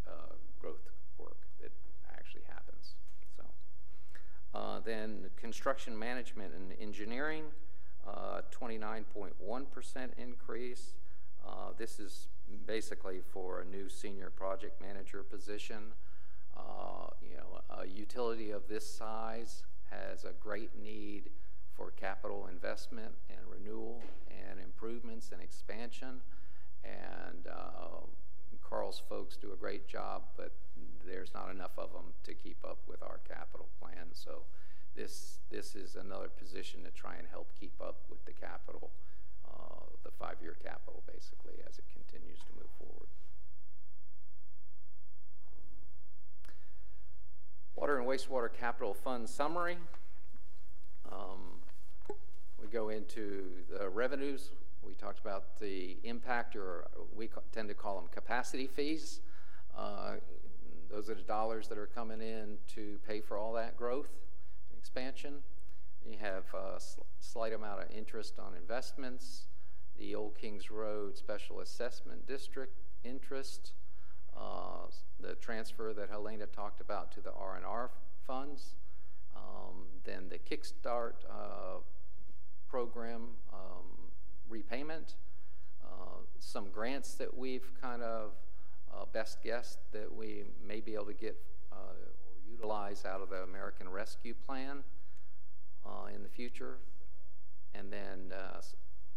uh, 0.06 0.34
growth 0.60 0.88
work 1.18 1.38
that 1.60 1.72
actually 2.12 2.42
happens. 2.46 2.94
So, 3.36 3.42
uh, 4.54 4.78
then 4.80 5.30
construction 5.36 5.98
management 5.98 6.52
and 6.54 6.72
engineering, 6.80 7.44
29.1% 8.06 9.32
uh, 9.96 10.06
increase. 10.16 10.94
Uh, 11.46 11.70
this 11.78 11.98
is 11.98 12.26
basically 12.66 13.20
for 13.32 13.60
a 13.60 13.64
new 13.64 13.88
senior 13.88 14.30
project 14.30 14.80
manager 14.80 15.22
position. 15.22 15.92
Uh, 16.56 17.08
you 17.22 17.36
know, 17.36 17.60
a 17.82 17.86
utility 17.86 18.50
of 18.50 18.68
this 18.68 18.88
size 18.88 19.62
has 19.90 20.24
a 20.24 20.32
great 20.40 20.70
need 20.82 21.30
for 21.76 21.92
capital 21.92 22.48
investment 22.50 23.12
and 23.28 23.38
renewal 23.48 24.02
and 24.48 24.60
improvements 24.60 25.30
and 25.32 25.40
expansion. 25.40 26.20
And 26.84 27.46
uh, 27.46 28.06
Carl's 28.68 29.02
folks 29.08 29.36
do 29.36 29.52
a 29.52 29.56
great 29.56 29.88
job, 29.88 30.22
but 30.36 30.52
there's 31.06 31.32
not 31.34 31.50
enough 31.50 31.76
of 31.76 31.92
them 31.92 32.12
to 32.24 32.34
keep 32.34 32.58
up 32.64 32.78
with 32.86 33.02
our 33.02 33.20
capital 33.28 33.68
plan. 33.80 34.06
So 34.12 34.42
this, 35.00 35.38
this 35.50 35.74
is 35.74 35.96
another 35.96 36.28
position 36.28 36.82
to 36.84 36.90
try 36.90 37.14
and 37.16 37.26
help 37.30 37.48
keep 37.58 37.72
up 37.80 38.00
with 38.10 38.22
the 38.26 38.32
capital, 38.32 38.90
uh, 39.48 39.84
the 40.04 40.10
five-year 40.10 40.56
capital 40.62 41.02
basically 41.06 41.54
as 41.66 41.78
it 41.78 41.84
continues 41.90 42.40
to 42.40 42.52
move 42.54 42.70
forward. 42.78 43.08
Water 47.76 47.98
and 47.98 48.06
wastewater 48.06 48.52
capital 48.52 48.92
fund 48.92 49.26
summary. 49.26 49.78
Um, 51.10 51.62
we 52.60 52.68
go 52.70 52.90
into 52.90 53.44
the 53.70 53.88
revenues. 53.88 54.50
We 54.86 54.92
talked 54.92 55.20
about 55.20 55.58
the 55.60 55.96
impact, 56.04 56.56
or 56.56 56.88
we 57.16 57.30
tend 57.52 57.68
to 57.68 57.74
call 57.74 57.96
them 57.96 58.10
capacity 58.12 58.66
fees. 58.66 59.20
Uh, 59.76 60.16
those 60.90 61.08
are 61.08 61.14
the 61.14 61.22
dollars 61.22 61.68
that 61.68 61.78
are 61.78 61.86
coming 61.86 62.20
in 62.20 62.58
to 62.74 62.98
pay 63.08 63.22
for 63.22 63.38
all 63.38 63.54
that 63.54 63.78
growth 63.78 64.10
expansion. 64.80 65.34
You 66.06 66.16
have 66.20 66.44
a 66.54 66.80
sl 66.80 67.02
slight 67.18 67.52
amount 67.52 67.82
of 67.82 67.90
interest 67.94 68.38
on 68.38 68.54
investments, 68.54 69.46
the 69.98 70.14
Old 70.14 70.38
Kings 70.38 70.70
Road 70.70 71.18
Special 71.18 71.60
Assessment 71.60 72.26
District 72.26 72.74
interest, 73.04 73.72
uh, 74.34 74.88
the 75.20 75.34
transfer 75.34 75.92
that 75.92 76.08
Helena 76.08 76.46
talked 76.46 76.80
about 76.80 77.12
to 77.12 77.20
the 77.20 77.32
R&R 77.32 77.90
funds, 78.26 78.76
um, 79.36 79.84
then 80.04 80.30
the 80.30 80.38
Kickstart 80.38 81.16
uh, 81.28 81.80
program 82.66 83.28
um, 83.52 83.84
repayment, 84.48 85.16
uh, 85.84 86.22
some 86.38 86.70
grants 86.70 87.14
that 87.14 87.36
we've 87.36 87.70
kind 87.82 88.02
of 88.02 88.32
uh, 88.90 89.04
best 89.12 89.42
guessed 89.42 89.78
that 89.92 90.10
we 90.10 90.44
may 90.66 90.80
be 90.80 90.94
able 90.94 91.04
to 91.04 91.12
get 91.12 91.36
uh, 91.70 91.92
utilize 92.60 93.06
out 93.06 93.22
of 93.22 93.30
the 93.30 93.42
American 93.42 93.88
Rescue 93.88 94.34
Plan 94.46 94.84
uh, 95.86 96.14
in 96.14 96.22
the 96.22 96.28
future, 96.28 96.76
and 97.74 97.90
then 97.90 98.32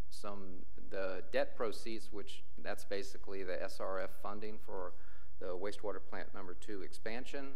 some 0.10 0.64
the 0.90 1.24
debt 1.34 1.58
proceeds, 1.58 2.10
which 2.12 2.44
that's 2.64 2.86
basically 2.86 3.44
the 3.44 3.58
SRF 3.66 4.10
funding 4.22 4.58
for 4.66 4.94
the 5.40 5.48
wastewater 5.48 6.00
plant 6.10 6.34
number 6.34 6.54
two 6.54 6.84
expansion, 6.84 7.48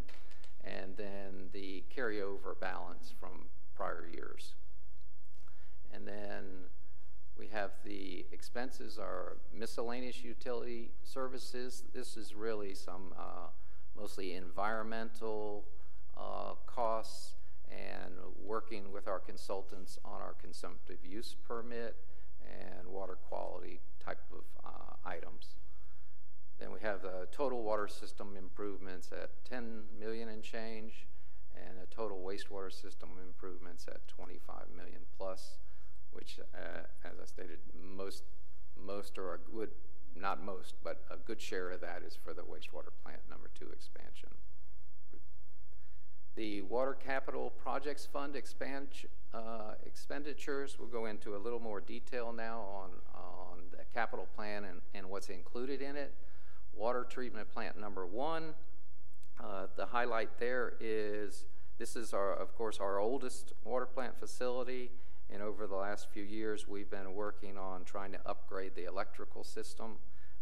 and 0.64 0.98
then 0.98 1.50
the 1.54 1.84
carryover 1.96 2.60
balance 2.60 3.14
from 3.18 3.46
prior 3.74 4.08
years. 4.12 4.56
And 5.94 6.06
then 6.06 6.66
we 7.38 7.48
have 7.48 7.72
the 7.86 8.26
expenses 8.34 8.98
are 8.98 9.38
miscellaneous 9.54 10.22
utility 10.22 10.92
services. 11.04 11.84
This 11.94 12.18
is 12.18 12.36
really 12.36 12.74
some 12.74 13.14
uh, 13.18 13.48
mostly 13.96 14.34
environmental 14.34 15.64
uh, 16.18 16.54
costs 16.66 17.34
and 17.70 18.14
working 18.44 18.92
with 18.92 19.08
our 19.08 19.20
consultants 19.20 20.00
on 20.06 20.22
our 20.22 20.36
consumptive 20.42 20.98
use 21.04 21.36
permit 21.48 21.96
and 22.42 22.88
water 22.88 23.18
quality 23.30 23.82
type 24.04 24.22
of 24.32 24.44
uh, 24.66 25.10
items. 25.10 25.56
Then 26.60 26.72
we 26.72 26.80
have 26.80 27.02
the 27.02 27.28
total 27.32 27.62
water 27.62 27.88
system 27.88 28.36
improvements 28.38 29.12
at 29.12 29.30
10 29.46 29.84
million 30.00 30.30
and 30.30 30.42
change, 30.42 31.08
and 31.56 31.78
a 31.82 31.96
total 31.96 32.18
wastewater 32.18 32.72
system 32.72 33.10
improvements 33.24 33.86
at 33.88 34.08
25 34.08 34.66
million 34.76 35.02
plus, 35.18 35.58
which, 36.12 36.40
uh, 36.56 36.82
as 37.06 37.14
I 37.22 37.26
stated, 37.26 37.60
most, 37.80 38.24
most 38.76 39.18
or 39.18 39.36
a 39.36 39.38
good, 39.38 39.70
not 40.16 40.44
most, 40.44 40.76
but 40.84 41.04
a 41.12 41.18
good 41.18 41.40
share 41.40 41.70
of 41.72 41.82
that 41.82 42.02
is 42.06 42.16
for 42.16 42.34
the 42.34 42.42
wastewater 42.42 42.94
plant 43.04 43.22
number 43.30 43.50
two 43.54 43.70
expansion. 43.72 44.30
The 46.38 46.62
Water 46.62 46.94
Capital 46.94 47.52
Projects 47.64 48.06
Fund 48.06 48.40
uh, 49.34 49.40
expenditures, 49.88 50.78
we'll 50.78 50.88
go 50.88 51.08
into 51.08 51.36
a 51.36 51.40
little 51.40 51.60
more 51.60 51.82
detail 51.82 52.32
now 52.32 52.60
on, 52.60 52.92
on 53.16 53.58
the 53.72 53.84
capital 53.92 54.28
plan 54.36 54.66
and, 54.66 54.82
and 54.94 55.10
what's 55.10 55.30
included 55.30 55.82
in 55.82 55.96
it. 55.96 56.14
Water 56.76 57.08
treatment 57.10 57.52
plant 57.52 57.80
number 57.80 58.06
one, 58.06 58.54
uh, 59.44 59.66
the 59.78 59.88
highlight 59.88 60.30
there 60.38 60.74
is, 60.80 61.46
this 61.80 61.96
is 61.96 62.14
our, 62.14 62.36
of 62.36 62.56
course, 62.56 62.78
our 62.80 63.00
oldest 63.00 63.54
water 63.64 63.88
plant 63.88 64.16
facility. 64.20 64.92
And 65.32 65.42
over 65.42 65.66
the 65.66 65.76
last 65.76 66.08
few 66.12 66.24
years, 66.24 66.68
we've 66.68 66.92
been 66.92 67.16
working 67.16 67.58
on 67.58 67.84
trying 67.84 68.12
to 68.12 68.20
upgrade 68.28 68.76
the 68.76 68.86
electrical 68.86 69.44
system, 69.44 69.96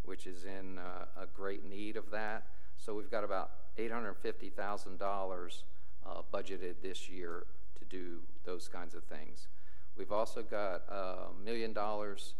which 0.04 0.26
is 0.26 0.44
in 0.44 0.78
uh, 0.78 1.22
a 1.22 1.26
great 1.26 1.64
need 1.64 1.96
of 1.96 2.10
that. 2.10 2.48
So 2.76 2.94
we've 2.94 3.10
got 3.10 3.24
about 3.24 3.52
$850,000 3.78 5.62
uh, 6.08 6.22
budgeted 6.32 6.74
this 6.82 7.08
year 7.08 7.46
to 7.78 7.84
do 7.84 8.20
those 8.44 8.68
kinds 8.68 8.94
of 8.94 9.04
things. 9.04 9.48
We've 9.96 10.12
also 10.12 10.42
got 10.42 10.82
a 10.88 11.28
million 11.44 11.72
dollars 11.72 12.34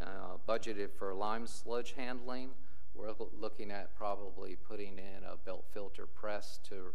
uh, 0.00 0.36
budgeted 0.48 0.90
for 0.98 1.14
lime 1.14 1.46
sludge 1.46 1.94
handling. 1.96 2.50
We're 2.94 3.12
looking 3.38 3.70
at 3.70 3.96
probably 3.96 4.56
putting 4.56 4.98
in 4.98 5.24
a 5.24 5.36
belt 5.36 5.64
filter 5.72 6.06
press 6.06 6.58
to 6.68 6.92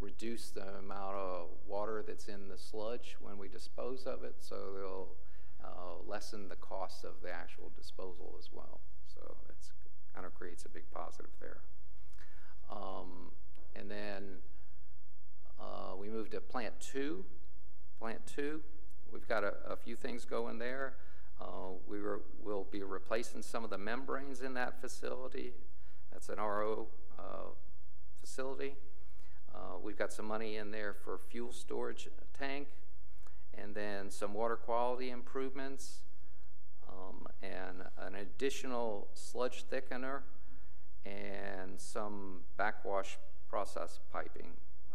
reduce 0.00 0.50
the 0.50 0.66
amount 0.78 1.16
of 1.16 1.48
water 1.66 2.02
that's 2.06 2.28
in 2.28 2.48
the 2.48 2.58
sludge 2.58 3.16
when 3.20 3.38
we 3.38 3.48
dispose 3.48 4.04
of 4.04 4.24
it, 4.24 4.36
so 4.38 4.56
they'll 4.74 5.08
uh, 5.64 6.08
lessen 6.08 6.48
the 6.48 6.56
cost 6.56 7.04
of 7.04 7.12
the 7.22 7.30
actual 7.30 7.70
disposal 7.76 8.34
as 8.38 8.48
well. 8.52 8.80
So 9.06 9.36
that's 9.46 9.72
kind 10.14 10.26
of 10.26 10.34
creates 10.34 10.64
a 10.64 10.68
big 10.68 10.84
positive 10.92 11.30
there. 11.40 11.60
Um, 12.70 13.32
and 13.76 13.90
then 13.90 14.38
uh, 15.64 15.96
we 15.96 16.08
moved 16.08 16.32
to 16.32 16.40
plant 16.40 16.74
two. 16.80 17.24
Plant 17.98 18.20
two, 18.26 18.60
we've 19.12 19.26
got 19.26 19.44
a, 19.44 19.54
a 19.68 19.76
few 19.76 19.96
things 19.96 20.24
going 20.24 20.58
there. 20.58 20.94
Uh, 21.40 21.72
we 21.88 21.98
will 22.42 22.66
be 22.70 22.82
replacing 22.82 23.42
some 23.42 23.64
of 23.64 23.70
the 23.70 23.78
membranes 23.78 24.40
in 24.40 24.54
that 24.54 24.80
facility. 24.80 25.52
That's 26.12 26.28
an 26.28 26.36
RO 26.38 26.88
uh, 27.18 27.52
facility. 28.20 28.76
Uh, 29.54 29.78
we've 29.82 29.96
got 29.96 30.12
some 30.12 30.26
money 30.26 30.56
in 30.56 30.70
there 30.70 30.92
for 30.92 31.18
fuel 31.18 31.52
storage 31.52 32.08
tank, 32.38 32.68
and 33.56 33.74
then 33.74 34.10
some 34.10 34.34
water 34.34 34.56
quality 34.56 35.10
improvements, 35.10 36.00
um, 36.88 37.26
and 37.42 37.84
an 37.98 38.16
additional 38.16 39.08
sludge 39.14 39.64
thickener, 39.70 40.20
and 41.06 41.80
some 41.80 42.40
backwash 42.56 43.18
process 43.48 44.00
piping 44.12 44.52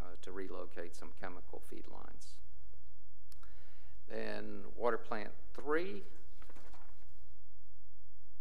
uh, 0.09 0.15
to 0.21 0.31
relocate 0.31 0.95
some 0.95 1.09
chemical 1.19 1.61
feed 1.69 1.85
lines. 1.91 2.33
Then 4.09 4.63
water 4.75 4.97
plant 4.97 5.29
three. 5.53 6.03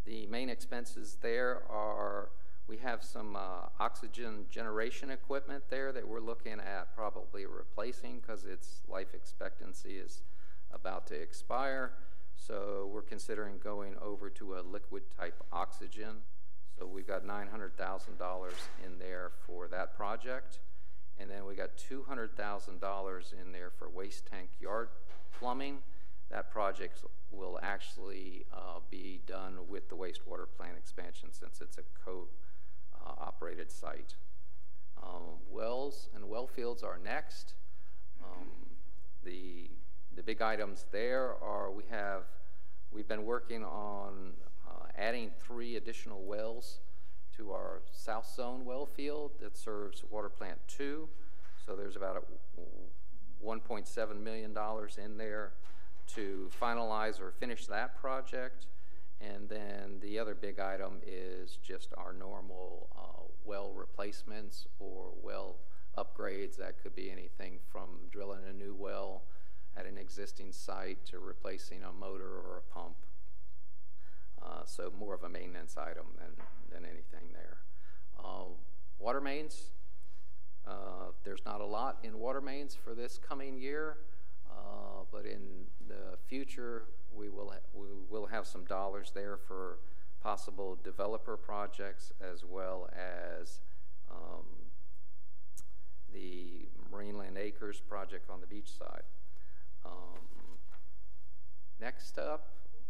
The 0.04 0.26
main 0.26 0.48
expenses 0.48 1.18
there 1.20 1.62
are 1.68 2.30
we 2.66 2.76
have 2.78 3.02
some 3.02 3.34
uh, 3.34 3.68
oxygen 3.80 4.44
generation 4.50 5.10
equipment 5.10 5.64
there 5.70 5.90
that 5.90 6.06
we're 6.06 6.20
looking 6.20 6.60
at 6.60 6.94
probably 6.94 7.46
replacing 7.46 8.20
because 8.20 8.44
its 8.44 8.82
life 8.86 9.14
expectancy 9.14 9.96
is 9.96 10.22
about 10.70 11.06
to 11.06 11.14
expire. 11.14 11.92
So 12.36 12.90
we're 12.92 13.02
considering 13.02 13.54
going 13.58 13.94
over 14.02 14.28
to 14.30 14.56
a 14.56 14.60
liquid 14.60 15.04
type 15.18 15.42
oxygen. 15.50 16.18
So 16.78 16.86
we've 16.86 17.06
got 17.06 17.24
$900,000 17.24 18.50
in 18.84 18.98
there 18.98 19.32
for 19.46 19.66
that 19.68 19.96
project. 19.96 20.60
And 21.20 21.30
then 21.30 21.44
we 21.46 21.54
got 21.54 21.70
$200,000 21.76 23.32
in 23.32 23.52
there 23.52 23.70
for 23.70 23.88
waste 23.88 24.26
tank 24.26 24.48
yard 24.60 24.88
plumbing. 25.38 25.78
That 26.30 26.50
project 26.50 27.00
will 27.30 27.58
actually 27.62 28.44
uh, 28.52 28.80
be 28.90 29.20
done 29.26 29.58
with 29.68 29.88
the 29.88 29.96
wastewater 29.96 30.46
plant 30.56 30.76
expansion 30.76 31.30
since 31.32 31.60
it's 31.60 31.78
a 31.78 31.82
co 32.04 32.28
uh, 32.94 33.12
operated 33.18 33.70
site. 33.70 34.14
Um, 35.02 35.38
wells 35.50 36.08
and 36.14 36.28
well 36.28 36.46
fields 36.46 36.82
are 36.82 36.98
next. 37.02 37.54
Um, 38.22 38.48
the, 39.24 39.70
the 40.14 40.22
big 40.22 40.42
items 40.42 40.86
there 40.92 41.34
are 41.42 41.70
we 41.70 41.84
have, 41.90 42.24
we've 42.92 43.08
been 43.08 43.24
working 43.24 43.64
on 43.64 44.32
uh, 44.68 44.86
adding 44.96 45.30
three 45.40 45.76
additional 45.76 46.22
wells 46.22 46.80
to 47.38 47.52
our 47.52 47.82
south 47.92 48.30
zone 48.34 48.64
well 48.64 48.84
field 48.84 49.30
that 49.40 49.56
serves 49.56 50.04
water 50.10 50.28
plant 50.28 50.58
two. 50.66 51.08
So 51.64 51.76
there's 51.76 51.96
about 51.96 52.26
$1.7 53.44 54.20
million 54.22 54.56
in 55.04 55.18
there 55.18 55.52
to 56.14 56.50
finalize 56.60 57.20
or 57.20 57.30
finish 57.30 57.66
that 57.66 58.00
project. 58.00 58.66
And 59.20 59.48
then 59.48 59.98
the 60.00 60.18
other 60.18 60.34
big 60.34 60.58
item 60.58 61.00
is 61.06 61.58
just 61.62 61.92
our 61.96 62.12
normal 62.12 62.88
uh, 62.96 63.22
well 63.44 63.72
replacements 63.74 64.66
or 64.78 65.10
well 65.22 65.56
upgrades. 65.96 66.56
That 66.56 66.82
could 66.82 66.94
be 66.94 67.10
anything 67.10 67.58
from 67.70 67.88
drilling 68.10 68.44
a 68.48 68.52
new 68.52 68.74
well 68.74 69.22
at 69.76 69.86
an 69.86 69.98
existing 69.98 70.52
site 70.52 71.04
to 71.06 71.18
replacing 71.18 71.82
a 71.82 71.92
motor 71.92 72.28
or 72.28 72.58
a 72.58 72.74
pump. 72.74 72.96
Uh, 74.42 74.64
so 74.64 74.92
more 74.98 75.14
of 75.14 75.24
a 75.24 75.28
maintenance 75.28 75.76
item 75.76 76.06
than, 76.16 76.30
than 76.72 76.84
anything 76.84 77.32
there. 77.32 77.58
Uh, 78.18 78.44
water 78.98 79.20
mains, 79.20 79.70
uh, 80.66 81.10
there's 81.24 81.44
not 81.44 81.60
a 81.60 81.64
lot 81.64 81.98
in 82.02 82.18
water 82.18 82.40
mains 82.40 82.74
for 82.74 82.94
this 82.94 83.18
coming 83.18 83.58
year, 83.58 83.98
uh, 84.50 85.02
but 85.12 85.24
in 85.26 85.66
the 85.88 86.16
future, 86.26 86.84
we 87.14 87.28
will, 87.28 87.52
we 87.74 87.86
will 88.08 88.26
have 88.26 88.46
some 88.46 88.64
dollars 88.64 89.12
there 89.14 89.36
for 89.36 89.78
possible 90.22 90.78
developer 90.82 91.36
projects 91.36 92.12
as 92.20 92.44
well 92.44 92.88
as 92.92 93.60
um, 94.10 94.44
the 96.12 96.66
Marineland 96.92 97.38
Acres 97.38 97.80
project 97.80 98.30
on 98.30 98.40
the 98.40 98.46
beach 98.46 98.70
side. 98.70 99.02
Um, 99.84 100.20
next 101.80 102.18
up, 102.18 102.48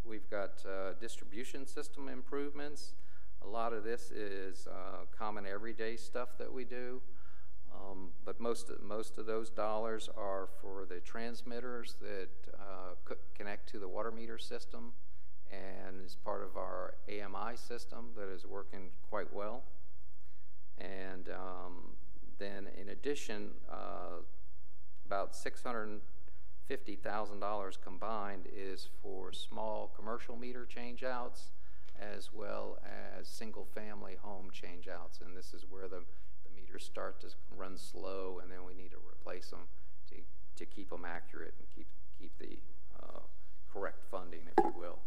We've 0.08 0.30
got 0.30 0.64
uh, 0.64 0.94
distribution 0.98 1.66
system 1.66 2.08
improvements. 2.08 2.94
A 3.42 3.46
lot 3.46 3.74
of 3.74 3.84
this 3.84 4.10
is 4.10 4.66
uh, 4.66 5.04
common 5.16 5.44
everyday 5.44 5.96
stuff 5.96 6.38
that 6.38 6.50
we 6.50 6.64
do, 6.64 7.02
um, 7.74 8.08
but 8.24 8.40
most 8.40 8.70
of, 8.70 8.82
most 8.82 9.18
of 9.18 9.26
those 9.26 9.50
dollars 9.50 10.08
are 10.16 10.48
for 10.62 10.86
the 10.88 11.00
transmitters 11.00 11.96
that 12.00 12.30
uh, 12.54 13.14
connect 13.34 13.68
to 13.68 13.78
the 13.78 13.86
water 13.86 14.10
meter 14.10 14.38
system 14.38 14.92
and 15.52 16.02
is 16.02 16.16
part 16.16 16.42
of 16.42 16.56
our 16.56 16.94
AMI 17.06 17.56
system 17.56 18.06
that 18.16 18.30
is 18.30 18.46
working 18.46 18.88
quite 19.10 19.30
well. 19.34 19.64
And 20.78 21.28
um, 21.28 21.96
then 22.38 22.68
in 22.80 22.88
addition, 22.88 23.50
uh, 23.70 24.22
about 25.04 25.36
600 25.36 26.00
$50,000 26.70 27.80
combined 27.82 28.46
is 28.54 28.88
for 29.02 29.32
small 29.32 29.92
commercial 29.96 30.36
meter 30.36 30.66
changeouts 30.66 31.50
as 32.00 32.30
well 32.32 32.78
as 33.18 33.26
single-family 33.26 34.16
home 34.22 34.50
changeouts, 34.52 35.20
and 35.24 35.36
this 35.36 35.52
is 35.52 35.64
where 35.68 35.88
the, 35.88 36.02
the 36.44 36.50
meters 36.54 36.84
start 36.84 37.20
to 37.20 37.28
run 37.56 37.76
slow, 37.76 38.40
and 38.42 38.50
then 38.50 38.64
we 38.66 38.74
need 38.74 38.90
to 38.90 38.98
replace 39.10 39.50
them 39.50 39.66
to, 40.08 40.16
to 40.56 40.64
keep 40.64 40.90
them 40.90 41.04
accurate 41.04 41.54
and 41.58 41.68
keep, 41.74 41.86
keep 42.18 42.32
the 42.38 42.58
uh, 43.02 43.20
correct 43.72 44.04
funding, 44.10 44.42
if 44.56 44.64
you 44.64 44.72
will. 44.78 44.98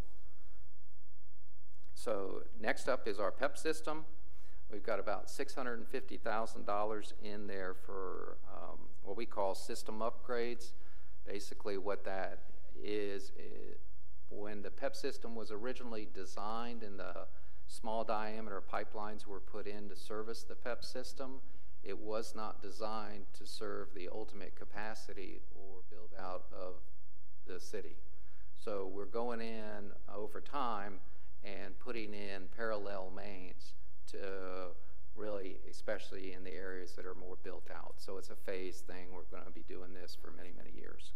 So 1.93 2.43
next 2.59 2.89
up 2.89 3.07
is 3.07 3.20
our 3.20 3.32
PEP 3.32 3.57
system. 3.57 4.05
We've 4.72 4.84
got 4.84 4.99
about 4.99 5.28
$650,000 5.28 7.14
in 7.24 7.47
there 7.47 7.74
for 7.74 8.38
um, 8.51 8.80
what 9.03 9.18
we 9.18 9.26
call 9.26 9.53
system 9.53 9.99
upgrades. 9.99 10.72
Basically 11.26 11.78
what 11.78 12.03
that 12.05 12.39
is, 12.82 13.32
is 13.38 13.78
when 14.30 14.61
the 14.61 14.72
PEP 14.72 14.95
system 14.95 15.36
was 15.36 15.51
originally 15.51 16.07
designed 16.13 16.84
and 16.84 16.99
the 16.99 17.28
small 17.67 18.03
diameter 18.03 18.61
pipelines 18.61 19.26
were 19.26 19.39
put 19.39 19.67
in 19.67 19.89
to 19.89 19.95
service 19.95 20.43
the 20.43 20.55
PEP 20.55 20.84
system, 20.84 21.39
it 21.84 21.97
was 21.97 22.34
not 22.36 22.61
designed 22.61 23.26
to 23.34 23.45
serve 23.45 23.88
the 23.95 24.09
ultimate 24.11 24.55
capacity 24.55 25.41
or 25.55 25.82
build 25.89 26.11
out 26.19 26.45
of 26.53 26.76
the 27.47 27.59
city. 27.59 27.95
So 28.63 28.91
we're 28.93 29.05
going 29.05 29.41
in 29.41 29.91
over 30.13 30.41
time 30.41 30.99
and 31.43 31.78
putting 31.80 32.13
in 32.13 32.43
parallel 32.55 33.11
mains 33.15 33.74
to 34.11 34.17
really, 35.22 35.57
especially 35.69 36.34
in 36.34 36.43
the 36.43 36.53
areas 36.53 36.93
that 36.93 37.05
are 37.05 37.13
more 37.13 37.38
built 37.43 37.67
out. 37.74 37.93
So 37.97 38.17
it's 38.17 38.30
a 38.30 38.36
phase 38.36 38.80
thing. 38.80 39.07
We're 39.13 39.30
going 39.30 39.45
to 39.45 39.51
be 39.51 39.63
doing 39.67 39.93
this 39.93 40.17
for 40.19 40.32
many, 40.32 40.51
many 40.57 40.72
years. 40.76 41.11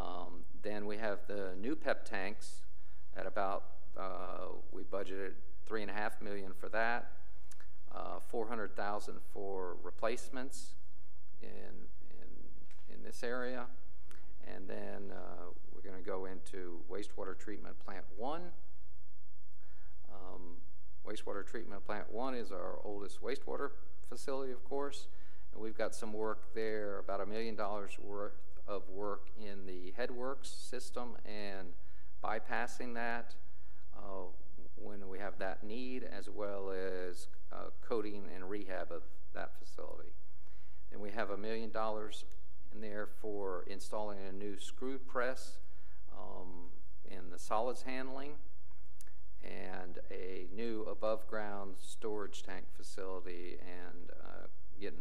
Um, 0.00 0.42
then 0.62 0.86
we 0.86 0.96
have 0.96 1.20
the 1.28 1.54
new 1.60 1.76
PEP 1.76 2.04
tanks 2.04 2.62
at 3.16 3.26
about, 3.26 3.64
uh, 3.96 4.48
we 4.72 4.82
budgeted 4.82 5.34
three 5.64 5.82
and 5.82 5.90
a 5.90 5.94
half 5.94 6.20
million 6.20 6.52
for 6.58 6.68
that. 6.70 7.12
Uh, 7.94 8.18
400,000 8.28 9.14
for 9.32 9.76
replacements 9.84 10.74
in, 11.40 11.48
in, 11.48 12.96
in 12.96 13.04
this 13.04 13.22
area. 13.22 13.66
And 14.52 14.68
then 14.68 15.12
uh, 15.12 15.44
we're 15.72 15.88
going 15.88 16.02
to 16.02 16.04
go 16.04 16.24
into 16.24 16.80
wastewater 16.90 17.38
treatment 17.38 17.76
plant 17.84 18.04
one. 18.16 18.42
Um, 20.12 20.56
wastewater 21.06 21.46
treatment 21.46 21.84
plant 21.84 22.12
one 22.12 22.34
is 22.34 22.50
our 22.50 22.78
oldest 22.84 23.22
wastewater 23.22 23.70
facility, 24.08 24.52
of 24.52 24.64
course. 24.64 25.08
And 25.52 25.62
we've 25.62 25.76
got 25.76 25.94
some 25.94 26.12
work 26.12 26.54
there, 26.54 26.98
about 26.98 27.20
a 27.20 27.26
million 27.26 27.54
dollars 27.54 27.92
worth 28.00 28.40
of 28.66 28.88
work 28.88 29.28
in 29.38 29.66
the 29.66 29.92
headworks 29.98 30.68
system 30.70 31.16
and 31.24 31.68
bypassing 32.22 32.94
that 32.94 33.34
uh, 33.96 34.26
when 34.76 35.08
we 35.08 35.18
have 35.18 35.38
that 35.38 35.62
need, 35.62 36.04
as 36.04 36.28
well 36.28 36.70
as 36.70 37.28
uh, 37.52 37.70
coating 37.86 38.24
and 38.34 38.48
rehab 38.48 38.90
of 38.90 39.02
that 39.34 39.52
facility. 39.58 40.10
Then 40.90 41.00
we 41.00 41.10
have 41.10 41.30
a 41.30 41.36
million 41.36 41.70
dollars 41.70 42.24
in 42.74 42.80
there 42.80 43.08
for 43.20 43.64
installing 43.68 44.18
a 44.28 44.32
new 44.32 44.58
screw 44.58 44.98
press 44.98 45.58
um, 46.12 46.70
in 47.04 47.30
the 47.30 47.38
solids 47.38 47.82
handling 47.82 48.32
and 49.44 49.98
a 50.10 50.46
new 50.54 50.86
above 50.90 51.26
ground 51.28 51.74
storage 51.80 52.42
tank 52.42 52.64
facility 52.76 53.56
and 53.60 54.10
uh, 54.10 54.46
getting 54.80 54.98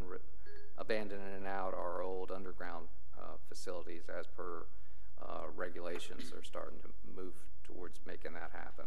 abandoning 0.78 1.48
out 1.48 1.74
our 1.74 2.02
old 2.02 2.32
underground 2.32 2.88
uh, 3.18 3.38
facilities 3.48 4.04
as 4.10 4.28
per 4.28 4.66
uh, 5.22 5.44
regulations. 5.56 6.32
They're 6.32 6.44
starting 6.44 6.80
to 6.80 6.90
move 7.16 7.34
towards 7.64 8.00
making 8.06 8.34
that 8.34 8.52
happen. 8.54 8.86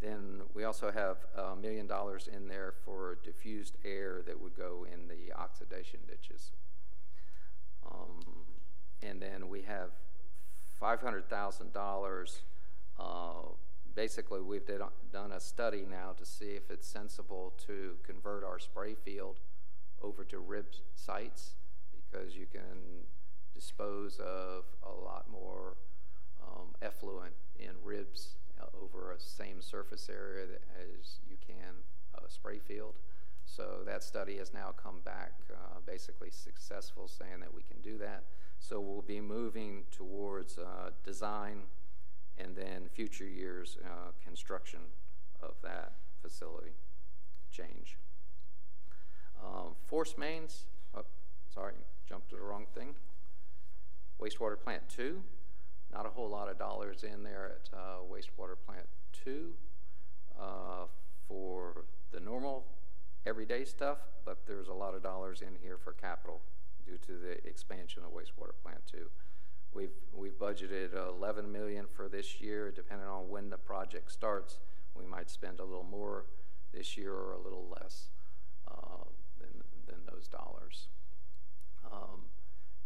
Then 0.00 0.42
we 0.54 0.64
also 0.64 0.92
have 0.92 1.16
a 1.36 1.56
million 1.56 1.86
dollars 1.86 2.28
in 2.32 2.46
there 2.46 2.72
for 2.84 3.18
diffused 3.24 3.76
air 3.84 4.22
that 4.26 4.40
would 4.40 4.56
go 4.56 4.86
in 4.90 5.08
the 5.08 5.32
oxidation 5.34 6.00
ditches. 6.08 6.52
Um, 7.84 8.24
and 9.02 9.20
then 9.20 9.48
we 9.48 9.62
have 9.62 9.90
$500,000. 10.80 12.38
Uh, 13.00 13.32
basically, 13.98 14.40
we've 14.40 14.64
did, 14.64 14.80
done 15.12 15.32
a 15.32 15.40
study 15.40 15.84
now 15.90 16.12
to 16.16 16.24
see 16.24 16.50
if 16.50 16.70
it's 16.70 16.86
sensible 16.86 17.52
to 17.66 17.96
convert 18.04 18.44
our 18.44 18.60
spray 18.60 18.94
field 18.94 19.40
over 20.00 20.22
to 20.22 20.38
rib 20.38 20.66
sites 20.94 21.56
because 21.90 22.36
you 22.36 22.46
can 22.46 23.02
dispose 23.52 24.20
of 24.20 24.62
a 24.86 25.04
lot 25.04 25.26
more 25.28 25.74
um, 26.40 26.68
effluent 26.80 27.32
in 27.58 27.70
ribs 27.82 28.36
uh, 28.60 28.66
over 28.80 29.10
a 29.10 29.18
same 29.18 29.60
surface 29.60 30.08
area 30.08 30.44
as 30.80 31.18
you 31.28 31.36
can 31.44 31.74
a 32.24 32.30
spray 32.30 32.60
field. 32.60 32.94
So 33.46 33.80
that 33.84 34.04
study 34.04 34.36
has 34.36 34.54
now 34.54 34.72
come 34.80 35.00
back 35.04 35.32
uh, 35.52 35.80
basically 35.84 36.30
successful, 36.30 37.08
saying 37.08 37.40
that 37.40 37.52
we 37.52 37.62
can 37.62 37.80
do 37.82 37.98
that. 37.98 38.22
So 38.60 38.78
we'll 38.78 39.02
be 39.02 39.20
moving 39.20 39.86
towards 39.90 40.56
uh, 40.56 40.90
design 41.04 41.62
and 42.38 42.56
then 42.56 42.88
future 42.92 43.26
years 43.26 43.78
uh, 43.84 44.10
construction 44.24 44.80
of 45.42 45.54
that 45.62 45.92
facility 46.22 46.72
change. 47.50 47.96
Um, 49.42 49.74
force 49.86 50.16
mains, 50.18 50.64
oh, 50.96 51.02
sorry, 51.52 51.74
jumped 52.08 52.30
to 52.30 52.36
the 52.36 52.42
wrong 52.42 52.66
thing. 52.74 52.94
Wastewater 54.20 54.58
plant 54.58 54.82
two, 54.88 55.22
not 55.92 56.06
a 56.06 56.08
whole 56.08 56.28
lot 56.28 56.48
of 56.48 56.58
dollars 56.58 57.04
in 57.04 57.22
there 57.22 57.52
at 57.56 57.78
uh, 57.78 57.98
wastewater 58.10 58.56
plant 58.66 58.86
two 59.12 59.52
uh, 60.40 60.86
for 61.26 61.84
the 62.10 62.20
normal 62.20 62.64
everyday 63.26 63.64
stuff, 63.64 63.98
but 64.24 64.46
there's 64.46 64.68
a 64.68 64.72
lot 64.72 64.94
of 64.94 65.02
dollars 65.02 65.42
in 65.42 65.54
here 65.62 65.76
for 65.76 65.92
capital 65.92 66.40
due 66.84 66.98
to 66.98 67.18
the 67.18 67.46
expansion 67.46 68.02
of 68.04 68.10
wastewater 68.10 68.54
plant 68.62 68.80
two. 68.90 69.08
We've, 69.72 69.90
we've 70.12 70.38
budgeted 70.38 70.94
11 70.94 71.50
million 71.50 71.86
for 71.94 72.08
this 72.08 72.40
year, 72.40 72.70
depending 72.70 73.06
on 73.08 73.28
when 73.28 73.50
the 73.50 73.58
project 73.58 74.10
starts. 74.10 74.58
We 74.94 75.06
might 75.06 75.30
spend 75.30 75.60
a 75.60 75.64
little 75.64 75.86
more 75.88 76.24
this 76.72 76.96
year 76.96 77.12
or 77.12 77.32
a 77.32 77.38
little 77.38 77.66
less 77.80 78.08
uh, 78.66 79.04
than, 79.38 79.62
than 79.86 79.98
those 80.10 80.26
dollars. 80.28 80.88
Um, 81.90 82.22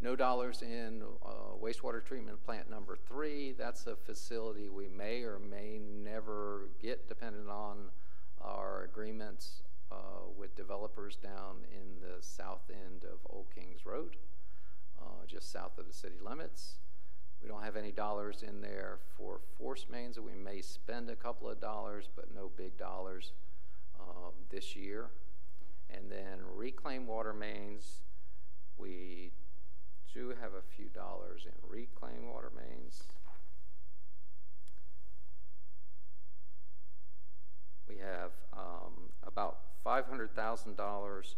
no 0.00 0.16
dollars 0.16 0.62
in 0.62 1.02
uh, 1.24 1.56
wastewater 1.62 2.04
treatment 2.04 2.44
plant 2.44 2.68
number 2.68 2.96
three. 2.96 3.52
That's 3.52 3.86
a 3.86 3.96
facility 3.96 4.68
we 4.68 4.88
may 4.88 5.22
or 5.22 5.38
may 5.38 5.78
never 5.78 6.68
get, 6.80 7.08
depending 7.08 7.48
on 7.48 7.90
our 8.40 8.82
agreements 8.82 9.62
uh, 9.92 9.94
with 10.36 10.56
developers 10.56 11.16
down 11.16 11.58
in 11.70 12.00
the 12.00 12.20
south 12.20 12.70
end 12.70 13.04
of 13.04 13.18
Old 13.26 13.46
Kings 13.54 13.86
Road, 13.86 14.16
uh, 15.02 15.26
just 15.26 15.50
south 15.50 15.78
of 15.78 15.86
the 15.86 15.92
city 15.92 16.16
limits. 16.24 16.76
We 17.42 17.48
don't 17.48 17.62
have 17.62 17.76
any 17.76 17.90
dollars 17.90 18.44
in 18.46 18.60
there 18.60 18.98
for 19.16 19.40
force 19.58 19.86
mains. 19.90 20.18
We 20.20 20.34
may 20.34 20.60
spend 20.60 21.10
a 21.10 21.16
couple 21.16 21.48
of 21.48 21.60
dollars, 21.60 22.08
but 22.14 22.32
no 22.34 22.50
big 22.56 22.78
dollars 22.78 23.32
um, 23.98 24.32
this 24.50 24.76
year. 24.76 25.10
And 25.90 26.10
then 26.10 26.38
reclaim 26.54 27.06
water 27.06 27.32
mains, 27.32 28.00
we 28.78 29.32
do 30.14 30.28
have 30.40 30.52
a 30.54 30.62
few 30.76 30.86
dollars 30.86 31.46
in 31.46 31.52
reclaim 31.68 32.28
water 32.32 32.52
mains. 32.56 33.02
We 37.88 37.96
have 37.98 38.30
um, 38.52 39.10
about 39.26 39.58
$500,000 39.84 41.34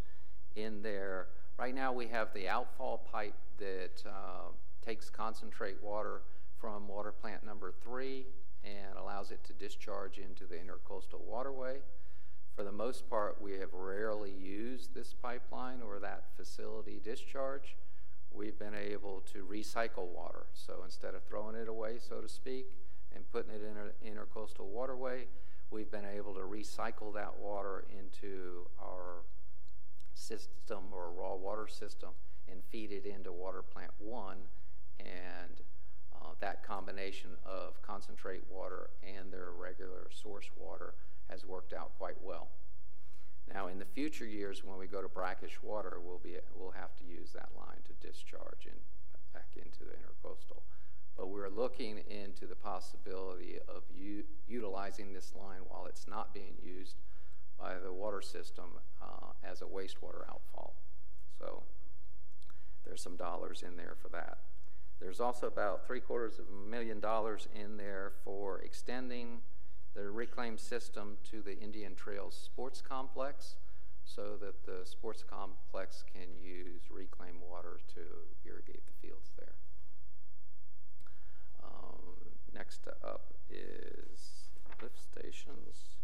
in 0.57 0.83
there. 0.83 1.29
Right 1.57 1.75
now 1.75 1.93
we 1.93 2.09
have 2.09 2.35
the 2.35 2.49
outfall 2.49 2.99
pipe 3.13 3.37
that 3.59 4.03
uh, 4.07 4.49
takes 4.85 5.09
concentrate 5.09 5.81
water 5.83 6.23
from 6.61 6.89
water 6.89 7.13
plant 7.13 7.45
number 7.45 7.73
three 7.83 8.27
and 8.65 8.99
allows 8.99 9.31
it 9.31 9.45
to 9.45 9.53
discharge 9.53 10.19
into 10.19 10.47
the 10.47 10.57
intercoastal 10.57 11.21
waterway. 11.25 11.79
For 12.57 12.65
the 12.65 12.73
most 12.73 13.09
part, 13.09 13.41
we 13.41 13.53
have 13.53 13.73
rarely 13.73 14.33
used 14.33 14.95
this 14.95 15.15
pipeline 15.15 15.81
or 15.81 16.01
that 16.01 16.25
facility 16.37 17.01
discharge. 17.03 17.77
We've 18.33 18.59
been 18.59 18.75
able 18.75 19.23
to 19.33 19.45
recycle 19.45 20.09
water. 20.09 20.47
So 20.55 20.83
instead 20.85 21.15
of 21.15 21.23
throwing 21.23 21.55
it 21.55 21.69
away, 21.69 21.99
so 21.99 22.21
to 22.21 22.29
speak, 22.29 22.67
and 23.15 23.31
putting 23.31 23.53
it 23.53 23.63
in 23.63 23.77
an 23.77 23.93
intercoastal 24.05 24.67
waterway, 24.67 25.27
we've 25.71 25.91
been 25.91 26.07
able 26.17 26.35
to 26.35 26.41
recycle 26.41 27.15
that 27.15 27.39
water 27.39 27.85
into 27.97 28.67
our 28.81 29.23
system 30.15 30.85
or 30.93 31.11
raw 31.11 31.35
water 31.35 31.67
system 31.69 32.11
and 32.51 32.63
feed 32.71 32.93
it 32.93 33.07
into 33.07 33.33
water 33.33 33.63
plant 33.63 33.91
one 33.99 34.39
and 35.01 35.61
uh, 36.15 36.29
that 36.41 36.65
combination 36.65 37.31
of 37.45 37.81
concentrate 37.83 38.43
water 38.51 38.91
and 39.03 39.33
their 39.33 39.51
regular 39.59 40.09
source 40.11 40.51
water 40.57 40.95
has 41.29 41.45
worked 41.45 41.73
out 41.73 41.91
quite 41.99 42.17
well. 42.23 42.49
Now, 43.53 43.67
in 43.69 43.79
the 43.79 43.85
future 43.85 44.27
years, 44.27 44.65
when 44.65 44.79
we 44.79 44.87
go 44.87 45.03
to 45.03 45.09
brackish 45.09 45.63
water, 45.63 45.99
we'll, 46.03 46.21
be, 46.23 46.37
we'll 46.55 46.71
have 46.71 46.97
to 46.97 47.05
use 47.05 47.33
that 47.33 47.51
line 47.57 47.83
to 47.85 48.07
discharge 48.07 48.67
in, 48.67 48.73
back 49.35 49.49
into 49.57 49.81
the 49.81 49.93
intercoastal. 49.93 50.63
But 51.17 51.29
we're 51.29 51.51
looking 51.51 51.99
into 52.09 52.47
the 52.47 52.57
possibility 52.57 53.59
of 53.69 53.83
utilizing 54.49 55.13
this 55.13 55.33
line 55.37 55.61
while 55.69 55.87
it's 55.87 56.09
not 56.09 56.35
being 56.35 56.55
used 56.63 56.97
by 57.59 57.75
the 57.79 57.93
water 57.93 58.21
system 58.21 58.65
uh, 59.03 59.33
as 59.43 59.63
a 59.63 59.65
wastewater 59.65 60.29
outfall. 60.29 60.75
So 61.39 61.63
there's 62.85 63.03
some 63.03 63.17
dollars 63.17 63.63
in 63.67 63.77
there 63.77 63.97
for 64.01 64.09
that. 64.11 64.39
There's 65.01 65.21
also 65.21 65.47
about 65.47 65.87
three 65.87 66.01
quarters 66.01 66.39
of 66.39 66.47
a 66.49 66.71
million 66.71 67.01
dollars 67.01 67.49
in 67.55 67.77
there 67.77 68.13
for 68.25 68.61
extending 68.61 69.41
the 69.95 70.11
reclaim 70.11 70.59
system 70.59 71.19
to 71.31 71.43
the 71.43 71.59
Indian 71.59 71.95
Trails 71.95 72.37
Sports 72.37 72.81
Complex 72.81 73.57
so 74.05 74.37
that 74.41 74.67
the 74.67 74.85
sports 74.85 75.25
complex 75.29 76.05
can 76.13 76.29
use 76.43 76.83
reclaimed 76.91 77.41
water 77.49 77.79
to 77.95 78.01
irrigate 78.45 78.83
the 78.87 79.07
fields 79.07 79.31
there. 79.39 79.55
Um, 81.63 82.03
next 82.55 82.87
up 83.03 83.33
is 83.51 84.51
lift 84.83 85.01
stations. 85.01 85.97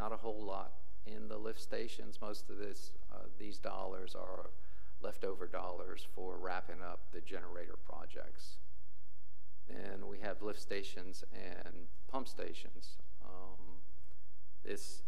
Not 0.00 0.12
a 0.12 0.16
whole 0.16 0.42
lot 0.42 0.72
in 1.06 1.28
the 1.28 1.36
lift 1.36 1.60
stations. 1.60 2.18
Most 2.22 2.48
of 2.48 2.56
this, 2.56 2.92
uh, 3.12 3.24
these 3.38 3.58
dollars 3.58 4.14
are 4.14 4.48
leftover 5.02 5.46
dollars 5.46 6.06
for 6.14 6.38
wrapping 6.38 6.80
up 6.82 7.00
the 7.12 7.20
generator 7.20 7.76
projects. 7.86 8.56
Then 9.68 10.08
we 10.08 10.18
have 10.20 10.40
lift 10.40 10.58
stations 10.58 11.22
and 11.34 11.74
pump 12.10 12.28
stations. 12.28 12.96
Um, 13.22 13.76
this, 14.64 15.02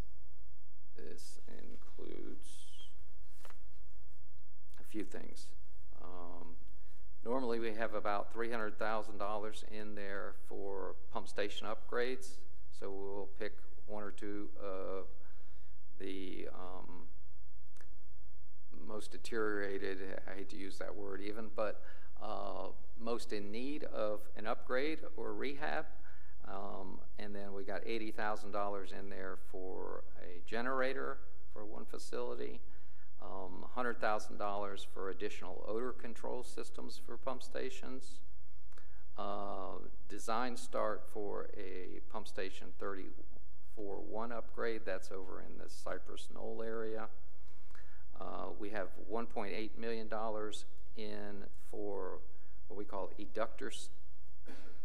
this 0.95 1.39
includes 1.47 2.49
a 4.79 4.83
few 4.83 5.03
things. 5.03 5.47
Um, 6.03 6.49
Normally, 7.25 7.59
we 7.59 7.73
have 7.73 7.93
about 7.93 8.33
three 8.33 8.51
hundred 8.51 8.77
thousand 8.77 9.17
dollars 9.17 9.63
in 9.71 9.95
there 9.95 10.33
for 10.49 10.95
pump 11.13 11.29
station 11.29 11.65
upgrades. 11.65 12.27
So 12.77 12.91
we'll 12.91 13.29
pick 13.39 13.53
one 13.87 14.03
or 14.03 14.11
two 14.11 14.49
of 14.61 15.05
the, 15.99 16.47
um, 16.53 17.03
most 18.87 19.11
deteriorated, 19.11 19.97
I 20.29 20.37
hate 20.37 20.49
to 20.49 20.57
use 20.57 20.77
that 20.79 20.95
word 20.95 21.21
even, 21.21 21.49
but 21.55 21.81
uh, 22.21 22.67
most 22.99 23.33
in 23.33 23.51
need 23.51 23.83
of 23.85 24.21
an 24.37 24.47
upgrade 24.47 24.99
or 25.17 25.33
rehab. 25.33 25.85
Um, 26.47 26.99
and 27.19 27.33
then 27.33 27.53
we 27.53 27.63
got 27.63 27.81
eighty 27.85 28.11
thousand 28.11 28.51
dollars 28.51 28.91
in 28.97 29.09
there 29.09 29.37
for 29.49 30.03
a 30.21 30.41
generator 30.45 31.19
for 31.53 31.63
one 31.65 31.85
facility, 31.85 32.59
um, 33.21 33.65
hundred 33.73 34.01
thousand 34.01 34.37
dollars 34.37 34.85
for 34.93 35.09
additional 35.09 35.63
odor 35.65 35.93
control 35.93 36.43
systems 36.43 36.99
for 37.05 37.15
pump 37.15 37.43
stations. 37.43 38.19
Uh, 39.17 39.77
design 40.09 40.57
start 40.57 41.03
for 41.13 41.47
a 41.55 42.01
pump 42.11 42.27
station 42.27 42.67
thirty-four 43.75 43.97
one 44.09 44.31
upgrade, 44.31 44.81
that's 44.85 45.11
over 45.11 45.41
in 45.41 45.57
the 45.57 45.69
Cypress 45.69 46.27
Knoll 46.33 46.63
area. 46.65 47.07
Uh, 48.19 48.47
we 48.59 48.69
have 48.69 48.87
one 49.07 49.25
point 49.25 49.53
eight 49.55 49.77
million 49.77 50.07
dollars 50.07 50.65
in 50.97 51.43
for 51.71 52.19
what 52.67 52.77
we 52.77 52.85
call 52.85 53.11
eductor 53.19 53.71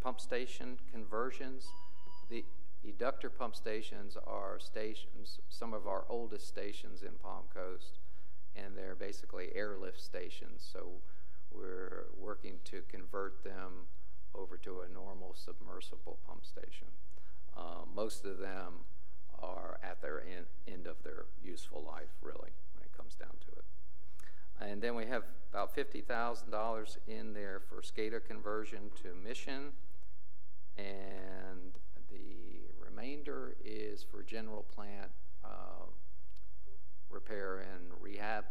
pump 0.01 0.21
station 0.21 0.79
conversions. 0.91 1.67
The 2.31 2.45
eductor 2.87 3.31
pump 3.31 3.57
stations 3.57 4.17
are 4.27 4.59
stations, 4.59 5.41
some 5.49 5.73
of 5.75 5.87
our 5.87 6.05
oldest 6.09 6.47
stations 6.47 7.03
in 7.03 7.13
Palm 7.23 7.45
Coast, 7.53 7.99
and 8.57 8.77
they're 8.77 8.95
basically 8.95 9.49
airlift 9.55 10.01
stations. 10.01 10.69
So 10.73 10.87
we're 11.51 12.07
working 12.19 12.59
to 12.67 12.83
convert 12.89 13.43
them 13.45 13.87
over 14.35 14.57
to 14.59 14.81
a 14.81 14.93
normal 14.93 15.35
submersible 15.35 16.19
pump 16.27 16.45
station. 16.45 16.89
Uh, 17.59 17.85
most 17.95 18.25
of 18.25 18.39
them 18.39 18.85
are 19.43 19.79
at 19.83 20.01
their 20.01 20.21
end, 20.23 20.47
end 20.67 20.87
of 20.87 21.03
their 21.03 21.25
useful 21.43 21.83
life, 21.85 22.13
really, 22.23 22.53
when 22.75 22.85
it 22.85 22.93
comes 22.97 23.15
down 23.17 23.35
to 23.41 23.53
it. 23.59 23.65
And 24.61 24.81
then 24.81 24.95
we 24.95 25.07
have 25.07 25.25
about 25.53 25.75
fifty 25.75 26.01
thousand 26.01 26.51
dollars 26.51 26.99
in 27.07 27.33
there 27.33 27.61
for 27.69 27.83
SCADA 27.83 28.25
conversion 28.25 28.91
to 29.03 29.15
Mission. 29.15 29.73
And 30.77 31.75
the 32.11 32.63
remainder 32.85 33.57
is 33.65 34.05
for 34.05 34.23
general 34.23 34.65
plant, 34.75 35.11
uh, 35.45 35.87
repair 37.11 37.59
and 37.59 37.93
rehab 38.01 38.45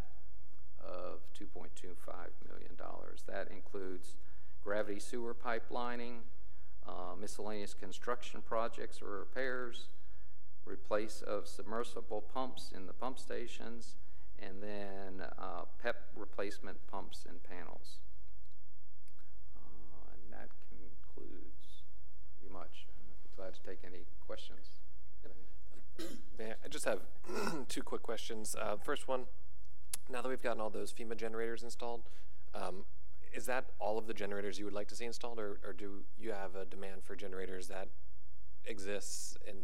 of 0.85 1.19
two 1.33 1.45
point 1.47 1.71
two 1.75 1.95
five 2.05 2.31
million 2.47 2.75
dollars. 2.77 3.23
That 3.27 3.49
includes 3.51 4.15
gravity 4.63 4.99
sewer 4.99 5.33
pipelining, 5.33 6.19
uh, 6.87 7.15
miscellaneous 7.19 7.73
construction 7.73 8.41
projects 8.41 9.01
or 9.01 9.19
repairs, 9.19 9.87
replace 10.65 11.21
of 11.21 11.47
submersible 11.47 12.21
pumps 12.21 12.71
in 12.75 12.87
the 12.87 12.93
pump 12.93 13.19
stations, 13.19 13.95
and 14.39 14.61
then 14.61 15.25
uh, 15.39 15.61
PEP 15.81 15.95
replacement 16.15 16.77
pumps 16.87 17.25
and 17.27 17.41
panels. 17.43 17.99
Uh, 19.55 20.13
and 20.13 20.31
that 20.33 20.49
concludes 20.69 21.83
pretty 22.39 22.53
much. 22.53 22.85
Be 23.23 23.29
glad 23.35 23.53
to 23.53 23.63
take 23.63 23.79
any 23.85 24.05
questions. 24.25 24.67
I- 26.39 26.55
I 26.63 26.67
just 26.69 26.85
have 26.85 26.99
two 27.67 27.81
quick 27.81 28.03
questions. 28.03 28.55
Uh, 28.59 28.77
first 28.77 29.07
one, 29.07 29.25
now 30.09 30.21
that 30.21 30.29
we've 30.29 30.41
gotten 30.41 30.61
all 30.61 30.69
those 30.69 30.93
FEMA 30.93 31.17
generators 31.17 31.63
installed, 31.63 32.03
um, 32.53 32.85
is 33.33 33.45
that 33.45 33.65
all 33.79 33.97
of 33.97 34.07
the 34.07 34.13
generators 34.13 34.57
you 34.57 34.65
would 34.65 34.73
like 34.73 34.87
to 34.89 34.95
see 34.95 35.05
installed, 35.05 35.39
or, 35.39 35.59
or 35.65 35.73
do 35.73 36.03
you 36.19 36.31
have 36.31 36.55
a 36.55 36.65
demand 36.65 37.03
for 37.03 37.15
generators 37.15 37.67
that 37.67 37.89
exists 38.65 39.37
in? 39.47 39.55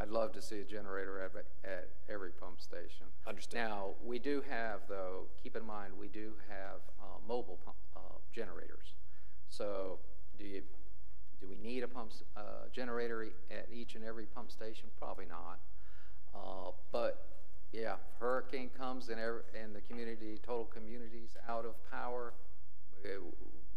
I'd 0.00 0.08
love 0.08 0.32
to 0.32 0.42
see 0.42 0.58
a 0.60 0.64
generator 0.64 1.20
at, 1.20 1.32
at 1.64 1.90
every 2.08 2.30
pump 2.30 2.60
station. 2.60 3.06
Understood. 3.26 3.58
Now, 3.58 3.90
we 4.04 4.18
do 4.18 4.42
have, 4.48 4.80
though, 4.88 5.26
keep 5.40 5.54
in 5.54 5.64
mind, 5.64 5.92
we 5.98 6.08
do 6.08 6.32
have 6.48 6.80
uh, 7.00 7.18
mobile 7.26 7.60
pump, 7.64 7.76
uh, 7.94 8.00
generators. 8.34 8.94
So, 9.48 9.98
do 10.38 10.44
you, 10.44 10.62
do 11.40 11.48
we 11.48 11.56
need 11.56 11.84
a 11.84 11.88
pump, 11.88 12.12
uh, 12.36 12.40
generator 12.72 13.28
at 13.50 13.68
each 13.72 13.94
and 13.94 14.04
every 14.04 14.26
pump 14.26 14.50
station? 14.50 14.88
Probably 14.98 15.26
not. 15.26 15.60
Uh, 16.34 16.72
but, 16.90 17.41
yeah, 17.72 17.96
hurricane 18.20 18.70
comes 18.76 19.08
and 19.08 19.18
every, 19.18 19.40
and 19.60 19.74
the 19.74 19.80
community, 19.80 20.38
total 20.44 20.66
community's 20.66 21.36
out 21.48 21.64
of 21.64 21.74
power, 21.90 22.34
it 23.02 23.20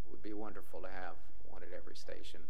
would 0.10 0.22
be 0.22 0.34
wonderful 0.34 0.82
to 0.82 0.88
have 0.88 1.16
one 1.50 1.64
at 1.64 1.70
every 1.76 1.96
station. 1.96 2.42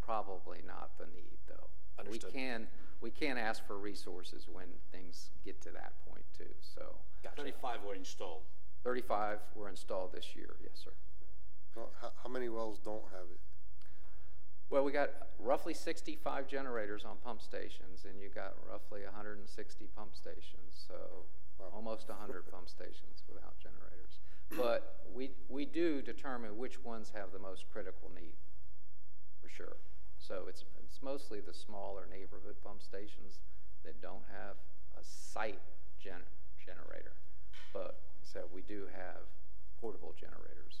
Probably 0.00 0.58
not 0.66 0.90
the 0.98 1.06
need, 1.06 1.38
though. 1.48 1.68
Understood. 1.98 2.32
We 2.32 2.40
can, 2.40 2.68
we 3.00 3.10
can 3.10 3.36
ask 3.36 3.66
for 3.66 3.76
resources 3.78 4.46
when 4.50 4.66
things 4.92 5.30
get 5.44 5.60
to 5.62 5.70
that 5.70 5.92
point 6.08 6.24
too, 6.36 6.54
so. 6.60 6.94
Gotcha. 7.24 7.36
Thirty-five 7.36 7.78
were 7.86 7.94
installed. 7.94 8.42
Thirty-five 8.84 9.38
were 9.56 9.68
installed 9.68 10.12
this 10.12 10.36
year, 10.36 10.54
yes, 10.62 10.72
sir. 10.84 10.92
Well, 11.74 11.90
how, 12.00 12.12
how 12.22 12.30
many 12.30 12.48
wells 12.48 12.78
don't 12.78 13.04
have 13.12 13.26
it? 13.32 13.40
Well, 14.68 14.82
we 14.84 14.92
got 14.92 15.10
roughly 15.38 15.74
sixty-five 15.74 16.48
generators 16.48 17.04
on 17.04 17.16
pump 17.24 17.40
stations, 17.40 18.04
and 18.04 18.20
you 18.20 18.28
got 18.28 18.54
roughly 18.68 19.02
hundred 19.14 19.38
and 19.38 19.48
sixty 19.48 19.86
pump 19.96 20.14
stations, 20.14 20.84
so 20.88 20.94
Wow. 21.58 21.72
almost 21.72 22.08
hundred 22.10 22.50
pump 22.52 22.68
stations 22.68 23.22
without 23.28 23.58
generators. 23.58 24.20
But 24.56 25.00
we, 25.12 25.30
we 25.48 25.64
do 25.64 26.02
determine 26.02 26.56
which 26.56 26.84
ones 26.84 27.10
have 27.14 27.32
the 27.32 27.38
most 27.38 27.64
critical 27.72 28.10
need, 28.14 28.36
for 29.42 29.48
sure. 29.48 29.76
So 30.18 30.44
it's, 30.48 30.64
it's 30.84 31.02
mostly 31.02 31.40
the 31.40 31.54
smaller 31.54 32.06
neighborhood 32.10 32.56
pump 32.62 32.82
stations 32.82 33.40
that 33.84 34.00
don't 34.00 34.22
have 34.30 34.56
a 34.98 35.02
site 35.02 35.60
gen, 35.98 36.22
generator. 36.64 37.12
But, 37.72 38.00
so 38.22 38.44
we 38.52 38.62
do 38.62 38.86
have 38.94 39.26
portable 39.80 40.14
generators. 40.18 40.80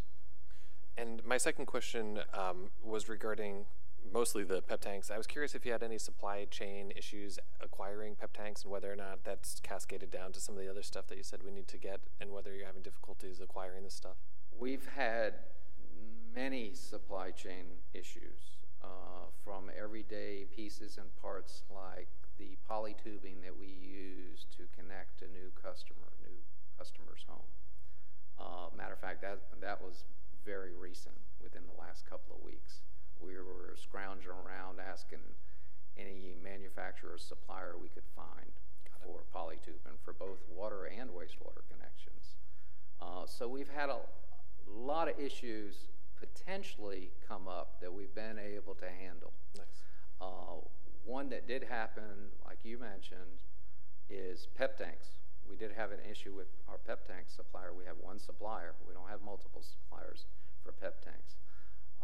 And 0.98 1.24
my 1.24 1.36
second 1.36 1.66
question 1.66 2.20
um, 2.32 2.70
was 2.82 3.08
regarding 3.08 3.66
mostly 4.12 4.44
the 4.44 4.62
pep 4.62 4.80
tanks. 4.80 5.10
I 5.10 5.18
was 5.18 5.26
curious 5.26 5.54
if 5.54 5.66
you 5.66 5.72
had 5.72 5.82
any 5.82 5.98
supply 5.98 6.46
chain 6.50 6.92
issues 6.96 7.38
acquiring 7.60 8.14
pep 8.14 8.32
tanks 8.32 8.62
and 8.62 8.70
whether 8.70 8.90
or 8.92 8.96
not 8.96 9.24
that's 9.24 9.60
cascaded 9.60 10.10
down 10.10 10.32
to 10.32 10.40
some 10.40 10.54
of 10.54 10.62
the 10.62 10.70
other 10.70 10.82
stuff 10.82 11.08
that 11.08 11.18
you 11.18 11.24
said 11.24 11.40
we 11.44 11.50
need 11.50 11.68
to 11.68 11.76
get 11.76 12.00
and 12.20 12.30
whether 12.30 12.54
you're 12.54 12.66
having 12.66 12.82
difficulties 12.82 13.40
acquiring 13.40 13.84
this 13.84 13.94
stuff. 13.94 14.16
We've 14.58 14.86
had 14.86 15.34
many 16.34 16.72
supply 16.72 17.30
chain 17.30 17.64
issues, 17.92 18.56
uh, 18.82 19.26
from 19.42 19.70
everyday 19.76 20.44
pieces 20.54 20.98
and 20.98 21.08
parts 21.20 21.62
like 21.70 22.08
the 22.38 22.56
poly 22.68 22.94
tubing 23.02 23.40
that 23.42 23.56
we 23.58 23.66
use 23.66 24.44
to 24.56 24.64
connect 24.76 25.22
a 25.22 25.26
new 25.26 25.50
customer, 25.54 26.12
new 26.22 26.36
customer's 26.78 27.24
home. 27.26 27.50
Uh, 28.38 28.68
matter 28.76 28.92
of 28.92 29.00
fact, 29.00 29.22
that, 29.22 29.40
that 29.60 29.80
was 29.80 30.04
very 30.46 30.72
recent, 30.74 31.18
within 31.42 31.62
the 31.66 31.78
last 31.78 32.08
couple 32.08 32.36
of 32.38 32.42
weeks. 32.42 32.80
We 33.20 33.34
were 33.34 33.74
scrounging 33.74 34.30
around 34.30 34.78
asking 34.78 35.26
any 35.98 36.36
manufacturer 36.42 37.14
or 37.14 37.18
supplier 37.18 37.74
we 37.80 37.88
could 37.88 38.06
find 38.14 38.52
for 39.02 39.20
poly 39.32 39.56
tubing 39.64 39.98
for 40.04 40.12
both 40.12 40.38
water 40.54 40.86
and 40.86 41.10
wastewater 41.10 41.62
connections. 41.70 42.36
Uh, 43.00 43.26
so 43.26 43.48
we've 43.48 43.68
had 43.68 43.88
a 43.88 43.98
lot 44.68 45.08
of 45.08 45.18
issues 45.18 45.88
potentially 46.18 47.10
come 47.28 47.46
up 47.48 47.80
that 47.80 47.92
we've 47.92 48.14
been 48.14 48.38
able 48.38 48.74
to 48.74 48.86
handle. 48.86 49.32
Nice. 49.56 49.66
Uh, 50.20 50.60
one 51.04 51.28
that 51.28 51.46
did 51.46 51.62
happen, 51.62 52.30
like 52.44 52.58
you 52.64 52.78
mentioned, 52.78 53.42
is 54.08 54.48
pep 54.56 54.78
tanks. 54.78 55.08
We 55.48 55.56
did 55.56 55.72
have 55.72 55.92
an 55.92 56.00
issue 56.10 56.32
with 56.34 56.48
our 56.68 56.78
pep 56.78 57.06
tank 57.06 57.26
supplier. 57.28 57.72
We 57.72 57.84
have 57.84 57.96
one 58.00 58.18
supplier. 58.18 58.74
We 58.86 58.94
don't 58.94 59.08
have 59.08 59.22
multiple 59.22 59.62
suppliers 59.62 60.26
for 60.64 60.72
pep 60.72 61.02
tanks. 61.04 61.36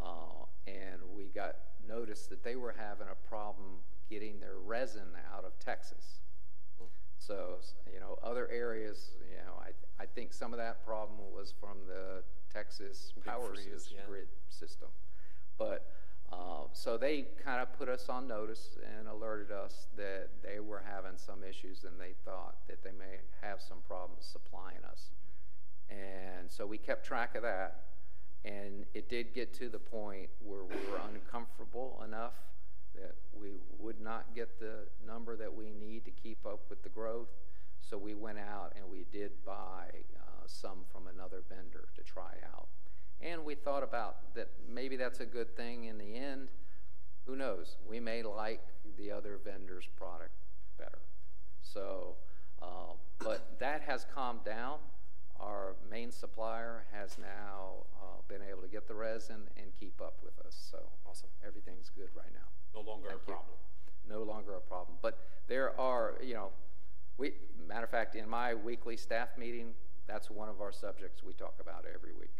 Uh, 0.00 0.46
and 0.66 1.00
we 1.14 1.24
got 1.34 1.56
notice 1.86 2.26
that 2.26 2.42
they 2.42 2.56
were 2.56 2.74
having 2.76 3.06
a 3.10 3.28
problem 3.28 3.80
getting 4.08 4.40
their 4.40 4.56
resin 4.64 5.08
out 5.34 5.44
of 5.44 5.58
Texas. 5.58 6.20
So, 7.18 7.58
you 7.92 8.00
know, 8.00 8.18
other 8.22 8.48
areas, 8.50 9.12
you 9.30 9.36
know, 9.36 9.54
I, 9.60 10.02
I 10.02 10.06
think 10.06 10.32
some 10.32 10.52
of 10.52 10.58
that 10.58 10.84
problem 10.84 11.20
was 11.32 11.54
from 11.60 11.78
the 11.86 12.24
Texas 12.52 13.12
Big 13.14 13.24
power 13.24 13.54
freeze, 13.54 13.92
yeah. 13.94 14.00
grid 14.08 14.26
system. 14.48 14.88
But, 15.56 15.86
uh, 16.32 16.64
so 16.72 16.96
they 16.96 17.26
kind 17.44 17.60
of 17.60 17.72
put 17.78 17.88
us 17.88 18.08
on 18.08 18.26
notice 18.26 18.78
and 18.98 19.06
alerted 19.06 19.52
us 19.52 19.86
that 19.96 20.28
they 20.42 20.60
were 20.60 20.82
having 20.90 21.16
some 21.16 21.44
issues 21.44 21.84
and 21.84 22.00
they 22.00 22.14
thought 22.24 22.56
that 22.68 22.82
they 22.82 22.92
may 22.92 23.20
have 23.42 23.60
some 23.60 23.78
problems 23.86 24.24
supplying 24.24 24.82
us. 24.90 25.10
And 25.90 26.50
so 26.50 26.66
we 26.66 26.78
kept 26.78 27.04
track 27.04 27.34
of 27.34 27.42
that. 27.42 27.84
And 28.44 28.86
it 28.94 29.08
did 29.08 29.34
get 29.34 29.54
to 29.54 29.68
the 29.68 29.78
point 29.78 30.28
where 30.40 30.64
we 30.64 30.74
were 30.90 31.00
uncomfortable 31.12 32.02
enough 32.04 32.34
that 32.94 33.14
we 33.32 33.50
would 33.78 34.00
not 34.00 34.34
get 34.34 34.58
the 34.58 34.86
number 35.06 35.36
that 35.36 35.54
we 35.54 35.70
need 35.70 36.04
to 36.04 36.10
keep 36.10 36.44
up 36.46 36.60
with 36.68 36.82
the 36.82 36.88
growth. 36.88 37.28
So 37.80 37.98
we 37.98 38.14
went 38.14 38.38
out 38.38 38.72
and 38.76 38.90
we 38.90 39.04
did 39.12 39.32
buy 39.44 39.86
uh, 40.16 40.46
some 40.46 40.84
from 40.90 41.06
another 41.06 41.42
vendor 41.48 41.88
to 41.94 42.02
try 42.02 42.34
out. 42.54 42.68
And 43.22 43.44
we 43.44 43.54
thought 43.54 43.82
about 43.84 44.34
that 44.34 44.48
maybe 44.68 44.96
that's 44.96 45.20
a 45.20 45.26
good 45.26 45.56
thing 45.56 45.84
in 45.84 45.98
the 45.98 46.16
end. 46.16 46.48
Who 47.26 47.36
knows? 47.36 47.76
We 47.88 48.00
may 48.00 48.22
like 48.22 48.62
the 48.98 49.12
other 49.12 49.38
vendor's 49.44 49.86
product 49.96 50.34
better. 50.76 50.98
So, 51.62 52.16
uh, 52.60 52.94
but 53.20 53.58
that 53.60 53.82
has 53.82 54.04
calmed 54.12 54.44
down. 54.44 54.78
Our 55.38 55.76
main 55.90 56.10
supplier 56.10 56.84
has 56.92 57.16
now 57.18 57.86
uh, 58.00 58.22
been 58.28 58.40
able 58.48 58.62
to 58.62 58.68
get 58.68 58.88
the 58.88 58.94
resin 58.94 59.42
and 59.56 59.66
keep 59.78 60.00
up 60.00 60.18
with 60.22 60.38
us. 60.44 60.56
So 60.70 60.78
Awesome. 61.08 61.30
everything's 61.46 61.90
good 61.90 62.08
right 62.16 62.32
now. 62.32 62.48
No 62.74 62.80
longer 62.88 63.08
a 63.08 63.10
Thank 63.10 63.22
you. 63.28 63.34
problem. 63.34 63.56
No 64.08 64.22
longer 64.22 64.54
a 64.56 64.60
problem. 64.60 64.96
But 65.00 65.18
there 65.46 65.78
are, 65.80 66.14
you 66.22 66.34
know, 66.34 66.50
we, 67.18 67.34
matter 67.68 67.84
of 67.84 67.90
fact, 67.90 68.16
in 68.16 68.28
my 68.28 68.54
weekly 68.54 68.96
staff 68.96 69.28
meeting, 69.38 69.74
that's 70.08 70.30
one 70.30 70.48
of 70.48 70.60
our 70.60 70.72
subjects 70.72 71.22
we 71.22 71.32
talk 71.34 71.54
about 71.60 71.84
every 71.92 72.12
week. 72.18 72.34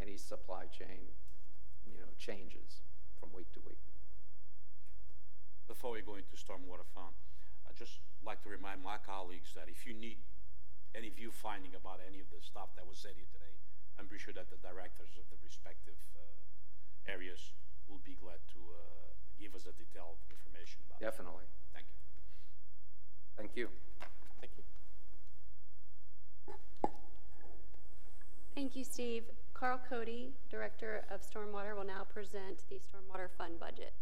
Any 0.00 0.16
supply 0.16 0.66
chain, 0.68 1.08
you 1.88 1.98
know, 1.98 2.12
changes 2.18 2.84
from 3.18 3.32
week 3.32 3.50
to 3.52 3.60
week. 3.64 3.80
Before 5.66 5.92
we 5.92 6.02
go 6.02 6.14
into 6.14 6.36
stormwater 6.36 6.86
farm, 6.94 7.16
I'd 7.66 7.76
just 7.76 7.98
like 8.24 8.42
to 8.44 8.48
remind 8.48 8.82
my 8.82 8.98
colleagues 9.02 9.52
that 9.56 9.68
if 9.68 9.86
you 9.86 9.94
need 9.94 10.18
any 10.94 11.10
view 11.10 11.32
finding 11.32 11.74
about 11.74 12.00
any 12.06 12.20
of 12.20 12.28
the 12.30 12.40
stuff 12.40 12.76
that 12.76 12.86
was 12.86 12.98
said 12.98 13.16
here 13.16 13.28
today, 13.32 13.56
I'm 13.98 14.06
pretty 14.06 14.22
sure 14.22 14.36
that 14.36 14.48
the 14.52 14.60
directors 14.60 15.16
of 15.16 15.24
the 15.32 15.36
respective 15.42 15.98
uh, 16.12 17.10
areas 17.10 17.52
will 17.88 18.00
be 18.04 18.16
glad 18.20 18.40
to 18.52 18.60
uh, 18.72 19.12
give 19.40 19.54
us 19.54 19.64
a 19.64 19.72
detailed 19.76 20.20
information 20.28 20.80
about 20.86 21.00
it. 21.00 21.04
Definitely. 21.04 21.48
Thank 21.72 21.86
you. 21.88 21.96
Thank 23.36 23.52
you. 23.56 23.68
Thank 24.40 24.52
you. 24.56 24.64
Thank 28.56 28.74
you, 28.74 28.84
Steve. 28.84 29.24
Carl 29.52 29.78
Cote, 29.86 30.32
Director 30.48 31.04
of 31.10 31.20
Stormwater, 31.20 31.76
will 31.76 31.84
now 31.84 32.04
present 32.08 32.64
the 32.70 32.76
Stormwater 32.76 33.28
Fund 33.36 33.60
budget. 33.60 33.92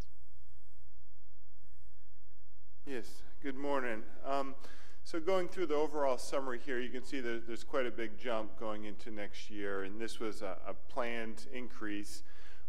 Yes, 2.86 3.22
good 3.42 3.57
morning. 3.57 4.05
Um, 4.24 4.55
so 5.02 5.18
going 5.18 5.48
through 5.48 5.66
the 5.66 5.74
overall 5.74 6.18
summary 6.18 6.61
here, 6.64 6.78
you 6.78 6.90
can 6.90 7.02
see 7.02 7.18
that 7.18 7.48
there's 7.48 7.64
quite 7.64 7.84
a 7.84 7.90
big 7.90 8.16
jump 8.16 8.57
going 8.61 8.84
into 8.84 9.11
next 9.11 9.50
year, 9.50 9.82
and 9.82 10.00
this 10.00 10.20
was 10.20 10.40
a, 10.40 10.57
a 10.68 10.74
planned 10.88 11.46
increase. 11.52 12.22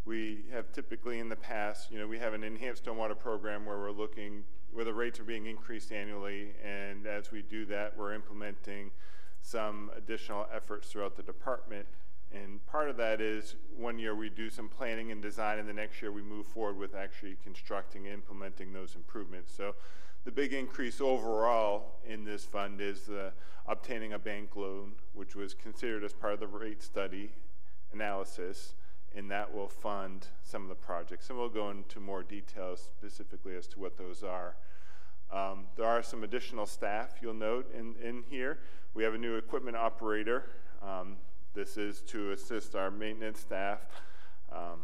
We 0.05 0.45
have 0.51 0.71
typically 0.71 1.19
in 1.19 1.29
the 1.29 1.35
past, 1.35 1.91
you 1.91 1.99
know, 1.99 2.07
we 2.07 2.17
have 2.17 2.33
an 2.33 2.43
enhanced 2.43 2.85
stormwater 2.85 3.17
program 3.17 3.63
where 3.63 3.77
we're 3.77 3.91
looking, 3.91 4.43
where 4.71 4.85
the 4.85 4.93
rates 4.93 5.19
are 5.19 5.23
being 5.23 5.45
increased 5.45 5.91
annually, 5.91 6.53
and 6.65 7.05
as 7.05 7.31
we 7.31 7.43
do 7.43 7.63
that, 7.65 7.95
we're 7.95 8.15
implementing 8.15 8.89
some 9.45 9.91
additional 9.95 10.47
efforts 10.53 10.87
throughout 10.87 11.15
the 11.15 11.23
department. 11.23 11.85
And 12.33 12.65
part 12.65 12.89
of 12.89 12.97
that 12.97 13.21
is 13.21 13.55
one 13.77 13.99
year 13.99 14.15
we 14.15 14.29
do 14.29 14.49
some 14.49 14.67
planning 14.67 15.11
and 15.11 15.21
design, 15.21 15.59
and 15.59 15.69
the 15.69 15.73
next 15.73 16.01
year 16.01 16.11
we 16.11 16.23
move 16.23 16.47
forward 16.47 16.77
with 16.77 16.95
actually 16.95 17.37
constructing 17.43 18.05
and 18.05 18.13
implementing 18.13 18.73
those 18.73 18.95
improvements. 18.95 19.53
So 19.55 19.75
the 20.23 20.31
big 20.31 20.51
increase 20.51 20.99
overall 20.99 21.99
in 22.07 22.25
this 22.25 22.43
fund 22.43 22.81
is 22.81 23.07
obtaining 23.67 24.13
a 24.13 24.19
bank 24.19 24.55
loan, 24.55 24.93
which 25.13 25.35
was 25.35 25.53
considered 25.53 26.03
as 26.03 26.11
part 26.11 26.33
of 26.33 26.39
the 26.39 26.47
rate 26.47 26.81
study 26.81 27.31
analysis, 27.93 28.73
and 29.15 29.29
that 29.29 29.53
will 29.53 29.69
fund 29.69 30.27
some 30.43 30.63
of 30.63 30.69
the 30.69 30.75
projects. 30.75 31.29
And 31.29 31.37
we'll 31.37 31.49
go 31.49 31.69
into 31.69 31.99
more 31.99 32.23
details 32.23 32.89
specifically 32.97 33.55
as 33.55 33.67
to 33.67 33.79
what 33.79 33.95
those 33.97 34.23
are. 34.23 34.55
Um, 35.31 35.65
there 35.75 35.85
are 35.85 36.03
some 36.03 36.23
additional 36.23 36.65
staff 36.65 37.15
you'll 37.21 37.33
note 37.33 37.71
in, 37.73 37.95
in 38.03 38.23
here. 38.29 38.59
We 38.95 39.03
have 39.03 39.13
a 39.13 39.17
new 39.17 39.35
equipment 39.35 39.75
operator. 39.75 40.51
Um, 40.81 41.17
this 41.53 41.75
is 41.75 41.99
to 42.03 42.31
assist 42.31 42.77
our 42.77 42.89
maintenance 42.89 43.41
staff. 43.41 43.81
Um, 44.49 44.83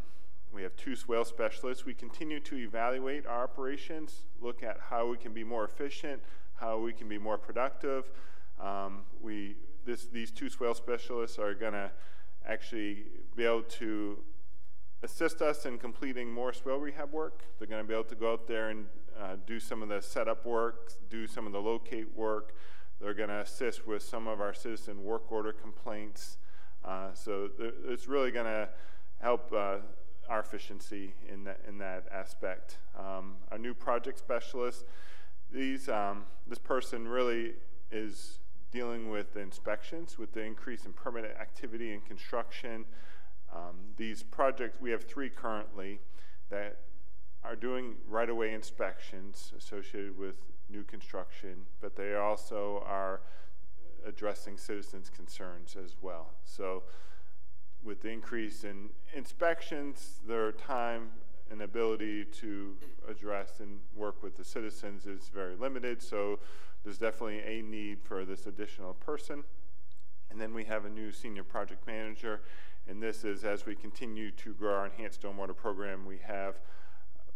we 0.54 0.64
have 0.64 0.76
two 0.76 0.98
swale 0.98 1.24
specialists. 1.24 1.86
We 1.86 1.94
continue 1.94 2.42
to 2.42 2.58
evaluate 2.58 3.26
our 3.26 3.46
operations, 3.46 4.24
look 4.42 4.64
at 4.64 4.82
how 4.90 5.08
we 5.08 5.16
can 5.16 5.32
be 5.32 5.46
more 5.46 5.64
efficient, 5.64 6.22
how 6.56 6.78
we 6.78 6.92
can 6.92 7.08
be 7.08 7.18
more 7.18 7.38
productive. 7.38 8.12
Um, 8.62 9.04
we, 9.22 9.56
this, 9.86 10.08
these 10.08 10.30
two 10.30 10.50
swale 10.50 10.74
specialists 10.74 11.40
are 11.40 11.54
going 11.54 11.72
to 11.72 11.90
actually 12.46 13.06
be 13.38 13.46
able 13.46 13.64
to 13.64 14.18
assist 15.04 15.42
us 15.42 15.66
in 15.66 15.78
completing 15.78 16.30
more 16.30 16.52
swale 16.52 16.80
rehab 16.80 17.14
work. 17.14 17.46
They're 17.58 17.68
going 17.68 17.82
to 17.82 17.88
be 17.88 17.94
able 17.94 18.04
to 18.10 18.16
go 18.16 18.34
out 18.34 18.46
there 18.46 18.72
and 18.72 18.88
uh, 19.18 19.38
do 19.48 19.58
some 19.58 19.82
of 19.82 19.88
the 19.88 20.02
setup 20.02 20.46
work, 20.46 20.92
do 21.10 21.28
some 21.28 21.48
of 21.48 21.54
the 21.54 21.62
locate 21.62 22.14
work. 22.14 22.56
They're 23.02 23.16
going 23.16 23.30
to 23.30 23.42
assist 23.42 23.88
with 23.88 24.04
some 24.04 24.28
of 24.28 24.40
our 24.40 24.54
citizen 24.54 25.04
work 25.04 25.32
order 25.32 25.52
complaints. 25.52 26.38
Uh, 26.86 27.08
so 27.14 27.50
it's 27.88 28.08
really 28.08 28.30
going 28.32 28.46
to 28.46 28.70
help 29.20 29.52
uh, 29.52 29.78
our 30.30 30.40
efficiency 30.40 31.16
in 31.28 31.44
that, 31.46 31.62
in 31.68 31.80
that 31.80 32.06
aspect. 32.12 32.78
Um, 32.98 33.38
our 33.52 33.58
new 33.58 33.74
project 33.74 34.20
specialist, 34.20 34.86
these, 35.52 35.90
um, 35.90 36.26
this 36.48 36.60
person 36.60 37.08
really 37.08 37.54
is 37.92 38.38
dealing 38.72 39.10
with 39.10 39.36
inspections, 39.36 40.20
with 40.20 40.32
the 40.34 40.42
increase 40.42 40.86
in 40.86 40.94
permanent 40.94 41.34
activity 41.40 41.94
and 41.94 42.06
construction. 42.06 42.86
Um, 43.54 43.76
these 43.98 44.22
projects, 44.22 44.78
we 44.80 44.92
have 44.92 45.04
three 45.04 45.30
currently 45.30 46.00
that 46.50 46.78
are 47.44 47.56
doing 47.56 47.96
right-of-way 48.08 48.54
inspections 48.54 49.54
associated 49.58 50.18
with 50.18 50.36
new 50.72 50.84
construction, 50.84 51.66
but 51.82 51.96
they 51.96 52.16
also 52.16 52.84
are 52.86 53.22
addressing 54.06 54.58
citizens' 54.58 55.10
concerns 55.10 55.76
as 55.76 55.96
well. 56.02 56.32
So 56.44 56.84
with 57.84 58.02
the 58.02 58.10
increase 58.10 58.64
in 58.64 58.90
inspections, 59.14 60.20
their 60.28 60.52
time 60.52 61.10
and 61.52 61.62
ability 61.62 62.26
to 62.26 62.76
address 63.10 63.60
and 63.60 63.80
work 63.96 64.24
with 64.24 64.38
the 64.38 64.44
citizens 64.44 65.06
is 65.06 65.30
very 65.34 65.56
limited. 65.56 66.02
So 66.02 66.40
there's 66.84 66.98
definitely 66.98 67.42
a 67.42 67.62
need 67.62 68.02
for 68.02 68.26
this 68.26 68.48
additional 68.48 68.94
person. 68.94 69.44
And 70.30 70.40
then 70.40 70.54
we 70.54 70.64
have 70.66 70.86
a 70.86 70.90
new 70.90 71.12
senior 71.12 71.44
project 71.44 71.86
manager. 71.86 72.42
And 72.88 73.04
this 73.04 73.24
is 73.24 73.44
as 73.44 73.66
we 73.66 73.76
continue 73.76 74.32
to 74.32 74.54
grow 74.54 74.74
our 74.74 74.86
enhanced 74.86 75.22
stormwater 75.22 75.56
program, 75.56 76.06
we 76.06 76.20
have 76.20 76.60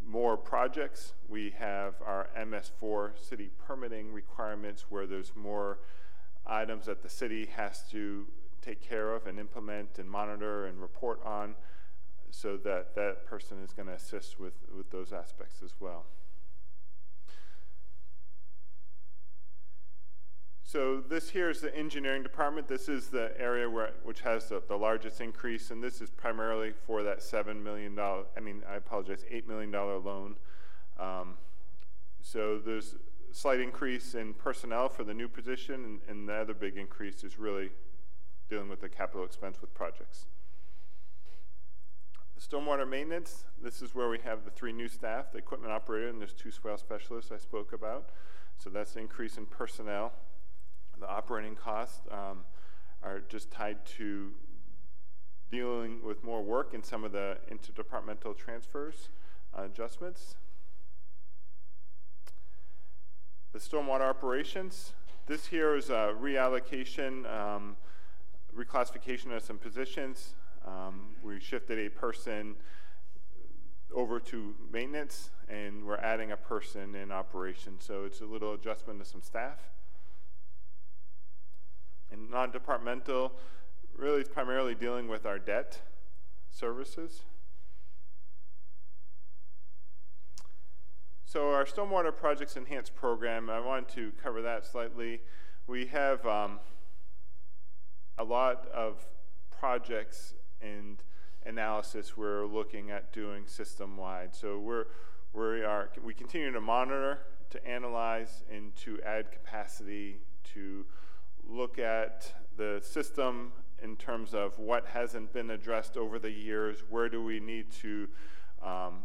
more 0.06 0.38
projects. 0.38 1.14
We 1.28 1.53
have 1.58 1.95
our 2.06 2.30
MS4 2.38 3.12
city 3.28 3.49
permitting 3.68 4.14
requirements 4.14 4.86
where 4.89 5.08
there's 5.08 5.32
more 5.36 5.80
items 6.45 6.86
that 6.86 7.01
the 7.01 7.10
city 7.10 7.49
has 7.56 7.84
to 7.91 8.26
take 8.62 8.82
care 8.82 9.14
of 9.14 9.28
and 9.28 9.39
implement 9.39 9.97
and 9.97 10.10
monitor 10.10 10.66
and 10.66 10.82
report 10.82 11.20
on 11.26 11.56
so 12.32 12.58
that 12.58 12.95
that 12.95 13.26
person 13.26 13.64
is 13.64 13.72
going 13.72 13.88
to 13.88 13.93
assist 13.93 14.39
with, 14.39 14.53
with 14.76 14.89
those 14.91 15.14
aspects 15.14 15.62
as 15.64 15.74
well. 15.80 16.06
So 20.68 20.99
this 20.99 21.30
here 21.30 21.51
is 21.51 21.61
the 21.61 21.74
engineering 21.78 22.24
department. 22.24 22.68
This 22.68 22.89
is 22.89 23.09
the 23.09 23.32
area 23.39 23.70
where, 23.70 23.91
which 24.03 24.22
has 24.22 24.49
the, 24.49 24.63
the 24.68 24.76
largest 24.76 25.22
increase, 25.22 25.70
and 25.70 25.82
this 25.82 26.01
is 26.01 26.09
primarily 26.09 26.72
for 26.72 27.03
that 27.03 27.20
$7 27.20 27.61
million, 27.61 27.97
I 27.99 28.39
mean, 28.41 28.63
I 28.68 28.78
apologize, 28.78 29.24
$8 29.32 29.47
million 29.47 29.72
loan. 29.72 30.36
Um, 30.99 31.36
so 32.20 32.57
there's 32.57 32.95
a 33.32 33.36
slight 33.36 33.59
increase 33.59 34.16
in 34.16 34.34
personnel 34.34 34.89
for 34.89 35.03
the 35.03 35.13
new 35.13 35.28
position, 35.28 35.86
and, 35.86 36.01
and 36.09 36.28
the 36.28 36.34
other 36.34 36.55
big 36.55 36.78
increase 36.78 37.24
is 37.24 37.38
really 37.38 37.70
dealing 38.49 38.68
with 38.68 38.82
the 38.82 38.89
capital 38.89 39.24
expense 39.24 39.61
with 39.61 39.72
projects. 39.76 40.26
Stormwater 42.39 42.89
maintenance, 42.89 43.45
this 43.61 43.84
is 43.84 43.93
where 43.93 44.09
we 44.09 44.18
have 44.20 44.43
the 44.43 44.51
three 44.51 44.74
new 44.74 44.88
staff, 44.88 45.32
the 45.32 45.38
equipment 45.38 45.72
operator, 45.72 46.07
and 46.07 46.20
there's 46.20 46.34
two 46.34 46.51
swale 46.51 46.78
specialists 46.78 47.32
I 47.32 47.38
spoke 47.38 47.72
about. 47.72 48.09
So 48.57 48.72
that's 48.72 48.93
the 48.93 48.99
increase 48.99 49.38
in 49.38 49.45
personnel. 49.45 50.11
The 51.00 51.10
operating 51.10 51.56
costs 51.56 52.02
um, 52.12 52.46
are 53.04 53.22
just 53.28 53.52
tied 53.52 53.86
to 53.98 54.32
dealing 55.52 56.04
with 56.04 56.24
more 56.24 56.41
work 56.41 56.74
in 56.74 56.84
some 56.84 57.04
of 57.04 57.12
the 57.12 57.38
interdepartmental 57.52 58.36
transfers, 58.38 59.10
uh, 59.58 59.64
adjustments. 59.64 60.36
The 63.54 63.60
stormwater 63.60 64.02
operations, 64.02 64.93
this 65.28 65.48
here 65.48 65.76
is 65.76 65.89
a 65.89 66.14
reallocation, 66.20 67.26
um, 67.32 67.78
reclassification 68.56 69.36
of 69.36 69.43
some 69.43 69.58
positions. 69.58 70.36
Um, 70.66 71.16
we 71.24 71.39
shifted 71.39 71.80
a 71.80 71.89
person 71.89 72.56
over 73.93 74.20
to 74.20 74.56
maintenance 74.72 75.30
and 75.48 75.86
we're 75.86 75.98
adding 75.98 76.32
a 76.32 76.38
person 76.38 76.96
in 76.96 77.12
operation. 77.12 77.76
So 77.80 78.04
it's 78.04 78.22
a 78.22 78.26
little 78.26 78.54
adjustment 78.54 79.00
to 79.00 79.06
some 79.06 79.22
staff. 79.22 79.60
And 82.16 82.32
non-departmental 82.32 83.34
really 83.97 84.22
is 84.22 84.30
primarily 84.30 84.74
dealing 84.74 85.09
with 85.09 85.26
our 85.26 85.38
debt 85.38 85.82
services. 86.49 87.24
So 91.26 91.51
our 91.51 91.66
stormwater 91.66 92.16
projects 92.16 92.55
enhanced 92.55 92.95
program, 92.95 93.49
I 93.49 93.59
wanted 93.59 93.89
to 93.95 94.11
cover 94.24 94.41
that 94.43 94.66
slightly. 94.66 95.20
We 95.68 95.88
have 95.88 96.26
um, 96.26 96.59
a 98.18 98.24
lot 98.24 98.66
of 98.74 99.05
projects 99.49 100.36
and 100.61 101.03
analysis 101.45 102.16
we're 102.16 102.45
looking 102.45 102.91
at 102.91 103.11
doing 103.11 103.45
system-wide. 103.45 104.34
So 104.34 104.57
we're, 104.59 104.86
we 105.34 105.66
are, 105.66 105.89
we 106.01 106.13
continue 106.13 106.53
to 106.53 106.61
monitor, 106.61 107.20
to 107.49 107.68
analyze, 107.68 108.43
and 108.49 108.74
to 108.78 109.01
add 109.01 109.34
capacity, 109.34 110.20
to 110.53 110.86
look 111.48 111.80
at 111.80 112.34
the 112.58 112.82
system 112.84 113.52
in 113.84 113.96
terms 113.98 114.34
of 114.34 114.58
what 114.58 114.86
hasn't 114.88 115.34
been 115.34 115.52
addressed 115.52 115.98
over 115.98 116.18
the 116.18 116.32
years, 116.32 116.84
where 116.89 117.10
do 117.10 117.24
we 117.24 117.39
need 117.39 117.72
to 117.72 118.08
um, 118.64 119.00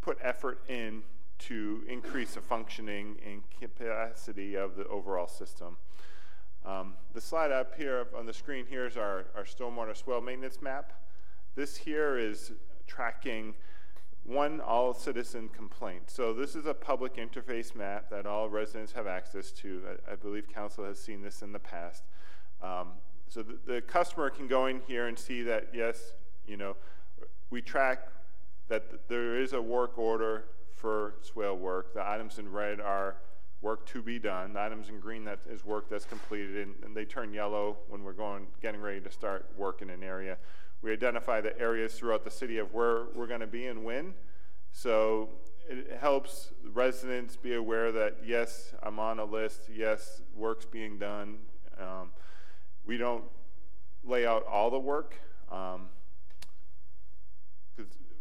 put 0.00 0.18
effort 0.22 0.60
in 0.68 1.02
to 1.38 1.82
increase 1.88 2.34
the 2.34 2.40
functioning 2.40 3.16
and 3.26 3.42
capacity 3.60 4.54
of 4.54 4.76
the 4.76 4.86
overall 4.86 5.26
system. 5.26 5.76
Um, 6.64 6.94
the 7.12 7.20
slide 7.20 7.52
up 7.52 7.74
here 7.76 8.06
on 8.16 8.26
the 8.26 8.32
screen 8.32 8.66
here 8.66 8.86
is 8.86 8.96
our, 8.96 9.26
our 9.36 9.44
stormwater 9.44 9.96
swale 9.96 10.20
maintenance 10.20 10.60
map. 10.62 10.92
This 11.54 11.76
here 11.76 12.18
is 12.18 12.52
tracking 12.86 13.54
one 14.26 14.60
all 14.60 14.92
citizen 14.92 15.48
complaint. 15.48 16.10
So 16.10 16.34
this 16.34 16.56
is 16.56 16.66
a 16.66 16.74
public 16.74 17.16
interface 17.16 17.74
map 17.74 18.10
that 18.10 18.26
all 18.26 18.48
residents 18.48 18.92
have 18.92 19.06
access 19.06 19.52
to. 19.52 19.82
I, 20.08 20.12
I 20.12 20.16
believe 20.16 20.48
council 20.48 20.84
has 20.84 21.00
seen 21.00 21.22
this 21.22 21.42
in 21.42 21.52
the 21.52 21.58
past. 21.58 22.02
Um, 22.62 22.88
so 23.28 23.42
the, 23.42 23.58
the 23.66 23.80
customer 23.80 24.30
can 24.30 24.48
go 24.48 24.66
in 24.66 24.80
here 24.86 25.06
and 25.06 25.18
see 25.18 25.42
that 25.42 25.68
yes, 25.72 26.12
you 26.46 26.56
know, 26.56 26.76
we 27.50 27.62
track 27.62 28.08
that 28.68 29.08
there 29.08 29.40
is 29.40 29.52
a 29.52 29.62
work 29.62 29.96
order 29.96 30.46
for 30.74 31.14
swale 31.22 31.56
work. 31.56 31.94
The 31.94 32.06
items 32.06 32.38
in 32.38 32.50
red 32.50 32.80
are 32.80 33.16
work 33.62 33.86
to 33.86 34.02
be 34.02 34.18
done. 34.18 34.52
The 34.52 34.60
items 34.60 34.88
in 34.88 35.00
green 35.00 35.24
that 35.24 35.40
is 35.48 35.64
work 35.64 35.88
that's 35.88 36.04
completed, 36.04 36.56
and, 36.56 36.74
and, 36.84 36.96
they 36.96 37.04
turn 37.04 37.32
yellow 37.32 37.78
when 37.88 38.02
we're 38.02 38.12
going, 38.12 38.46
getting 38.60 38.80
ready 38.80 39.00
to 39.00 39.10
start 39.10 39.46
work 39.56 39.82
in 39.82 39.88
an 39.88 40.02
area. 40.02 40.36
We 40.86 40.92
identify 40.92 41.40
the 41.40 41.58
areas 41.58 41.94
throughout 41.94 42.22
the 42.22 42.30
city 42.30 42.58
of 42.58 42.72
where 42.72 43.06
we're 43.12 43.26
going 43.26 43.40
to 43.40 43.48
be 43.48 43.66
and 43.66 43.84
when. 43.84 44.14
So 44.70 45.30
it 45.68 45.98
helps 46.00 46.52
residents 46.72 47.34
be 47.34 47.54
aware 47.54 47.90
that 47.90 48.18
yes, 48.24 48.72
I'm 48.84 49.00
on 49.00 49.18
a 49.18 49.24
list. 49.24 49.62
Yes, 49.68 50.22
work's 50.32 50.64
being 50.64 50.96
done. 50.96 51.38
Um, 51.76 52.12
we 52.86 52.98
don't 52.98 53.24
lay 54.04 54.28
out 54.28 54.46
all 54.46 54.70
the 54.70 54.78
work. 54.78 55.16
Um, 55.50 55.88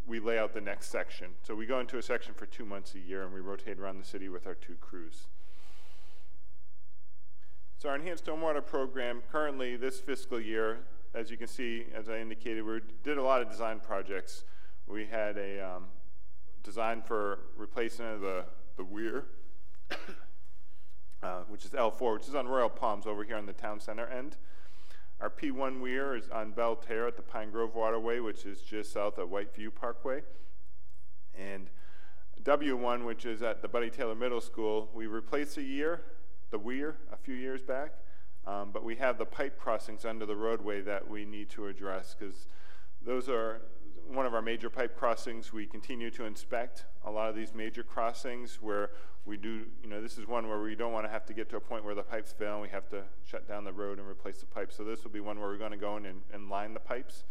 we 0.07 0.19
lay 0.19 0.39
out 0.39 0.55
the 0.55 0.61
next 0.61 0.89
section. 0.89 1.33
So 1.43 1.53
we 1.53 1.67
go 1.67 1.79
into 1.79 1.99
a 1.99 2.01
section 2.01 2.33
for 2.33 2.47
two 2.47 2.65
months 2.65 2.95
a 2.95 2.99
year 2.99 3.21
and 3.21 3.31
we 3.31 3.41
rotate 3.41 3.77
around 3.77 3.99
the 3.99 4.07
city 4.07 4.27
with 4.27 4.47
our 4.47 4.55
two 4.55 4.75
crews. 4.81 5.27
So 7.77 7.89
our 7.89 7.95
enhanced 7.95 8.25
stormwater 8.25 8.65
program 8.65 9.21
currently 9.31 9.75
this 9.75 9.99
fiscal 9.99 10.39
year, 10.39 10.79
as 11.15 11.31
you 11.31 11.37
can 11.37 11.47
see, 11.47 11.85
as 11.95 12.09
I 12.09 12.17
indicated, 12.17 12.63
we 12.63 12.81
did 13.03 13.17
a 13.17 13.23
lot 13.23 13.41
of 13.41 13.49
design 13.49 13.79
projects. 13.79 14.43
We 14.85 15.05
had 15.05 15.37
a 15.37 15.75
um, 15.75 15.85
design 16.61 17.01
for 17.01 17.39
replacement 17.55 18.15
of 18.15 18.21
the, 18.21 18.45
the 18.75 18.83
weir, 18.83 19.23
uh, 21.23 21.43
which 21.47 21.63
is 21.63 21.71
L4, 21.71 22.15
which 22.15 22.27
is 22.27 22.35
on 22.35 22.47
Royal 22.47 22.69
Palms 22.69 23.07
over 23.07 23.23
here 23.23 23.37
on 23.37 23.45
the 23.45 23.53
town 23.53 23.79
center 23.79 24.05
end. 24.07 24.35
Our 25.21 25.29
P1 25.29 25.79
weir 25.79 26.17
is 26.17 26.27
on 26.29 26.51
Belle 26.51 26.75
Terre 26.75 27.07
at 27.07 27.15
the 27.15 27.21
Pine 27.21 27.49
Grove 27.49 27.75
Waterway, 27.75 28.19
which 28.19 28.45
is 28.45 28.59
just 28.59 28.91
south 28.91 29.17
of 29.17 29.29
Whiteview 29.29 29.73
Parkway. 29.73 30.21
And 31.33 31.69
W1, 32.43 33.05
which 33.05 33.25
is 33.25 33.41
at 33.41 33.61
the 33.61 33.69
Buddy 33.69 33.89
Taylor 33.89 34.15
Middle 34.15 34.41
School, 34.41 34.89
we 34.93 35.07
replaced 35.07 35.57
a 35.57 35.63
year, 35.63 36.01
the 36.51 36.59
weir, 36.59 36.97
a 37.13 37.15
few 37.15 37.35
years 37.35 37.61
back, 37.61 37.93
um, 38.47 38.69
but 38.71 38.83
we 38.83 38.95
have 38.95 39.17
the 39.17 39.25
pipe 39.25 39.59
crossings 39.59 40.05
under 40.05 40.25
the 40.25 40.35
roadway 40.35 40.81
that 40.81 41.09
we 41.09 41.25
need 41.25 41.49
to 41.51 41.67
address 41.67 42.15
because 42.17 42.47
those 43.03 43.27
are 43.29 43.61
one 44.07 44.25
of 44.25 44.33
our 44.33 44.41
major 44.41 44.69
pipe 44.69 44.95
crossings. 44.97 45.51
We 45.51 45.65
continue 45.65 46.11
to 46.11 46.25
inspect 46.25 46.85
a 47.03 47.11
lot 47.11 47.29
of 47.29 47.35
these 47.35 47.53
major 47.53 47.83
crossings 47.83 48.59
where 48.61 48.91
we 49.25 49.37
do, 49.37 49.63
you 49.81 49.89
know, 49.89 50.01
this 50.01 50.17
is 50.17 50.27
one 50.27 50.47
where 50.47 50.61
we 50.61 50.75
don't 50.75 50.93
want 50.93 51.05
to 51.05 51.11
have 51.11 51.25
to 51.25 51.33
get 51.33 51.49
to 51.49 51.57
a 51.57 51.59
point 51.59 51.83
where 51.83 51.95
the 51.95 52.03
pipes 52.03 52.31
fail 52.31 52.53
and 52.53 52.61
we 52.61 52.69
have 52.69 52.87
to 52.89 53.01
shut 53.23 53.47
down 53.47 53.63
the 53.63 53.73
road 53.73 53.97
and 53.97 54.07
replace 54.07 54.39
the 54.39 54.45
pipes. 54.45 54.75
So 54.75 54.83
this 54.83 55.03
will 55.03 55.11
be 55.11 55.19
one 55.19 55.39
where 55.39 55.49
we're 55.49 55.57
going 55.57 55.71
to 55.71 55.77
go 55.77 55.97
in 55.97 56.05
and, 56.05 56.21
and 56.31 56.49
line 56.49 56.75
the 56.75 56.79
pipes 56.79 57.23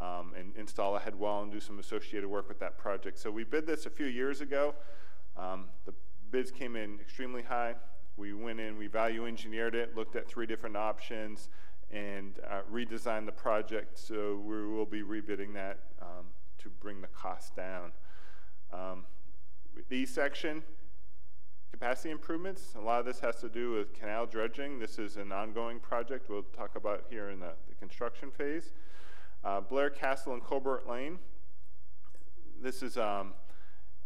um, 0.00 0.32
and 0.36 0.52
install 0.56 0.96
a 0.96 0.98
head 0.98 1.14
wall 1.14 1.44
and 1.44 1.52
do 1.52 1.60
some 1.60 1.78
associated 1.78 2.28
work 2.28 2.48
with 2.48 2.58
that 2.58 2.78
project. 2.78 3.18
So 3.18 3.30
we 3.30 3.44
bid 3.44 3.66
this 3.66 3.86
a 3.86 3.90
few 3.90 4.06
years 4.06 4.40
ago. 4.40 4.74
Um, 5.36 5.66
the 5.86 5.94
bids 6.32 6.50
came 6.50 6.74
in 6.74 6.98
extremely 7.00 7.42
high. 7.42 7.76
We 8.16 8.32
went 8.34 8.60
in, 8.60 8.76
we 8.76 8.86
value 8.86 9.26
engineered 9.26 9.74
it, 9.74 9.96
looked 9.96 10.16
at 10.16 10.28
three 10.28 10.46
different 10.46 10.76
options, 10.76 11.48
and 11.90 12.38
uh, 12.48 12.60
redesign 12.70 13.26
the 13.26 13.32
project. 13.32 13.98
So 13.98 14.40
we 14.44 14.66
will 14.66 14.86
be 14.86 15.02
rebidding 15.02 15.54
that 15.54 15.80
um, 16.00 16.26
to 16.58 16.68
bring 16.68 17.00
the 17.00 17.08
cost 17.08 17.56
down. 17.56 17.92
Um, 18.72 19.04
the 19.88 19.96
E 19.96 20.06
section, 20.06 20.62
capacity 21.70 22.10
improvements. 22.10 22.74
A 22.76 22.80
lot 22.80 23.00
of 23.00 23.06
this 23.06 23.20
has 23.20 23.36
to 23.36 23.48
do 23.48 23.72
with 23.72 23.94
canal 23.94 24.26
dredging. 24.26 24.78
This 24.78 24.98
is 24.98 25.16
an 25.16 25.32
ongoing 25.32 25.80
project 25.80 26.28
we'll 26.28 26.42
talk 26.42 26.76
about 26.76 27.04
here 27.08 27.30
in 27.30 27.40
the, 27.40 27.52
the 27.68 27.74
construction 27.76 28.30
phase. 28.30 28.72
Uh, 29.42 29.60
Blare 29.60 29.90
Castle 29.90 30.34
and 30.34 30.42
Colbert 30.42 30.82
Lane. 30.88 31.18
This 32.62 32.82
is 32.82 32.98
um, 32.98 33.32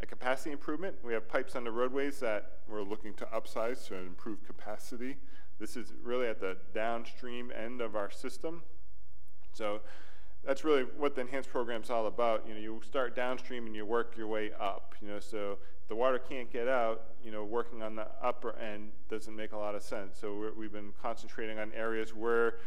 a 0.04 0.06
capacity 0.06 0.52
improvement. 0.52 0.94
We 1.02 1.14
have 1.14 1.26
pipes 1.26 1.56
on 1.56 1.64
the 1.64 1.72
roadways 1.72 2.20
that 2.20 2.58
we're 2.68 2.82
looking 2.82 3.14
to 3.14 3.24
upsize 3.26 3.86
to 3.88 3.94
improve 3.94 4.44
capacity. 4.44 5.16
This 5.58 5.76
is 5.78 5.94
really 6.02 6.26
at 6.26 6.40
the 6.40 6.58
downstream 6.74 7.50
end 7.50 7.80
of 7.80 7.96
our 7.96 8.10
system. 8.10 8.62
So 9.54 9.80
that's 10.44 10.62
really 10.62 10.82
what 10.82 11.14
the 11.14 11.22
enhanced 11.22 11.48
program 11.48 11.82
is 11.82 11.88
all 11.88 12.06
about. 12.06 12.46
You 12.46 12.52
know, 12.52 12.60
you 12.60 12.82
start 12.86 13.16
downstream 13.16 13.64
and 13.64 13.74
you 13.74 13.86
work 13.86 14.14
your 14.14 14.26
way 14.26 14.50
up. 14.60 14.94
You 15.00 15.08
know, 15.08 15.20
so 15.20 15.56
the 15.88 15.94
water 15.94 16.18
can't 16.18 16.52
get 16.52 16.68
out. 16.68 17.04
You 17.24 17.30
know, 17.30 17.42
working 17.44 17.82
on 17.82 17.96
the 17.96 18.06
upper 18.22 18.54
end 18.58 18.90
doesn't 19.08 19.34
make 19.34 19.52
a 19.52 19.56
lot 19.56 19.74
of 19.74 19.82
sense. 19.82 20.18
So 20.20 20.52
we 20.54 20.66
have 20.66 20.72
been 20.72 20.92
concentrating 21.00 21.58
on 21.58 21.72
areas 21.72 22.14
where 22.14 22.58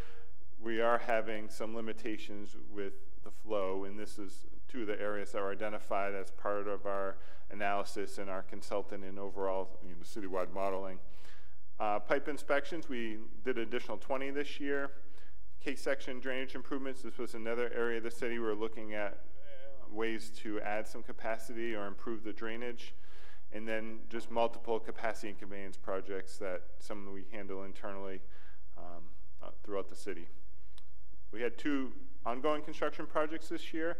we 0.59 0.81
are 0.81 0.97
having 0.97 1.49
some 1.49 1.75
limitations 1.75 2.55
with 2.73 2.93
the 3.23 3.29
flow, 3.29 3.83
and 3.83 3.99
this 3.99 4.17
is 4.17 4.47
two 4.67 4.81
of 4.81 4.87
the 4.87 4.99
areas 4.99 5.31
that 5.31 5.41
were 5.41 5.51
identified 5.51 6.13
as 6.13 6.31
part 6.31 6.67
of 6.67 6.85
our 6.85 7.17
analysis 7.51 8.17
and 8.17 8.29
our 8.29 8.41
consultant 8.43 9.03
in 9.03 9.17
overall 9.17 9.69
you 9.83 9.89
know, 9.91 10.03
citywide 10.03 10.53
modeling. 10.53 10.99
Uh, 11.79 11.99
pipe 11.99 12.27
inspections, 12.27 12.89
we 12.89 13.17
did 13.45 13.57
additional 13.57 13.97
20 13.97 14.31
this 14.31 14.59
year. 14.59 14.91
K-section 15.63 16.19
drainage 16.19 16.55
improvements, 16.55 17.01
this 17.01 17.17
was 17.17 17.33
another 17.33 17.71
area 17.75 17.97
of 17.97 18.03
the 18.03 18.11
city 18.11 18.39
we 18.39 18.45
were 18.45 18.55
looking 18.55 18.93
at 18.93 19.11
uh, 19.13 19.93
ways 19.93 20.31
to 20.37 20.59
add 20.61 20.87
some 20.87 21.03
capacity 21.03 21.75
or 21.75 21.85
improve 21.85 22.23
the 22.23 22.33
drainage. 22.33 22.93
And 23.53 23.67
then 23.67 23.99
just 24.09 24.29
multiple 24.29 24.79
capacity 24.79 25.29
and 25.29 25.39
conveyance 25.39 25.77
projects 25.77 26.37
that 26.37 26.63
some 26.79 27.13
we 27.13 27.25
handle 27.31 27.63
internally 27.63 28.19
um, 28.77 29.03
uh, 29.41 29.47
throughout 29.63 29.89
the 29.89 29.95
city. 29.95 30.27
We 31.31 31.41
had 31.41 31.57
two 31.57 31.91
ongoing 32.25 32.61
construction 32.61 33.05
projects 33.05 33.49
this 33.49 33.73
year. 33.73 33.97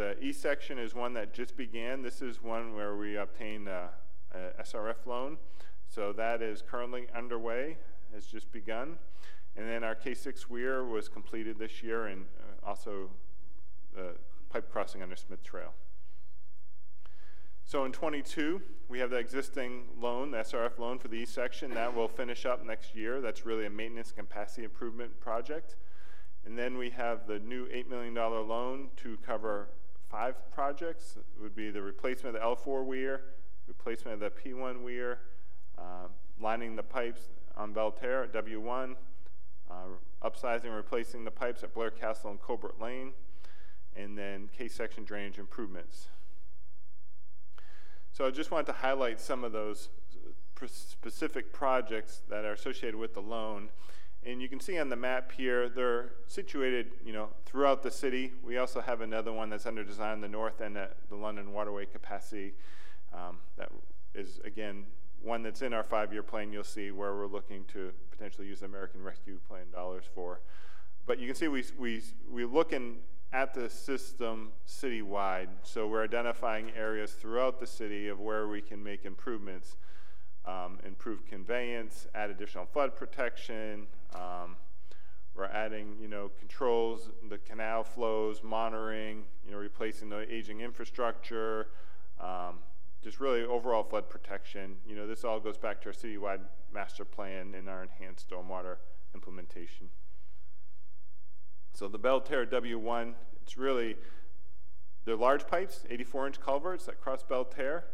The 0.00 0.16
E 0.18 0.32
section 0.32 0.78
is 0.78 0.94
one 0.94 1.12
that 1.12 1.34
just 1.34 1.58
began. 1.58 2.00
This 2.00 2.22
is 2.22 2.42
one 2.42 2.74
where 2.74 2.96
we 2.96 3.18
obtained 3.18 3.68
a, 3.68 3.90
a 4.32 4.62
SRF 4.62 5.04
loan. 5.04 5.36
So 5.90 6.14
that 6.14 6.40
is 6.40 6.62
currently 6.62 7.06
underway, 7.14 7.76
has 8.14 8.24
just 8.24 8.50
begun. 8.50 8.96
And 9.58 9.68
then 9.68 9.84
our 9.84 9.94
K6 9.94 10.48
weir 10.48 10.86
was 10.86 11.10
completed 11.10 11.58
this 11.58 11.82
year 11.82 12.06
and 12.06 12.24
uh, 12.38 12.66
also 12.66 13.10
the 13.94 14.14
pipe 14.48 14.72
crossing 14.72 15.02
under 15.02 15.16
Smith 15.16 15.42
Trail. 15.42 15.74
So 17.66 17.84
in 17.84 17.92
22, 17.92 18.62
we 18.88 19.00
have 19.00 19.10
the 19.10 19.18
existing 19.18 19.82
loan, 20.00 20.30
the 20.30 20.38
SRF 20.38 20.78
loan 20.78 20.98
for 20.98 21.08
the 21.08 21.16
east 21.16 21.34
section. 21.34 21.74
That 21.74 21.94
will 21.94 22.08
finish 22.08 22.46
up 22.46 22.64
next 22.64 22.94
year. 22.96 23.20
That's 23.20 23.44
really 23.44 23.66
a 23.66 23.70
maintenance 23.70 24.12
capacity 24.12 24.64
improvement 24.64 25.20
project. 25.20 25.76
And 26.46 26.58
then 26.58 26.78
we 26.78 26.88
have 26.88 27.26
the 27.26 27.38
new 27.38 27.66
$8 27.66 27.86
million 27.90 28.14
loan 28.14 28.88
to 28.96 29.18
cover 29.18 29.68
five 30.10 30.34
projects. 30.50 31.16
It 31.16 31.42
would 31.42 31.54
be 31.54 31.70
the 31.70 31.82
replacement 31.82 32.36
of 32.36 32.42
the 32.42 32.70
L4 32.70 32.84
weir, 32.84 33.22
replacement 33.68 34.20
of 34.22 34.34
the 34.34 34.50
P1 34.50 34.82
weir, 34.82 35.20
uh, 35.78 36.08
lining 36.40 36.74
the 36.76 36.82
pipes 36.82 37.28
on 37.56 37.72
Belle 37.72 37.92
Terre 37.92 38.24
at 38.24 38.32
W1, 38.32 38.96
uh, 39.70 39.74
upsizing 40.24 40.64
and 40.64 40.74
replacing 40.74 41.24
the 41.24 41.30
pipes 41.30 41.62
at 41.62 41.72
Blare 41.72 41.90
Castle 41.90 42.30
and 42.30 42.40
Colbert 42.40 42.80
Lane, 42.80 43.12
and 43.96 44.18
then 44.18 44.48
K-section 44.56 45.04
drainage 45.04 45.38
improvements. 45.38 46.08
So 48.12 48.26
I 48.26 48.30
just 48.30 48.50
wanted 48.50 48.66
to 48.66 48.72
highlight 48.72 49.20
some 49.20 49.44
of 49.44 49.52
those 49.52 49.88
specific 50.66 51.52
projects 51.52 52.20
that 52.28 52.44
are 52.44 52.52
associated 52.52 52.96
with 52.96 53.14
the 53.14 53.22
loan. 53.22 53.70
And 54.24 54.42
you 54.42 54.48
can 54.50 54.60
see 54.60 54.78
on 54.78 54.90
the 54.90 54.96
map 54.96 55.32
here, 55.32 55.70
they're 55.70 56.12
situated, 56.26 56.92
you 57.04 57.12
know, 57.12 57.30
throughout 57.46 57.82
the 57.82 57.90
city. 57.90 58.32
We 58.44 58.58
also 58.58 58.80
have 58.82 59.00
another 59.00 59.32
one 59.32 59.48
that's 59.48 59.64
under 59.64 59.82
design 59.82 60.14
in 60.14 60.20
the 60.20 60.28
north 60.28 60.60
end 60.60 60.76
at 60.76 60.96
the 61.08 61.16
London 61.16 61.52
Waterway 61.52 61.86
capacity. 61.86 62.52
Um, 63.14 63.38
that 63.56 63.72
is, 64.14 64.38
again, 64.44 64.84
one 65.22 65.42
that's 65.42 65.62
in 65.62 65.72
our 65.72 65.82
five-year 65.82 66.22
plan, 66.22 66.52
you'll 66.52 66.64
see 66.64 66.90
where 66.90 67.14
we're 67.14 67.26
looking 67.26 67.64
to 67.72 67.92
potentially 68.10 68.46
use 68.46 68.62
American 68.62 69.02
Rescue 69.02 69.38
Plan 69.48 69.64
dollars 69.72 70.04
for. 70.14 70.40
But 71.06 71.18
you 71.18 71.26
can 71.26 71.34
see 71.34 71.48
we, 71.48 71.64
we, 71.78 72.02
we 72.30 72.44
look 72.44 72.74
in 72.74 72.96
at 73.32 73.54
the 73.54 73.70
system 73.70 74.50
citywide. 74.68 75.48
So 75.62 75.86
we're 75.86 76.04
identifying 76.04 76.72
areas 76.76 77.12
throughout 77.12 77.58
the 77.58 77.66
city 77.66 78.08
of 78.08 78.20
where 78.20 78.48
we 78.48 78.60
can 78.60 78.82
make 78.82 79.04
improvements, 79.04 79.76
um, 80.44 80.78
improve 80.86 81.24
conveyance, 81.26 82.06
add 82.14 82.28
additional 82.30 82.66
flood 82.66 82.96
protection. 82.96 83.86
Um, 84.14 84.56
we're 85.34 85.46
adding, 85.46 85.96
you 86.00 86.08
know, 86.08 86.30
controls, 86.38 87.10
the 87.28 87.38
canal 87.38 87.84
flows, 87.84 88.42
monitoring, 88.42 89.24
you 89.44 89.52
know, 89.52 89.58
replacing 89.58 90.08
the 90.08 90.30
aging 90.32 90.60
infrastructure, 90.60 91.68
um, 92.20 92.58
just 93.02 93.20
really 93.20 93.42
overall 93.42 93.82
flood 93.82 94.08
protection. 94.08 94.76
You 94.86 94.96
know, 94.96 95.06
this 95.06 95.24
all 95.24 95.40
goes 95.40 95.56
back 95.56 95.80
to 95.82 95.88
our 95.88 95.94
citywide 95.94 96.40
master 96.72 97.04
plan 97.04 97.54
and 97.56 97.68
our 97.68 97.82
enhanced 97.82 98.28
stormwater 98.28 98.76
implementation. 99.14 99.88
So 101.72 101.88
the 101.88 101.98
Belle 101.98 102.20
Terre 102.20 102.46
W1, 102.46 103.14
it's 103.42 103.56
really, 103.56 103.96
they're 105.04 105.16
large 105.16 105.46
pipes, 105.46 105.84
84 105.88 106.26
inch 106.26 106.40
culverts 106.40 106.86
that 106.86 107.00
cross 107.00 107.22
Belle 107.22 107.44
Terre. 107.44 107.84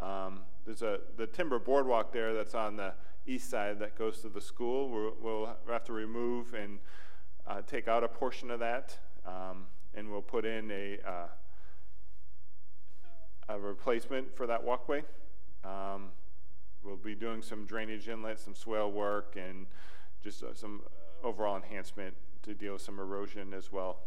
Um, 0.00 0.40
there's 0.64 0.82
a, 0.82 1.00
the 1.16 1.26
timber 1.26 1.58
boardwalk 1.58 2.12
there 2.12 2.32
that's 2.32 2.54
on 2.54 2.76
the 2.76 2.94
east 3.26 3.50
side 3.50 3.78
that 3.78 3.96
goes 3.96 4.20
to 4.20 4.28
the 4.28 4.40
school. 4.40 4.88
We'll, 4.90 5.14
we'll 5.20 5.56
have 5.68 5.84
to 5.84 5.92
remove 5.92 6.54
and 6.54 6.78
uh, 7.46 7.62
take 7.66 7.88
out 7.88 8.04
a 8.04 8.08
portion 8.08 8.50
of 8.50 8.60
that, 8.60 8.96
um, 9.26 9.66
and 9.94 10.10
we'll 10.10 10.22
put 10.22 10.44
in 10.44 10.70
a, 10.70 10.98
uh, 11.06 11.26
a 13.48 13.58
replacement 13.58 14.34
for 14.36 14.46
that 14.46 14.62
walkway. 14.62 15.02
Um, 15.64 16.10
we'll 16.82 16.96
be 16.96 17.14
doing 17.14 17.42
some 17.42 17.66
drainage 17.66 18.08
inlet, 18.08 18.40
some 18.40 18.54
swale 18.54 18.90
work, 18.90 19.36
and 19.36 19.66
just 20.22 20.42
uh, 20.42 20.54
some 20.54 20.82
overall 21.22 21.56
enhancement 21.56 22.14
to 22.42 22.54
deal 22.54 22.74
with 22.74 22.82
some 22.82 22.98
erosion 22.98 23.54
as 23.54 23.72
well. 23.72 23.98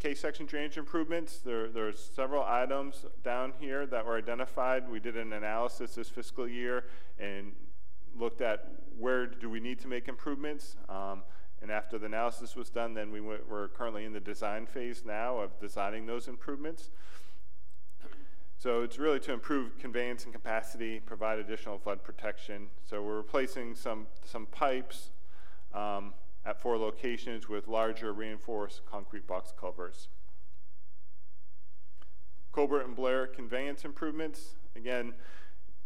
K-section 0.00 0.46
drainage 0.46 0.78
improvements, 0.78 1.40
there, 1.40 1.68
there 1.68 1.88
are 1.88 1.92
several 1.92 2.42
items 2.42 3.04
down 3.22 3.52
here 3.60 3.84
that 3.86 4.06
were 4.06 4.16
identified. 4.16 4.88
We 4.90 4.98
did 4.98 5.18
an 5.18 5.34
analysis 5.34 5.94
this 5.94 6.08
fiscal 6.08 6.48
year 6.48 6.84
and 7.18 7.52
looked 8.18 8.40
at 8.40 8.66
where 8.98 9.26
do 9.26 9.50
we 9.50 9.60
need 9.60 9.78
to 9.80 9.88
make 9.88 10.08
improvements. 10.08 10.76
Um, 10.88 11.22
and 11.60 11.70
after 11.70 11.98
the 11.98 12.06
analysis 12.06 12.56
was 12.56 12.70
done, 12.70 12.94
then 12.94 13.12
we 13.12 13.20
went, 13.20 13.46
we're 13.46 13.68
currently 13.68 14.06
in 14.06 14.14
the 14.14 14.20
design 14.20 14.64
phase 14.64 15.02
now 15.04 15.36
of 15.36 15.60
designing 15.60 16.06
those 16.06 16.28
improvements. 16.28 16.88
So 18.56 18.80
it's 18.80 18.98
really 18.98 19.20
to 19.20 19.34
improve 19.34 19.78
conveyance 19.78 20.24
and 20.24 20.32
capacity, 20.32 21.00
provide 21.00 21.38
additional 21.38 21.78
flood 21.78 22.02
protection. 22.02 22.68
So 22.88 23.02
we're 23.02 23.18
replacing 23.18 23.74
some, 23.74 24.06
some 24.24 24.46
pipes 24.46 25.10
um, 25.74 26.14
at 26.44 26.60
four 26.60 26.78
locations 26.78 27.48
with 27.48 27.68
larger 27.68 28.12
reinforced 28.12 28.84
concrete 28.86 29.26
box 29.26 29.52
culverts. 29.58 30.08
Colbert 32.52 32.82
and 32.82 32.96
Blare 32.96 33.26
conveyance 33.26 33.84
improvements. 33.84 34.56
Again, 34.74 35.14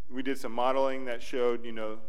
we 0.09 0.23
did 0.23 0.37
some 0.37 0.51
modeling 0.51 1.05
that 1.05 1.21
showed, 1.21 1.65
you 1.65 1.71
know, 1.71 1.99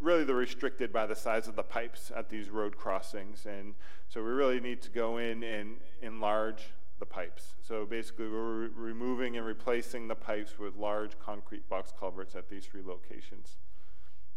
really 0.00 0.24
they're 0.24 0.36
restricted 0.36 0.92
by 0.92 1.06
the 1.06 1.16
size 1.16 1.48
of 1.48 1.56
the 1.56 1.62
pipes 1.62 2.10
at 2.14 2.28
these 2.28 2.50
road 2.50 2.76
crossings. 2.76 3.46
And 3.46 3.74
so 4.08 4.22
we 4.22 4.30
really 4.30 4.60
need 4.60 4.80
to 4.82 4.90
go 4.90 5.18
in 5.18 5.42
and 5.42 5.76
enlarge 6.00 6.70
the 6.98 7.06
pipes. 7.06 7.54
So 7.62 7.84
basically 7.84 8.28
we're 8.28 8.66
re 8.66 8.68
removing 8.74 9.36
and 9.36 9.46
replacing 9.46 10.08
the 10.08 10.14
pipes 10.14 10.58
with 10.58 10.76
large 10.76 11.18
concrete 11.18 11.68
box 11.68 11.92
culverts 11.98 12.34
at 12.34 12.48
these 12.48 12.66
three 12.66 12.82
locations. 12.84 13.56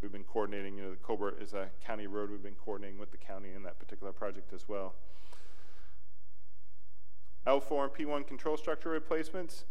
We've 0.02 0.12
been 0.12 0.24
coordinating, 0.24 0.78
you 0.78 0.84
know, 0.84 0.90
the 0.90 0.98
Colbert 0.98 1.38
is 1.40 1.54
a 1.54 1.70
county 1.86 2.08
road. 2.08 2.32
We've 2.32 2.42
been 2.42 2.56
coordinating 2.56 3.00
with 3.00 3.12
the 3.12 3.18
county 3.18 3.50
in 3.56 3.62
that 3.64 3.78
particular 3.78 4.12
project 4.12 4.52
as 4.52 4.68
well. 4.68 4.96
L4 7.46 7.84
and 7.84 7.94
P1 7.94 8.28
control 8.28 8.58
structure 8.58 8.90
replacements. 8.90 9.66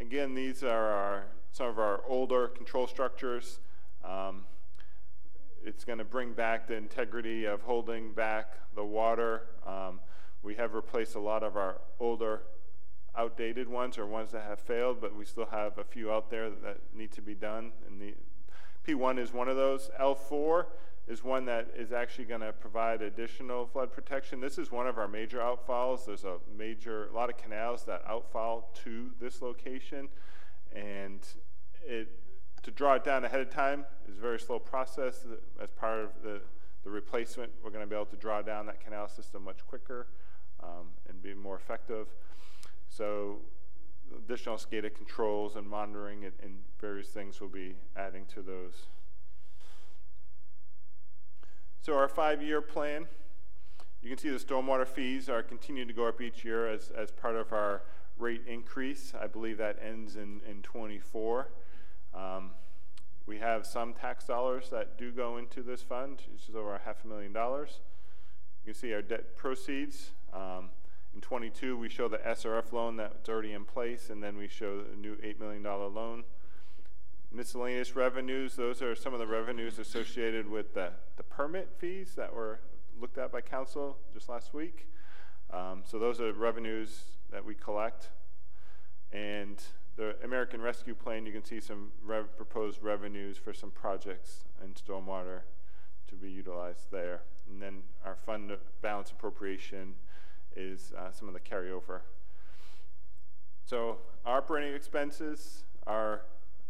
Again, 0.00 0.34
these 0.34 0.64
are 0.64 0.86
our, 0.86 1.24
some 1.52 1.68
of 1.68 1.78
our 1.78 2.00
older 2.08 2.48
control 2.48 2.88
structures. 2.88 3.60
Um, 4.04 4.44
it's 5.64 5.84
going 5.84 5.98
to 5.98 6.04
bring 6.04 6.32
back 6.32 6.66
the 6.66 6.74
integrity 6.74 7.44
of 7.44 7.62
holding 7.62 8.12
back 8.12 8.54
the 8.74 8.84
water. 8.84 9.42
Um, 9.64 10.00
we 10.42 10.56
have 10.56 10.74
replaced 10.74 11.14
a 11.14 11.20
lot 11.20 11.44
of 11.44 11.56
our 11.56 11.80
older 12.00 12.42
outdated 13.16 13.68
ones 13.68 13.98
or 13.98 14.06
ones 14.06 14.32
that 14.32 14.42
have 14.42 14.60
failed, 14.60 15.00
but 15.00 15.14
we 15.14 15.24
still 15.24 15.46
have 15.46 15.78
a 15.78 15.84
few 15.84 16.12
out 16.12 16.28
there 16.28 16.50
that 16.50 16.80
need 16.94 17.12
to 17.12 17.22
be 17.22 17.34
done. 17.34 17.72
And 17.88 18.00
the, 18.00 18.14
P1 18.86 19.18
is 19.18 19.32
one 19.32 19.48
of 19.48 19.56
those. 19.56 19.90
L4 20.00 20.66
is 21.08 21.22
one 21.22 21.44
that 21.46 21.68
is 21.76 21.92
actually 21.92 22.24
going 22.24 22.40
to 22.40 22.52
provide 22.52 23.02
additional 23.02 23.66
flood 23.66 23.92
protection. 23.92 24.40
This 24.40 24.58
is 24.58 24.70
one 24.70 24.86
of 24.86 24.98
our 24.98 25.08
major 25.08 25.38
outfalls. 25.38 26.06
There's 26.06 26.24
a 26.24 26.36
major, 26.56 27.08
a 27.08 27.12
lot 27.12 27.30
of 27.30 27.36
canals 27.36 27.84
that 27.84 28.02
outfall 28.06 28.70
to 28.84 29.10
this 29.20 29.42
location, 29.42 30.08
and 30.74 31.20
it 31.86 32.08
to 32.62 32.72
draw 32.72 32.94
it 32.94 33.04
down 33.04 33.24
ahead 33.24 33.40
of 33.40 33.48
time 33.48 33.84
is 34.08 34.18
a 34.18 34.20
very 34.20 34.40
slow 34.40 34.58
process. 34.58 35.24
As 35.62 35.70
part 35.70 36.00
of 36.00 36.10
the, 36.24 36.40
the 36.82 36.90
replacement, 36.90 37.52
we're 37.62 37.70
going 37.70 37.84
to 37.84 37.88
be 37.88 37.94
able 37.94 38.06
to 38.06 38.16
draw 38.16 38.42
down 38.42 38.66
that 38.66 38.80
canal 38.80 39.06
system 39.06 39.44
much 39.44 39.64
quicker 39.68 40.08
um, 40.60 40.88
and 41.08 41.22
be 41.22 41.32
more 41.32 41.54
effective. 41.54 42.08
So 42.88 43.36
additional 44.16 44.56
SCADA 44.56 44.94
controls 44.94 45.56
and 45.56 45.68
monitoring 45.68 46.24
and, 46.24 46.32
and 46.42 46.58
various 46.80 47.08
things 47.08 47.40
we'll 47.40 47.50
be 47.50 47.74
adding 47.96 48.24
to 48.34 48.42
those. 48.42 48.86
So 51.82 51.96
our 51.96 52.08
five-year 52.08 52.62
plan, 52.62 53.06
you 54.02 54.08
can 54.08 54.18
see 54.18 54.30
the 54.30 54.38
stormwater 54.38 54.86
fees 54.86 55.28
are 55.28 55.42
continuing 55.42 55.88
to 55.88 55.94
go 55.94 56.06
up 56.06 56.20
each 56.20 56.44
year 56.44 56.68
as, 56.68 56.90
as 56.96 57.10
part 57.10 57.36
of 57.36 57.52
our 57.52 57.82
rate 58.18 58.42
increase. 58.46 59.12
I 59.20 59.26
believe 59.26 59.58
that 59.58 59.78
ends 59.80 60.16
in, 60.16 60.40
in 60.48 60.62
24. 60.62 61.48
Um, 62.14 62.50
we 63.26 63.38
have 63.38 63.66
some 63.66 63.92
tax 63.92 64.24
dollars 64.24 64.68
that 64.70 64.96
do 64.98 65.12
go 65.12 65.36
into 65.36 65.62
this 65.62 65.82
fund, 65.82 66.22
which 66.32 66.48
is 66.48 66.54
over 66.54 66.74
a 66.74 66.80
half 66.84 67.04
a 67.04 67.08
million 67.08 67.32
dollars. 67.32 67.80
You 68.64 68.72
can 68.72 68.80
see 68.80 68.92
our 68.94 69.02
debt 69.02 69.36
proceeds. 69.36 70.10
Um, 70.32 70.70
in 71.16 71.22
22, 71.22 71.78
we 71.78 71.88
show 71.88 72.08
the 72.08 72.18
SRF 72.18 72.72
loan 72.72 72.96
that's 72.96 73.26
already 73.30 73.54
in 73.54 73.64
place, 73.64 74.10
and 74.10 74.22
then 74.22 74.36
we 74.36 74.48
show 74.48 74.82
a 74.92 74.96
new 74.96 75.16
$8 75.16 75.40
million 75.40 75.62
loan. 75.62 76.24
Miscellaneous 77.32 77.96
revenues, 77.96 78.54
those 78.54 78.82
are 78.82 78.94
some 78.94 79.14
of 79.14 79.18
the 79.18 79.26
revenues 79.26 79.78
associated 79.78 80.46
with 80.46 80.74
the, 80.74 80.90
the 81.16 81.22
permit 81.22 81.70
fees 81.78 82.12
that 82.16 82.34
were 82.34 82.60
looked 83.00 83.16
at 83.16 83.32
by 83.32 83.40
council 83.40 83.96
just 84.12 84.28
last 84.28 84.52
week. 84.52 84.88
Um, 85.50 85.84
so 85.86 85.98
those 85.98 86.20
are 86.20 86.30
revenues 86.34 87.04
that 87.32 87.42
we 87.42 87.54
collect. 87.54 88.10
And 89.10 89.62
the 89.96 90.16
American 90.22 90.60
Rescue 90.60 90.94
Plan, 90.94 91.24
you 91.24 91.32
can 91.32 91.46
see 91.46 91.60
some 91.60 91.92
rev 92.04 92.36
proposed 92.36 92.82
revenues 92.82 93.38
for 93.38 93.54
some 93.54 93.70
projects 93.70 94.44
in 94.62 94.74
stormwater 94.74 95.40
to 96.08 96.14
be 96.14 96.30
utilized 96.30 96.90
there. 96.90 97.22
And 97.48 97.62
then 97.62 97.84
our 98.04 98.16
fund 98.16 98.52
balance 98.82 99.10
appropriation 99.12 99.94
is 100.56 100.92
uh, 100.96 101.12
some 101.12 101.28
of 101.28 101.34
the 101.34 101.40
carryover. 101.40 102.00
So 103.64 103.98
our 104.24 104.38
operating 104.38 104.74
expenses 104.74 105.64
are 105.86 106.22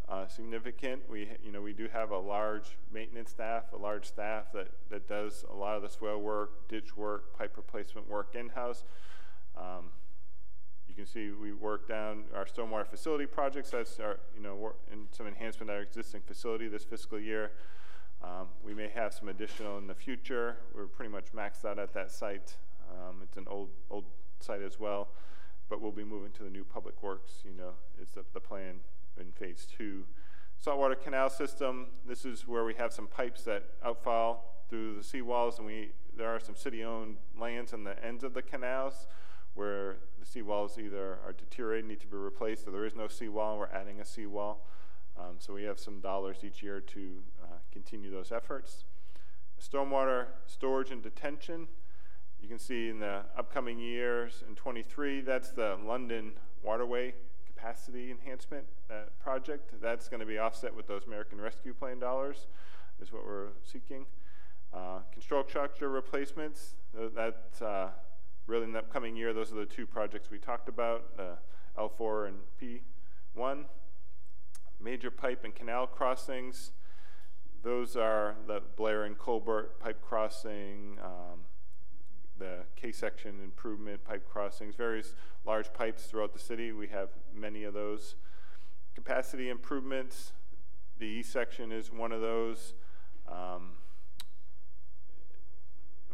uh, 0.08 0.26
significant. 0.28 1.02
We, 1.10 1.28
you 1.42 1.52
know, 1.52 1.60
we 1.60 1.72
do 1.72 1.88
have 1.92 2.10
a 2.10 2.18
large 2.18 2.76
maintenance 2.92 3.30
staff, 3.30 3.72
a 3.72 3.76
large 3.76 4.06
staff 4.06 4.52
that, 4.52 4.68
that 4.90 5.08
does 5.08 5.44
a 5.50 5.54
lot 5.54 5.76
of 5.76 5.82
the 5.82 5.88
swale 5.88 6.20
work, 6.20 6.68
ditch 6.68 6.96
work, 6.96 7.36
pipe 7.36 7.56
replacement 7.56 8.08
work 8.08 8.34
in-house. 8.34 8.84
Um, 9.56 9.90
you 10.88 10.94
can 10.94 11.06
see 11.06 11.30
we 11.30 11.52
work 11.52 11.88
down 11.88 12.24
our 12.34 12.44
stormwater 12.44 12.86
facility 12.86 13.26
projects. 13.26 13.70
That's 13.70 13.98
our, 13.98 14.18
you 14.34 14.42
know, 14.42 14.74
in 14.92 15.06
some 15.10 15.26
enhancement 15.26 15.70
of 15.70 15.76
our 15.76 15.82
existing 15.82 16.22
facility 16.26 16.68
this 16.68 16.84
fiscal 16.84 17.18
year. 17.18 17.52
Um, 18.22 18.48
we 18.64 18.72
may 18.72 18.88
have 18.94 19.12
some 19.12 19.28
additional 19.28 19.76
in 19.78 19.86
the 19.86 19.94
future. 19.94 20.56
We're 20.74 20.86
pretty 20.86 21.12
much 21.12 21.32
maxed 21.34 21.64
out 21.64 21.78
at 21.78 21.92
that 21.94 22.10
site. 22.10 22.56
Um, 22.90 23.20
it's 23.22 23.36
an 23.36 23.46
old 23.48 23.70
old 23.90 24.04
site 24.40 24.62
as 24.62 24.78
well, 24.78 25.08
but 25.68 25.80
we'll 25.80 25.92
be 25.92 26.04
moving 26.04 26.32
to 26.32 26.42
the 26.42 26.50
new 26.50 26.64
public 26.64 27.02
works. 27.02 27.42
You 27.44 27.52
know, 27.52 27.72
is 28.00 28.10
the, 28.10 28.24
the 28.32 28.40
plan 28.40 28.80
in 29.20 29.32
phase 29.32 29.66
two. 29.76 30.04
Saltwater 30.58 30.94
canal 30.94 31.28
system. 31.28 31.88
This 32.06 32.24
is 32.24 32.46
where 32.46 32.64
we 32.64 32.74
have 32.74 32.92
some 32.92 33.06
pipes 33.06 33.42
that 33.42 33.64
outfall 33.84 34.64
through 34.68 34.96
the 34.96 35.02
seawalls, 35.02 35.58
and 35.58 35.66
we 35.66 35.92
there 36.16 36.28
are 36.28 36.40
some 36.40 36.56
city-owned 36.56 37.16
lands 37.38 37.72
on 37.74 37.84
the 37.84 38.02
ends 38.04 38.24
of 38.24 38.32
the 38.32 38.42
canals 38.42 39.06
where 39.54 39.96
the 40.18 40.26
seawalls 40.26 40.78
either 40.78 41.18
are 41.26 41.32
deteriorated, 41.32 41.86
need 41.86 42.00
to 42.00 42.06
be 42.06 42.16
replaced, 42.16 42.66
or 42.66 42.70
there 42.70 42.84
is 42.84 42.94
no 42.94 43.08
seawall. 43.08 43.58
We're 43.58 43.68
adding 43.68 44.00
a 44.00 44.04
seawall. 44.04 44.66
Um, 45.18 45.36
so 45.38 45.54
we 45.54 45.64
have 45.64 45.78
some 45.78 46.00
dollars 46.00 46.38
each 46.42 46.62
year 46.62 46.80
to 46.80 47.22
uh, 47.42 47.46
continue 47.72 48.10
those 48.10 48.32
efforts. 48.32 48.84
Stormwater 49.58 50.26
storage 50.46 50.90
and 50.90 51.02
detention. 51.02 51.68
You 52.40 52.48
can 52.48 52.58
see 52.58 52.88
in 52.88 53.00
the 53.00 53.22
upcoming 53.36 53.78
years 53.78 54.44
in 54.48 54.54
23, 54.54 55.22
that's 55.22 55.50
the 55.50 55.78
London 55.84 56.32
Waterway 56.62 57.14
Capacity 57.46 58.10
Enhancement 58.10 58.66
uh, 58.90 59.04
Project. 59.20 59.72
That's 59.80 60.08
going 60.08 60.20
to 60.20 60.26
be 60.26 60.38
offset 60.38 60.74
with 60.74 60.86
those 60.86 61.04
American 61.06 61.40
Rescue 61.40 61.74
Plan 61.74 61.98
dollars, 61.98 62.46
is 63.00 63.12
what 63.12 63.24
we're 63.24 63.48
seeking. 63.64 64.06
Uh, 64.72 64.98
structure 65.18 65.88
replacements, 65.88 66.74
that 66.94 67.44
uh, 67.62 67.88
really 68.46 68.64
in 68.64 68.72
the 68.72 68.78
upcoming 68.78 69.16
year, 69.16 69.32
those 69.32 69.50
are 69.52 69.56
the 69.56 69.66
two 69.66 69.86
projects 69.86 70.30
we 70.30 70.38
talked 70.38 70.68
about, 70.68 71.04
uh, 71.18 71.80
L4 71.80 72.28
and 72.28 72.80
P1. 73.36 73.64
Major 74.78 75.10
pipe 75.10 75.42
and 75.44 75.54
canal 75.54 75.86
crossings, 75.86 76.72
those 77.62 77.96
are 77.96 78.36
the 78.46 78.62
Blare 78.76 79.04
and 79.04 79.18
Colbert 79.18 79.80
pipe 79.80 80.00
crossing, 80.02 80.98
um, 81.02 81.40
the 82.38 82.58
K-section 82.76 83.40
improvement 83.42 84.04
pipe 84.04 84.28
crossings, 84.28 84.74
various 84.74 85.14
large 85.44 85.72
pipes 85.72 86.04
throughout 86.04 86.32
the 86.32 86.38
city. 86.38 86.72
We 86.72 86.88
have 86.88 87.10
many 87.34 87.64
of 87.64 87.74
those. 87.74 88.16
Capacity 88.94 89.48
improvements, 89.48 90.32
the 90.98 91.06
E 91.06 91.22
section 91.22 91.72
is 91.72 91.92
one 91.92 92.12
of 92.12 92.20
those. 92.20 92.74
Um, 93.30 93.72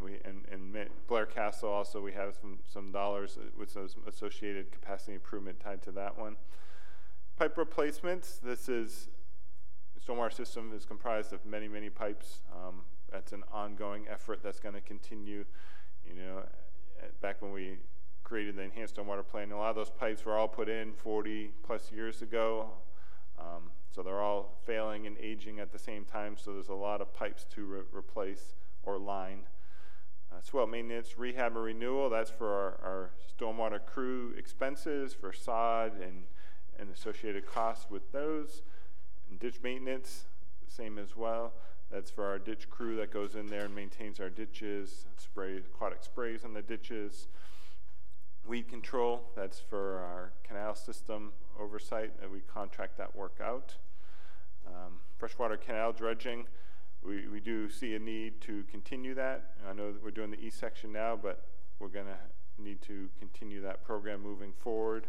we, 0.03 0.19
and, 0.25 0.45
and 0.51 0.89
Blare 1.07 1.27
Castle 1.27 1.71
also, 1.71 2.01
we 2.01 2.13
have 2.13 2.35
some, 2.41 2.59
some 2.67 2.91
dollars 2.91 3.39
with 3.57 3.73
those 3.75 3.97
associated 4.07 4.73
capacity 4.73 5.15
improvement 5.15 5.61
tied 5.61 5.83
to 5.83 5.93
that 5.93 6.19
one. 6.19 6.37
Pipe 7.37 7.57
replacements, 7.57 8.41
this 8.43 8.69
is, 8.69 9.09
stormwater 10.05 10.33
system 10.33 10.73
is 10.75 10.85
comprised 10.85 11.33
of 11.33 11.45
many, 11.47 11.69
many 11.69 11.89
pipes. 11.89 12.43
Um, 12.53 12.83
that's 13.11 13.33
an 13.33 13.45
ongoing 13.53 14.07
effort 14.11 14.41
that's 14.43 14.59
gonna 14.59 14.81
continue. 14.81 15.45
You 16.15 16.23
know, 16.23 16.39
uh, 16.39 17.07
back 17.21 17.41
when 17.41 17.53
we 17.53 17.79
created 18.23 18.57
the 18.57 18.63
enhanced 18.63 18.97
stormwater 18.97 19.27
plan, 19.27 19.51
a 19.53 19.59
lot 19.59 19.71
of 19.71 19.77
those 19.77 19.91
pipes 19.91 20.25
were 20.25 20.37
all 20.37 20.49
put 20.49 20.69
in 20.69 20.93
forty 20.93 21.51
plus 21.63 21.91
years 21.93 22.23
ago. 22.23 22.71
Um, 23.39 23.71
so 23.91 24.03
they're 24.03 24.21
all 24.21 24.59
failing 24.65 25.07
and 25.07 25.17
aging 25.19 25.59
at 25.59 25.73
the 25.73 25.79
same 25.79 26.05
time, 26.05 26.37
so 26.37 26.53
there's 26.53 26.69
a 26.69 26.75
lot 26.75 27.01
of 27.01 27.13
pipes 27.13 27.45
to 27.55 27.65
re- 27.65 27.81
replace 27.93 28.55
or 28.85 28.99
line. 28.99 29.41
Uh, 30.31 30.41
swale 30.41 30.67
maintenance, 30.67 31.19
rehab 31.19 31.53
and 31.57 31.65
renewal, 31.65 32.09
that's 32.09 32.31
for 32.31 32.49
our, 32.49 32.81
our 32.83 33.11
stormwater 33.39 33.85
crew 33.85 34.33
expenses 34.39 35.13
for 35.13 35.33
sod 35.33 35.93
and, 36.01 36.25
and 36.79 36.91
associated 36.91 37.45
costs 37.47 37.87
with 37.91 38.13
those. 38.13 38.63
And 39.29 39.39
ditch 39.39 39.57
maintenance, 39.63 40.25
same 40.69 40.99
as 40.99 41.17
well. 41.17 41.53
That's 41.93 42.11
for 42.11 42.25
our 42.25 42.39
ditch 42.39 42.71
crew 42.71 42.97
that 42.97 43.13
goes 43.13 43.35
in 43.35 43.47
there 43.47 43.67
and 43.67 43.75
maintains 43.75 44.19
our 44.19 44.31
ditches, 44.31 45.05
spray, 45.19 45.59
aquatic 45.59 46.03
sprays 46.03 46.43
on 46.43 46.55
the 46.55 46.63
ditches. 46.63 47.29
Weed 48.47 48.67
control, 48.69 49.31
that's 49.37 49.61
for 49.61 49.99
our 49.99 50.33
canal 50.43 50.75
system 50.75 51.33
oversight, 51.61 52.13
and 52.23 52.33
we 52.33 52.41
contract 52.41 52.97
that 52.97 53.15
work 53.15 53.39
out. 53.45 53.75
Um, 54.67 55.01
freshwater 55.19 55.59
canal 55.59 55.93
dredging, 55.93 56.47
we, 57.05 57.29
we 57.29 57.41
do 57.41 57.69
see 57.69 57.95
a 57.95 57.99
need 57.99 58.41
to 58.41 58.65
continue 58.71 59.15
that. 59.15 59.51
I 59.69 59.75
know 59.75 59.93
that 59.93 60.03
we're 60.03 60.13
doing 60.13 60.31
the 60.31 60.41
east 60.41 60.59
section 60.59 60.93
now, 60.93 61.19
but 61.21 61.45
we're 61.79 61.89
going 61.89 62.07
to 62.07 62.63
need 62.63 62.81
to 62.83 63.11
continue 63.19 63.61
that 63.63 63.85
program 63.85 64.23
moving 64.23 64.55
forward. 64.59 65.09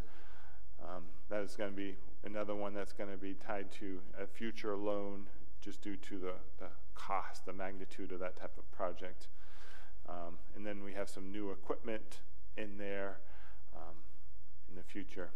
Um, 0.84 1.03
that 1.29 1.43
is 1.43 1.55
going 1.55 1.69
to 1.69 1.75
be 1.75 1.95
another 2.25 2.55
one 2.55 2.73
that's 2.73 2.91
going 2.91 3.09
to 3.09 3.17
be 3.17 3.36
tied 3.36 3.71
to 3.79 3.99
a 4.21 4.27
future 4.27 4.75
loan 4.75 5.27
just 5.64 5.82
due 5.82 5.95
to 5.95 6.20
the, 6.20 6.34
the 6.59 6.68
cost, 6.93 7.45
the 7.45 7.53
magnitude 7.53 8.11
of 8.11 8.20
that 8.20 8.36
type 8.36 8.57
of 8.57 8.70
project. 8.72 9.28
Um, 10.07 10.38
and 10.55 10.66
then 10.66 10.84
we 10.84 10.93
have 10.93 11.09
some 11.09 11.32
new 11.32 11.51
equipment 11.51 12.20
in 12.57 12.78
there 12.78 13.20
um, 13.76 13.95
in 14.70 14.76
the 14.76 14.84
future. 14.84 15.30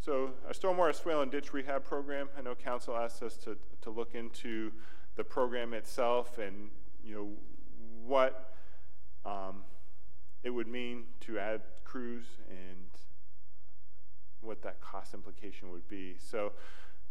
So 0.00 0.30
our 0.46 0.52
stormwater 0.52 0.94
swale 0.94 1.22
and 1.22 1.32
ditch 1.32 1.52
rehab 1.52 1.84
program, 1.84 2.28
I 2.38 2.42
know 2.42 2.54
council 2.54 2.94
asked 2.94 3.22
us 3.22 3.36
to, 3.38 3.56
to 3.82 3.90
look 3.90 4.14
into 4.14 4.70
the 5.16 5.24
program 5.24 5.72
itself 5.72 6.38
and, 6.38 6.68
you 7.02 7.14
know, 7.14 7.28
what 8.06 8.54
um, 9.24 9.64
it 10.42 10.50
would 10.50 10.68
mean 10.68 11.04
to 11.20 11.38
add 11.38 11.62
crews 11.84 12.26
and 12.50 12.83
what 14.44 14.62
that 14.62 14.80
cost 14.80 15.14
implication 15.14 15.70
would 15.70 15.88
be. 15.88 16.16
So 16.18 16.52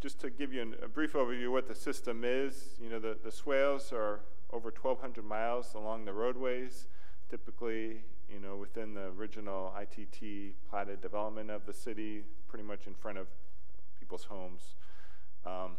just 0.02 0.20
to 0.20 0.30
give 0.30 0.54
you 0.54 0.62
an, 0.62 0.76
a 0.84 0.88
brief 0.88 1.14
overview 1.14 1.48
of 1.48 1.54
what 1.54 1.68
the 1.68 1.76
system 1.76 2.24
is, 2.26 2.76
you 2.82 2.90
know, 2.90 3.00
the, 3.00 3.18
the 3.24 3.32
swales 3.32 3.92
are 3.94 4.20
over 4.52 4.70
1,200 4.70 5.24
miles 5.24 5.74
along 5.74 6.06
the 6.06 6.14
roadways, 6.14 6.88
typically, 7.30 8.04
you 8.30 8.40
know, 8.40 8.56
within 8.56 8.94
the 8.94 9.08
original 9.18 9.74
ITT 9.80 10.56
platted 10.70 11.02
development 11.02 11.50
of 11.50 11.66
the 11.66 11.74
city, 11.74 12.24
pretty 12.48 12.64
much 12.64 12.86
in 12.86 12.94
front 12.94 13.18
of 13.18 13.28
people's 14.00 14.26
homes. 14.26 14.76
Um, 15.46 15.72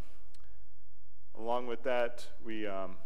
along 1.39 1.67
with 1.67 1.83
that, 1.85 2.27
we, 2.45 2.67
um, 2.67 2.97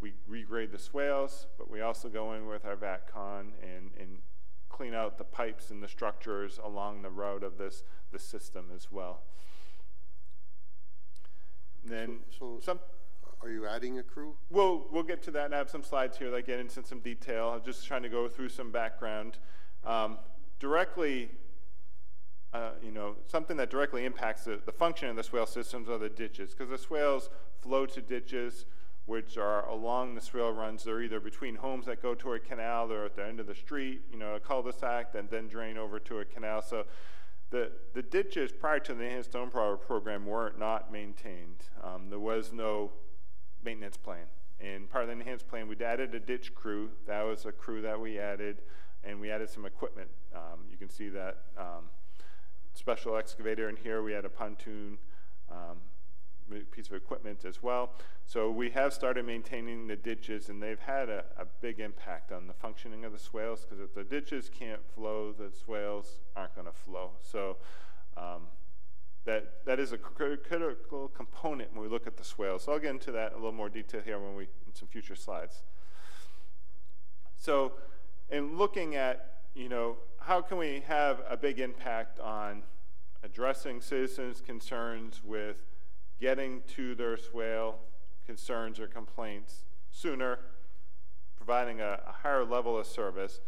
we 0.00 0.12
regrade 0.30 0.70
the 0.70 0.78
swales, 0.78 1.46
but 1.56 1.70
we 1.70 1.80
also 1.80 2.08
go 2.08 2.34
in 2.34 2.46
with 2.46 2.64
our 2.64 2.76
Vac-Con 2.76 3.52
and, 3.62 3.90
and 3.98 4.18
clean 4.68 4.94
out 4.94 5.18
the 5.18 5.24
pipes 5.24 5.70
and 5.70 5.82
the 5.82 5.88
structures 5.88 6.58
along 6.62 7.02
the 7.02 7.10
route 7.10 7.42
of 7.42 7.58
this, 7.58 7.82
this 8.12 8.22
system 8.22 8.66
as 8.74 8.90
well. 8.90 9.22
And 11.82 11.92
then 11.92 12.20
So- 12.30 12.58
so- 12.58 12.60
some, 12.60 12.80
Are 13.40 13.50
you 13.50 13.66
adding 13.68 13.98
a 13.98 14.02
crew? 14.02 14.36
We'll, 14.50 14.88
we'll 14.90 15.04
get 15.04 15.22
to 15.22 15.30
that 15.30 15.44
and 15.46 15.54
I 15.54 15.58
have 15.58 15.70
some 15.70 15.84
slides 15.84 16.18
here 16.18 16.28
that 16.32 16.44
get 16.44 16.58
into 16.58 16.82
some 16.84 16.98
detail. 17.00 17.50
I'm 17.50 17.62
just 17.62 17.86
trying 17.86 18.02
to 18.02 18.08
go 18.08 18.28
through 18.28 18.48
some 18.48 18.72
background. 18.72 19.38
Um, 19.84 20.18
directly, 20.58 21.30
uh, 22.52 22.72
you 22.82 22.90
know, 22.90 23.14
something 23.28 23.56
that 23.58 23.70
directly 23.70 24.04
impacts 24.04 24.42
the, 24.44 24.60
the 24.66 24.72
function 24.72 25.08
of 25.08 25.14
the 25.14 25.22
swale 25.22 25.46
systems 25.46 25.88
are 25.88 25.98
the 25.98 26.08
ditches, 26.08 26.50
because 26.50 26.68
the 26.68 26.78
swales 26.78 27.30
flow 27.60 27.86
to 27.86 28.00
ditches 28.00 28.64
which 29.08 29.38
are 29.38 29.66
along 29.66 30.14
the 30.14 30.20
swale 30.20 30.52
runs. 30.52 30.84
They're 30.84 31.00
either 31.00 31.18
between 31.18 31.54
homes 31.56 31.86
that 31.86 32.02
go 32.02 32.14
to 32.14 32.34
a 32.34 32.38
canal, 32.38 32.86
they're 32.86 33.06
at 33.06 33.16
the 33.16 33.24
end 33.24 33.40
of 33.40 33.46
the 33.46 33.54
street, 33.54 34.02
you 34.12 34.18
know, 34.18 34.34
a 34.34 34.40
cul-de-sac, 34.40 35.14
and 35.14 35.30
then 35.30 35.48
drain 35.48 35.78
over 35.78 35.98
to 35.98 36.18
a 36.18 36.26
canal. 36.26 36.60
So 36.60 36.84
the, 37.48 37.72
the 37.94 38.02
ditches 38.02 38.52
prior 38.52 38.78
to 38.80 38.92
the 38.92 39.04
enhanced 39.04 39.32
stormwater 39.32 39.80
program 39.80 40.26
were 40.26 40.52
not 40.58 40.92
maintained. 40.92 41.64
Um, 41.82 42.10
there 42.10 42.18
was 42.18 42.52
no 42.52 42.92
maintenance 43.64 43.96
plan. 43.96 44.26
And 44.60 44.90
part 44.90 45.04
of 45.04 45.08
the 45.08 45.14
enhanced 45.14 45.48
plan, 45.48 45.68
we 45.68 45.76
added 45.82 46.14
a 46.14 46.20
ditch 46.20 46.54
crew. 46.54 46.90
That 47.06 47.22
was 47.22 47.46
a 47.46 47.52
crew 47.52 47.80
that 47.80 47.98
we 47.98 48.18
added, 48.18 48.60
and 49.02 49.18
we 49.18 49.30
added 49.30 49.48
some 49.48 49.64
equipment. 49.64 50.10
Um, 50.34 50.66
you 50.70 50.76
can 50.76 50.90
see 50.90 51.08
that 51.08 51.44
um, 51.56 51.88
special 52.74 53.16
excavator 53.16 53.70
in 53.70 53.76
here. 53.76 54.02
We 54.02 54.12
had 54.12 54.26
a 54.26 54.28
pontoon 54.28 54.98
um, 55.50 55.78
piece 56.70 56.88
of 56.88 56.94
equipment 56.94 57.44
as 57.44 57.62
well. 57.62 57.92
So 58.24 58.50
we 58.50 58.70
have 58.70 58.92
started 58.92 59.26
maintaining 59.26 59.86
the 59.86 59.96
ditches, 59.96 60.48
and 60.48 60.62
they've 60.62 60.78
had 60.78 61.08
a, 61.08 61.24
a 61.38 61.46
big 61.60 61.80
impact 61.80 62.32
on 62.32 62.46
the 62.46 62.52
functioning 62.52 63.04
of 63.04 63.12
the 63.12 63.18
swales. 63.18 63.64
Because 63.64 63.80
if 63.80 63.94
the 63.94 64.04
ditches 64.04 64.50
can't 64.50 64.80
flow, 64.94 65.32
the 65.32 65.50
swales 65.50 66.20
aren't 66.36 66.54
going 66.54 66.66
to 66.66 66.72
flow. 66.72 67.10
So 67.20 67.56
um, 68.16 68.42
that 69.24 69.64
that 69.66 69.78
is 69.78 69.92
a 69.92 69.98
critical 69.98 71.08
component 71.08 71.72
when 71.74 71.82
we 71.82 71.88
look 71.88 72.06
at 72.06 72.16
the 72.16 72.24
swales. 72.24 72.64
So 72.64 72.72
I'll 72.72 72.78
get 72.78 72.90
into 72.90 73.12
that 73.12 73.32
in 73.32 73.34
a 73.34 73.36
little 73.36 73.52
more 73.52 73.68
detail 73.68 74.00
here 74.04 74.18
when 74.18 74.34
we 74.34 74.44
in 74.44 74.74
some 74.74 74.88
future 74.88 75.14
slides. 75.14 75.62
So, 77.36 77.72
in 78.30 78.56
looking 78.56 78.96
at 78.96 79.42
you 79.54 79.68
know 79.68 79.96
how 80.20 80.40
can 80.40 80.56
we 80.56 80.82
have 80.86 81.20
a 81.28 81.36
big 81.36 81.60
impact 81.60 82.18
on 82.20 82.62
addressing 83.22 83.80
citizens' 83.80 84.40
concerns 84.40 85.22
with 85.22 85.64
getting 86.20 86.62
to 86.76 86.94
their 86.94 87.16
swale 87.16 87.76
concerns 88.26 88.78
or 88.78 88.86
complaints 88.86 89.64
sooner, 89.90 90.38
providing 91.36 91.80
a, 91.80 92.00
a 92.06 92.12
higher 92.22 92.44
level 92.44 92.78
of 92.78 92.86
service, 92.86 93.40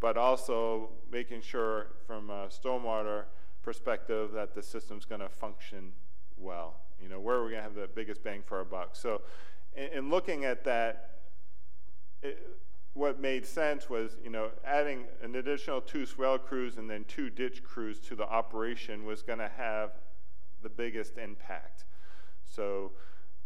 but 0.00 0.16
also 0.16 0.90
making 1.10 1.40
sure 1.40 1.88
from 2.06 2.30
a 2.30 2.46
stormwater 2.48 3.24
perspective 3.62 4.32
that 4.32 4.54
the 4.54 4.62
system's 4.62 5.04
going 5.04 5.20
to 5.20 5.28
function 5.28 5.92
well. 6.36 6.76
You 7.00 7.08
know, 7.08 7.18
where 7.18 7.36
are 7.36 7.44
we 7.44 7.50
going 7.50 7.62
to 7.62 7.68
have 7.68 7.74
the 7.74 7.88
biggest 7.92 8.22
bang 8.22 8.42
for 8.44 8.58
our 8.58 8.64
buck? 8.64 8.90
So, 8.94 9.22
in, 9.74 9.98
in 9.98 10.10
looking 10.10 10.44
at 10.44 10.64
that, 10.64 11.20
it, 12.22 12.38
what 12.94 13.20
made 13.20 13.44
sense 13.44 13.90
was, 13.90 14.16
you 14.22 14.30
know, 14.30 14.50
adding 14.64 15.04
an 15.22 15.34
additional 15.34 15.80
two 15.80 16.06
swale 16.06 16.38
crews 16.38 16.76
and 16.78 16.88
then 16.88 17.04
two 17.08 17.28
ditch 17.28 17.64
crews 17.64 17.98
to 18.00 18.14
the 18.14 18.26
operation 18.28 19.04
was 19.04 19.22
going 19.22 19.40
to 19.40 19.50
have 19.56 19.90
the 20.62 20.68
biggest 20.68 21.18
impact. 21.18 21.84
So 22.54 22.92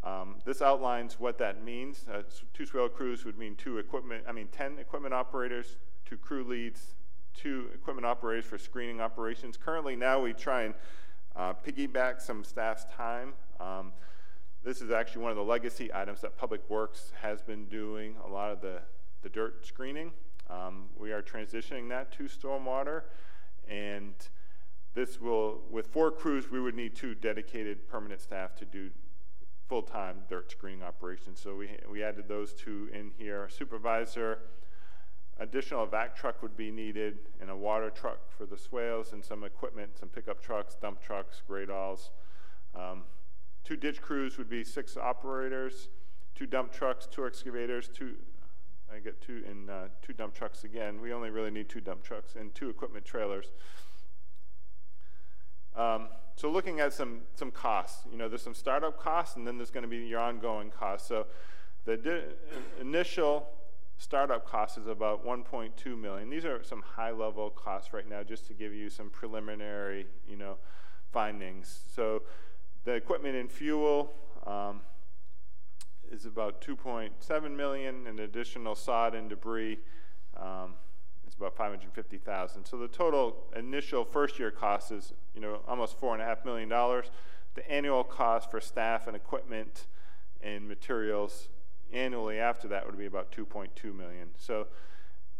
um, 0.04 0.36
this 0.44 0.62
outlines 0.62 1.18
what 1.18 1.38
that 1.38 1.64
means. 1.64 2.06
Uh, 2.12 2.22
two 2.54 2.66
swale 2.66 2.88
crews 2.88 3.24
would 3.24 3.38
mean 3.38 3.56
two 3.56 3.78
equipment, 3.78 4.24
I 4.28 4.32
mean 4.32 4.48
10 4.48 4.78
equipment 4.78 5.14
operators, 5.14 5.76
two 6.04 6.16
crew 6.16 6.44
leads, 6.44 6.94
two 7.34 7.68
equipment 7.74 8.06
operators 8.06 8.44
for 8.44 8.58
screening 8.58 9.00
operations. 9.00 9.56
Currently 9.56 9.96
now 9.96 10.20
we 10.20 10.32
try 10.32 10.62
and 10.62 10.74
uh, 11.36 11.54
piggyback 11.54 12.20
some 12.20 12.44
staff's 12.44 12.86
time. 12.96 13.34
Um, 13.60 13.92
this 14.64 14.80
is 14.80 14.90
actually 14.90 15.22
one 15.22 15.30
of 15.30 15.36
the 15.36 15.44
legacy 15.44 15.92
items 15.94 16.20
that 16.20 16.36
Public 16.36 16.68
Works 16.68 17.12
has 17.22 17.42
been 17.42 17.66
doing, 17.66 18.16
a 18.26 18.28
lot 18.28 18.50
of 18.50 18.60
the, 18.60 18.80
the 19.22 19.28
dirt 19.28 19.64
screening. 19.64 20.12
Um, 20.50 20.86
we 20.98 21.12
are 21.12 21.22
transitioning 21.22 21.88
that 21.90 22.10
to 22.12 22.24
stormwater 22.24 23.02
and 23.68 24.14
this 24.94 25.20
will, 25.20 25.60
with 25.70 25.86
four 25.86 26.10
crews, 26.10 26.50
we 26.50 26.60
would 26.60 26.74
need 26.74 26.96
two 26.96 27.14
dedicated 27.14 27.88
permanent 27.88 28.20
staff 28.20 28.56
to 28.56 28.64
do 28.64 28.90
full-time 29.68 30.16
dirt 30.28 30.50
screening 30.50 30.82
operations. 30.82 31.40
So 31.40 31.54
we, 31.54 31.70
we 31.90 32.02
added 32.02 32.26
those 32.26 32.54
two 32.54 32.88
in 32.92 33.12
here. 33.18 33.48
Supervisor, 33.50 34.38
additional 35.38 35.86
vac 35.86 36.16
truck 36.16 36.42
would 36.42 36.56
be 36.56 36.70
needed, 36.70 37.18
and 37.40 37.50
a 37.50 37.56
water 37.56 37.90
truck 37.90 38.18
for 38.30 38.46
the 38.46 38.56
swales, 38.56 39.12
and 39.12 39.24
some 39.24 39.44
equipment, 39.44 39.98
some 39.98 40.08
pickup 40.08 40.42
trucks, 40.42 40.74
dump 40.74 41.02
trucks, 41.02 41.42
gradalls. 41.48 42.10
Um, 42.74 43.04
two 43.64 43.76
ditch 43.76 44.00
crews 44.00 44.38
would 44.38 44.48
be 44.48 44.64
six 44.64 44.96
operators, 44.96 45.88
two 46.34 46.46
dump 46.46 46.72
trucks, 46.72 47.06
two 47.06 47.26
excavators, 47.26 47.88
two, 47.88 48.14
I 48.92 49.00
get 49.00 49.20
two, 49.20 49.44
in 49.48 49.68
uh, 49.68 49.88
two 50.00 50.14
dump 50.14 50.34
trucks 50.34 50.64
again. 50.64 51.00
We 51.00 51.12
only 51.12 51.30
really 51.30 51.50
need 51.50 51.68
two 51.68 51.80
dump 51.80 52.02
trucks, 52.02 52.36
and 52.36 52.54
two 52.54 52.70
equipment 52.70 53.04
trailers. 53.04 53.52
Um, 55.78 56.08
so 56.34 56.50
looking 56.50 56.80
at 56.80 56.92
some, 56.92 57.20
some 57.34 57.52
costs, 57.52 58.02
you 58.10 58.18
know, 58.18 58.28
there's 58.28 58.42
some 58.42 58.54
startup 58.54 58.98
costs 58.98 59.36
and 59.36 59.46
then 59.46 59.56
there's 59.56 59.70
going 59.70 59.82
to 59.82 59.88
be 59.88 59.98
your 59.98 60.20
ongoing 60.20 60.70
costs. 60.70 61.08
So 61.08 61.26
the 61.84 61.96
di- 61.96 62.22
initial 62.80 63.48
startup 63.96 64.46
cost 64.46 64.76
is 64.76 64.88
about 64.88 65.24
1.2 65.24 65.98
million. 65.98 66.30
These 66.30 66.44
are 66.44 66.62
some 66.64 66.82
high 66.82 67.12
level 67.12 67.50
costs 67.50 67.92
right 67.92 68.08
now 68.08 68.22
just 68.22 68.46
to 68.48 68.54
give 68.54 68.74
you 68.74 68.90
some 68.90 69.08
preliminary, 69.08 70.06
you 70.28 70.36
know, 70.36 70.56
findings. 71.12 71.80
So 71.94 72.22
the 72.84 72.92
equipment 72.92 73.36
and 73.36 73.50
fuel 73.50 74.12
um, 74.46 74.80
is 76.10 76.24
about 76.24 76.60
2.7 76.60 77.56
million 77.56 78.06
and 78.06 78.18
additional 78.20 78.74
sod 78.74 79.14
and 79.14 79.28
debris 79.28 79.74
is 79.74 79.78
about 81.38 81.56
550,000. 81.56 82.64
So 82.64 82.76
the 82.76 82.88
total 82.88 83.36
initial 83.56 84.04
first 84.04 84.38
year 84.38 84.50
cost 84.50 84.90
is, 84.90 85.12
you 85.34 85.40
know, 85.40 85.60
almost 85.68 85.98
four 85.98 86.12
and 86.12 86.22
a 86.22 86.24
half 86.24 86.44
million 86.44 86.68
dollars. 86.68 87.10
The 87.54 87.68
annual 87.70 88.04
cost 88.04 88.50
for 88.50 88.60
staff 88.60 89.06
and 89.06 89.16
equipment 89.16 89.86
and 90.42 90.68
materials 90.68 91.48
annually 91.92 92.38
after 92.38 92.68
that 92.68 92.86
would 92.86 92.98
be 92.98 93.06
about 93.06 93.32
2.2 93.32 93.94
million. 93.96 94.28
So 94.38 94.66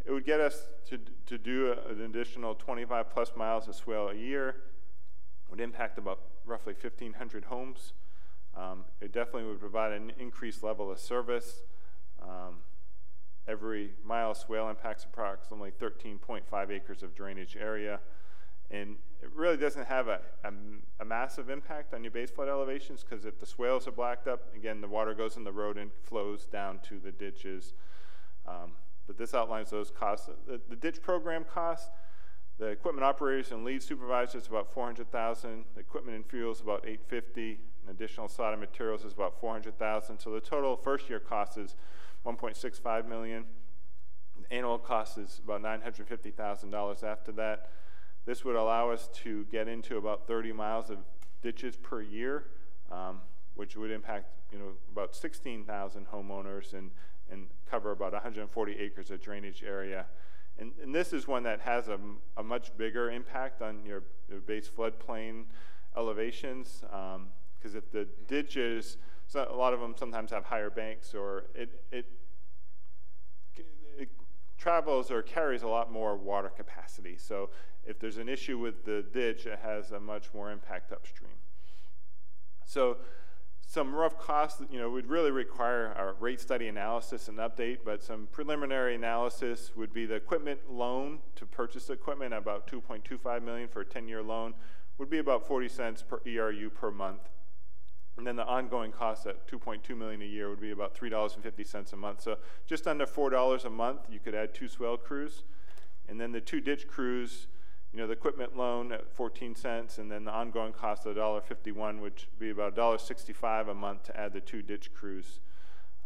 it 0.05 0.13
would 0.13 0.25
get 0.25 0.41
us 0.41 0.69
to, 0.89 0.99
to 1.27 1.37
do 1.37 1.73
a, 1.73 1.93
an 1.93 2.01
additional 2.03 2.55
25 2.55 3.11
plus 3.11 3.33
miles 3.37 3.69
of 3.69 3.75
swale 3.75 4.09
a 4.09 4.15
year. 4.15 4.57
Would 5.51 5.61
impact 5.61 5.99
about 5.99 6.21
roughly 6.45 6.75
1,500 6.75 7.45
homes. 7.45 7.93
Um, 8.57 8.85
it 9.01 9.13
definitely 9.13 9.45
would 9.45 9.61
provide 9.61 9.93
an 9.93 10.13
increased 10.19 10.63
level 10.63 10.91
of 10.91 10.99
service. 10.99 11.63
Um, 12.23 12.57
every 13.49 13.93
mile 14.05 14.35
swale 14.35 14.69
impacts 14.69 15.05
approximately 15.05 15.71
13.5 15.71 16.71
acres 16.71 17.03
of 17.03 17.15
drainage 17.15 17.57
area. 17.59 17.99
And 18.71 18.97
it 19.23 19.31
really 19.35 19.57
doesn't 19.57 19.87
have 19.87 20.09
a, 20.09 20.21
a, 20.45 20.53
a 21.01 21.05
massive 21.05 21.49
impact 21.49 21.95
on 21.95 22.05
your 22.05 22.11
base 22.11 22.31
flood 22.31 22.49
elevations 22.49 23.03
because 23.03 23.25
if 23.25 23.41
the 23.41 23.47
swales 23.47 23.89
are 23.89 23.93
blacked 23.93 24.29
up, 24.29 24.55
again, 24.55 24.81
the 24.81 24.89
water 24.89 25.15
goes 25.15 25.37
in 25.37 25.45
the 25.45 25.53
road 25.53 25.79
and 25.79 25.91
flows 26.03 26.45
down 26.45 26.79
to 26.89 26.99
the 26.99 27.11
ditches. 27.11 27.73
Um, 28.47 28.73
but 29.07 29.17
this 29.17 29.33
outlines 29.33 29.71
those 29.71 29.91
costs. 29.91 30.29
The, 30.47 30.61
the, 30.69 30.77
ditch 30.77 31.01
program 31.01 31.45
costs, 31.45 31.89
the 32.59 32.67
equipment 32.67 33.05
operators 33.05 33.53
and 33.53 33.65
lead 33.65 33.83
supervisors 33.83 34.47
about 34.47 34.71
400,000. 34.71 35.65
The 35.75 35.81
equipment 35.81 36.17
and 36.17 36.27
fuels 36.27 36.61
about 36.61 36.85
850. 36.85 37.59
And 37.87 37.97
additional 37.97 38.29
solid 38.29 38.61
materials 38.61 39.05
is 39.05 39.15
about 39.15 39.41
400,000. 39.41 40.19
So 40.19 40.31
the 40.31 40.41
total 40.41 40.77
first 40.77 41.09
year 41.09 41.21
cost 41.21 41.57
is 41.57 41.75
1.65 42.29 43.09
million. 43.09 43.45
The 44.41 44.55
annual 44.55 44.79
cost 44.79 45.17
is 45.19 45.41
about 45.43 45.63
$950,000 45.63 47.03
after 47.03 47.33
that. 47.33 47.71
This 48.27 48.45
would 48.45 48.57
allow 48.57 48.91
us 48.91 49.09
to 49.23 49.47
get 49.51 49.69
into 49.69 49.97
about 49.97 50.27
30 50.27 50.53
miles 50.53 50.91
of 50.91 50.99
ditches 51.43 51.77
per 51.77 52.03
year, 52.03 52.45
um, 52.93 53.21
which 53.55 53.77
would 53.77 53.91
impact 53.91 54.27
you 54.53 54.59
know 54.59 54.73
about 54.93 55.15
16,000 55.15 56.07
homeowners 56.07 56.73
and 56.75 56.91
and 57.31 57.47
cover 57.71 57.93
about 57.93 58.13
140 58.13 58.79
acres 58.79 59.11
of 59.11 59.21
drainage 59.21 59.63
area. 59.63 60.07
And, 60.59 60.73
and 60.83 60.95
this 60.95 61.13
is 61.13 61.29
one 61.29 61.43
that 61.45 61.61
has 61.61 61.89
a, 61.89 61.99
a 62.37 62.43
much 62.43 62.77
bigger 62.77 63.11
impact 63.11 63.63
on 63.63 63.85
your, 63.85 64.03
your 64.29 64.41
base 64.41 64.69
floodplain 64.69 65.45
elevations 65.97 66.81
because 66.81 67.75
um, 67.75 67.77
if 67.77 67.91
the 67.93 68.09
ditches, 68.27 68.97
so 69.29 69.47
a 69.49 69.55
lot 69.55 69.75
of 69.75 69.81
them 69.81 69.95
sometimes 69.97 70.31
have 70.31 70.45
higher 70.45 70.71
banks 70.71 71.15
or 71.15 71.45
it, 71.55 71.71
it 71.93 72.07
it 73.99 74.09
travels 74.57 75.11
or 75.11 75.23
carries 75.23 75.63
a 75.63 75.69
lot 75.69 75.93
more 75.93 76.17
water 76.17 76.49
capacity. 76.49 77.17
So 77.19 77.51
if 77.87 77.99
there's 77.99 78.17
an 78.17 78.29
issue 78.29 78.59
with 78.59 78.85
the 78.85 79.05
ditch, 79.13 79.47
it 79.47 79.61
has 79.63 79.93
a 79.93 80.01
much 80.01 80.33
more 80.33 80.51
impact 80.51 80.93
upstream. 80.93 81.31
So 82.65 82.97
some 83.61 83.95
rough 83.95 84.19
costs, 84.19 84.63
you 84.71 84.79
know, 84.79 84.89
would 84.89 85.07
really 85.07 85.31
require 85.31 85.93
a 85.93 86.15
rate 86.19 86.41
study 86.41 86.69
analysis 86.69 87.29
and 87.29 87.37
update, 87.37 87.79
but 87.85 88.03
some 88.03 88.29
preliminary 88.33 88.95
analysis 88.95 89.73
would 89.77 89.93
be 89.93 90.07
the 90.07 90.15
equipment 90.15 90.61
loan 90.71 91.19
to 91.37 91.45
purchase 91.45 91.91
equipment, 91.91 92.33
about 92.33 92.67
2.25 92.67 93.43
million 93.43 93.69
for 93.69 93.83
a 93.83 93.85
10-year 93.85 94.23
loan, 94.23 94.55
would 94.97 95.11
be 95.11 95.19
about 95.19 95.47
40 95.47 95.69
cents 95.69 96.03
per 96.03 96.21
ERU 96.27 96.71
per 96.71 96.91
month. 96.91 97.29
And 98.19 98.27
then 98.27 98.35
the 98.35 98.45
ongoing 98.45 98.91
cost 98.91 99.27
at 99.27 99.47
2.2 99.47 99.97
million 99.97 100.21
a 100.23 100.25
year 100.25 100.51
would 100.51 100.61
be 100.61 100.73
about 100.73 100.95
$3.50 100.99 101.93
a 101.93 101.97
month. 101.97 102.21
So 102.21 102.37
just 102.67 102.89
under 102.89 103.07
$4 103.07 103.65
a 103.65 103.71
month, 103.71 104.01
you 104.11 104.19
could 104.19 104.35
add 104.35 104.53
two 104.53 104.67
swale 104.67 104.97
crews. 104.97 105.45
And 106.09 106.21
then 106.21 106.33
the 106.33 106.41
two 106.41 106.61
ditch 106.61 106.89
crews, 106.89 107.47
you 107.93 107.99
know, 108.01 108.09
the 108.09 108.15
equipment 108.15 108.57
loan 108.57 108.91
at 108.91 109.09
14 109.13 109.55
cents, 109.55 109.99
and 109.99 110.11
then 110.11 110.25
the 110.25 110.33
ongoing 110.33 110.73
cost 110.73 111.07
of 111.07 111.17
$1.51, 111.17 112.01
which 112.01 112.27
would 112.33 112.41
be 112.41 112.51
about 112.51 112.75
$1.65 112.75 113.71
a 113.71 113.75
month 113.75 114.03
to 114.05 114.19
add 114.19 114.33
the 114.33 114.41
two 114.41 114.63
ditch 114.63 114.93
crews. 114.93 115.39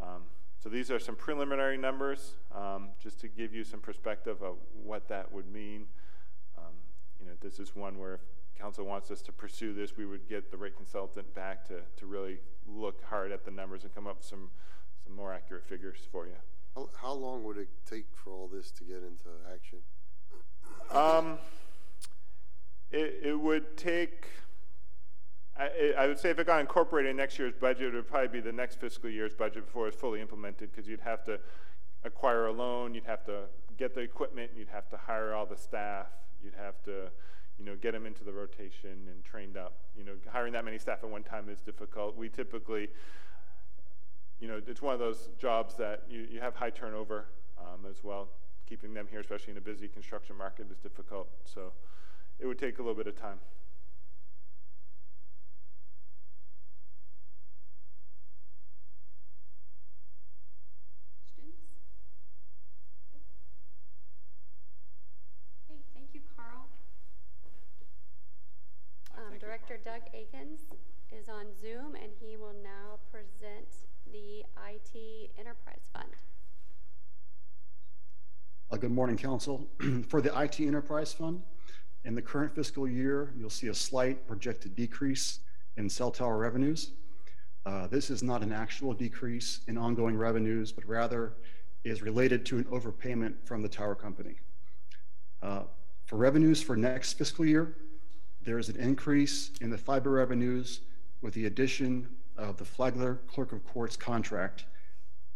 Um, 0.00 0.24
so 0.62 0.68
these 0.68 0.90
are 0.90 0.98
some 0.98 1.16
preliminary 1.16 1.78
numbers, 1.78 2.34
um, 2.54 2.90
just 3.02 3.20
to 3.20 3.28
give 3.28 3.54
you 3.54 3.64
some 3.64 3.80
perspective 3.80 4.42
of 4.42 4.56
what 4.84 5.08
that 5.08 5.32
would 5.32 5.50
mean. 5.50 5.86
Um, 6.58 6.74
you 7.18 7.26
know, 7.26 7.32
this 7.40 7.58
is 7.58 7.74
one 7.74 7.98
where 7.98 8.20
council 8.59 8.84
wants 8.84 9.11
us 9.11 9.22
to 9.22 9.32
pursue 9.32 9.72
this, 9.72 9.96
we 9.96 10.07
would 10.07 10.28
get 10.28 10.50
the 10.50 10.57
rate 10.57 10.76
consultant 10.76 11.34
back 11.34 11.66
to, 11.68 11.80
to 11.96 12.07
really 12.07 12.38
look 12.66 13.03
hard 13.05 13.32
at 13.32 13.44
the 13.44 13.50
numbers 13.50 13.84
and 13.84 13.94
come 13.94 14.07
up 14.07 14.18
with 14.18 14.26
some, 14.26 14.50
some 15.03 15.14
more 15.14 15.32
accurate 15.32 15.64
figures 15.66 15.98
for 16.11 16.26
you. 16.26 16.32
How, 16.74 16.88
how 17.00 17.12
long 17.12 17.44
would 17.44 17.59
it 17.59 17.68
take 17.88 18.07
for 18.14 18.30
all 18.30 18.48
this 18.53 18.70
to 18.72 18.84
get 18.84 18.98
into 18.98 19.28
action? 19.53 19.78
Um, 20.90 21.38
it, 22.90 23.20
it 23.24 23.40
would 23.40 23.76
take, 23.76 24.26
I, 25.59 25.94
I 25.98 26.07
would 26.07 26.18
say 26.18 26.30
if 26.30 26.38
it 26.38 26.46
got 26.46 26.61
incorporated 26.61 27.11
in 27.11 27.16
next 27.16 27.38
year's 27.38 27.55
budget, 27.55 27.94
it 27.94 27.94
would 27.94 28.09
probably 28.09 28.28
be 28.28 28.40
the 28.40 28.52
next 28.52 28.81
fiscal 28.81 29.10
year's 29.10 29.35
budget 29.35 29.66
before 29.66 29.89
it's 29.89 29.97
fully 29.97 30.20
implemented 30.20 30.70
because 30.70 30.89
you'd 30.89 31.01
have 31.01 31.24
to 31.24 31.39
acquire 32.05 32.47
a 32.47 32.52
loan, 32.52 32.94
you'd 32.94 33.05
have 33.05 33.24
to 33.24 33.44
get 33.78 33.94
the 33.94 34.01
equipment, 34.01 34.51
you'd 34.56 34.68
have 34.68 34.89
to 34.90 34.97
hire 34.97 35.35
all 35.35 35.47
the 35.47 35.56
staff, 35.56 36.06
you'd 36.43 36.55
have 36.55 36.82
to, 36.85 37.10
you 37.58 37.64
know, 37.64 37.76
get 37.76 37.92
them 37.92 38.06
into 38.06 38.24
the 38.24 38.32
rotation 38.32 39.08
and 39.10 39.24
trained 39.24 39.56
up. 39.56 39.74
You 39.96 40.04
know, 40.04 40.12
hiring 40.28 40.52
that 40.54 40.64
many 40.64 40.78
staff 40.78 40.98
at 41.02 41.08
one 41.10 41.22
time 41.22 41.48
is 41.48 41.60
difficult. 41.60 42.16
We 42.16 42.28
typically, 42.28 42.88
you 44.40 44.48
know, 44.48 44.60
it's 44.66 44.82
one 44.82 44.94
of 44.94 45.00
those 45.00 45.28
jobs 45.38 45.74
that 45.76 46.04
you, 46.08 46.26
you 46.30 46.40
have 46.40 46.54
high 46.54 46.70
turnover 46.70 47.26
um, 47.58 47.86
as 47.88 48.02
well. 48.02 48.28
Keeping 48.68 48.94
them 48.94 49.06
here, 49.10 49.20
especially 49.20 49.52
in 49.52 49.58
a 49.58 49.60
busy 49.60 49.86
construction 49.86 50.34
market, 50.36 50.66
is 50.70 50.78
difficult. 50.78 51.28
So 51.44 51.72
it 52.38 52.46
would 52.46 52.58
take 52.58 52.78
a 52.78 52.82
little 52.82 52.94
bit 52.96 53.06
of 53.06 53.20
time. 53.20 53.38
Questions? 61.34 61.54
Okay, 65.70 65.80
thank 65.94 66.08
you, 66.14 66.20
Carl. 66.34 66.66
Um, 69.16 69.30
thank 69.30 69.42
you, 69.42 69.48
Director 69.68 69.90
Doug 69.90 70.02
Akins 70.12 70.60
is 71.12 71.28
on 71.28 71.47
Zoom, 71.60 71.94
and 71.94 72.10
he 72.20 72.36
will 72.36 72.55
now 72.64 72.98
present 73.12 73.68
the 74.10 74.44
IT 74.68 75.30
Enterprise 75.39 75.82
Fund. 75.93 76.09
Uh, 78.72 78.76
Good 78.76 78.90
morning, 78.90 79.16
Council. 79.16 79.68
For 80.09 80.20
the 80.20 80.36
IT 80.40 80.59
Enterprise 80.60 81.12
Fund, 81.12 81.43
in 82.05 82.14
the 82.16 82.22
current 82.22 82.55
fiscal 82.55 82.89
year, 82.89 83.32
you'll 83.36 83.51
see 83.51 83.68
a 83.68 83.74
slight 83.74 84.26
projected 84.26 84.74
decrease 84.74 85.40
in 85.76 85.89
cell 85.89 86.10
tower 86.10 86.39
revenues. 86.39 86.93
Uh, 87.64 87.86
This 87.86 88.10
is 88.10 88.22
not 88.22 88.43
an 88.43 88.52
actual 88.52 88.93
decrease 88.93 89.60
in 89.68 89.78
ongoing 89.78 90.16
revenues, 90.16 90.72
but 90.72 90.84
rather 90.86 91.34
is 91.84 92.02
related 92.02 92.44
to 92.47 92.59
an 92.59 92.64
overpayment 92.64 93.34
from 93.44 93.62
the 93.62 93.68
tower 93.68 93.94
company. 93.94 94.40
Uh, 95.40 95.62
For 96.06 96.16
revenues 96.16 96.60
for 96.60 96.74
next 96.76 97.12
fiscal 97.12 97.44
year, 97.44 97.76
there 98.44 98.59
is 98.59 98.69
an 98.69 98.77
increase 98.77 99.51
in 99.60 99.70
the 99.70 99.78
fiber 99.78 100.10
revenues 100.10 100.81
with 101.20 101.35
the 101.35 101.47
addition 101.47 102.09
of 102.36 102.56
the 102.56 102.64
Flagler 102.64 103.20
Clerk 103.28 103.52
of 103.52 103.64
Courts 103.64 103.97
contract, 103.97 104.64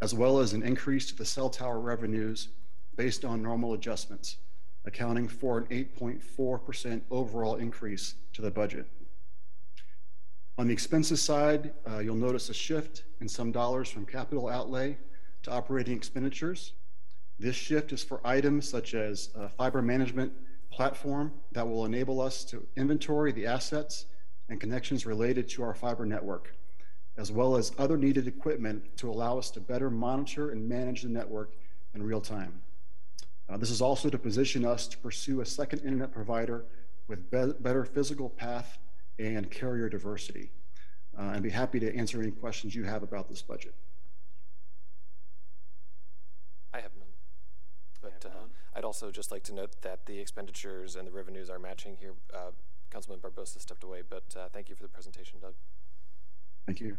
as 0.01 0.15
well 0.15 0.41
as 0.41 0.53
an 0.53 0.62
increase 0.62 1.07
to 1.07 1.16
the 1.16 1.24
cell 1.24 1.49
tower 1.49 1.78
revenues 1.78 2.49
based 2.97 3.24
on 3.24 3.43
normal 3.43 3.74
adjustments 3.74 4.39
accounting 4.87 5.27
for 5.27 5.59
an 5.59 5.66
8.4% 5.66 7.01
overall 7.11 7.57
increase 7.57 8.15
to 8.33 8.41
the 8.41 8.51
budget. 8.51 8.87
On 10.59 10.69
the 10.69 10.73
expenses 10.73 11.20
side, 11.20 11.74
uh, 11.91 11.99
you'll 11.99 12.15
notice 12.15 12.49
a 12.49 12.55
shift 12.55 13.03
in 13.20 13.28
some 13.28 13.53
dollars 13.53 13.91
from 13.91 14.07
capital 14.07 14.49
outlay 14.49 14.97
to 15.43 15.51
operating 15.51 15.97
expenditures. 15.97 16.73
This 17.39 17.57
shift 17.57 17.93
is 17.93 18.03
for 18.03 18.20
items 18.24 18.69
such 18.69 18.95
as 18.95 19.31
a 19.35 19.49
fiber 19.49 19.83
management 19.83 20.33
platform 20.77 21.32
that 21.53 21.66
will 21.66 21.86
enable 21.86 22.20
us 22.20 22.44
to 22.44 22.66
inventory 22.77 23.32
the 23.32 23.47
assets 23.47 24.05
and 24.51 24.61
connections 24.61 25.07
related 25.07 25.48
to 25.48 25.62
our 25.62 25.73
fiber 25.73 26.05
network, 26.05 26.55
as 27.16 27.32
well 27.32 27.57
as 27.57 27.73
other 27.78 27.97
needed 27.97 28.28
equipment 28.28 28.85
to 28.98 29.11
allow 29.11 29.39
us 29.39 29.51
to 29.51 29.59
better 29.59 29.89
monitor 29.89 30.51
and 30.51 30.69
manage 30.69 31.01
the 31.01 31.09
network 31.09 31.55
in 31.94 32.03
real 32.03 32.20
time. 32.20 32.61
Uh, 33.48 33.57
this 33.57 33.70
is 33.70 33.81
also 33.81 34.11
to 34.11 34.19
position 34.19 34.66
us 34.66 34.86
to 34.86 34.98
pursue 34.98 35.40
a 35.40 35.47
second 35.47 35.78
internet 35.78 36.12
provider 36.12 36.66
with 37.09 37.31
be- 37.31 37.55
better 37.61 37.86
physical 37.86 38.28
path 38.28 38.78
and 39.19 39.51
carrier 39.51 39.89
diversity. 39.89 40.51
Uh, 41.19 41.23
I'd 41.23 41.43
be 41.43 41.48
happy 41.48 41.81
to 41.81 41.97
answer 41.97 42.20
any 42.20 42.32
questions 42.32 42.74
you 42.74 42.85
have 42.85 43.03
about 43.03 43.31
this 43.31 43.40
budget. 43.40 43.74
I 46.74 46.81
have 46.81 46.90
none. 46.98 47.09
But 48.03 48.27
uh, 48.28 48.45
I'd 48.77 48.85
also 48.85 49.11
just 49.11 49.32
like 49.32 49.43
to 49.44 49.55
note 49.55 49.81
that 49.81 50.05
the 50.05 50.19
expenditures 50.19 50.97
and 50.97 51.09
the 51.09 51.11
revenues 51.11 51.48
are 51.48 51.59
matching 51.59 51.97
here. 51.98 52.12
Uh, 52.32 52.51
Councilman 52.90 53.20
Barbosa 53.20 53.59
stepped 53.59 53.82
away, 53.82 54.03
but 54.09 54.36
uh, 54.36 54.48
thank 54.53 54.69
you 54.69 54.74
for 54.74 54.82
the 54.82 54.89
presentation, 54.89 55.39
Doug. 55.40 55.55
Thank 56.66 56.81
you. 56.81 56.98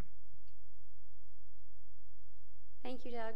Thank 2.81 3.05
you, 3.05 3.11
Doug. 3.11 3.35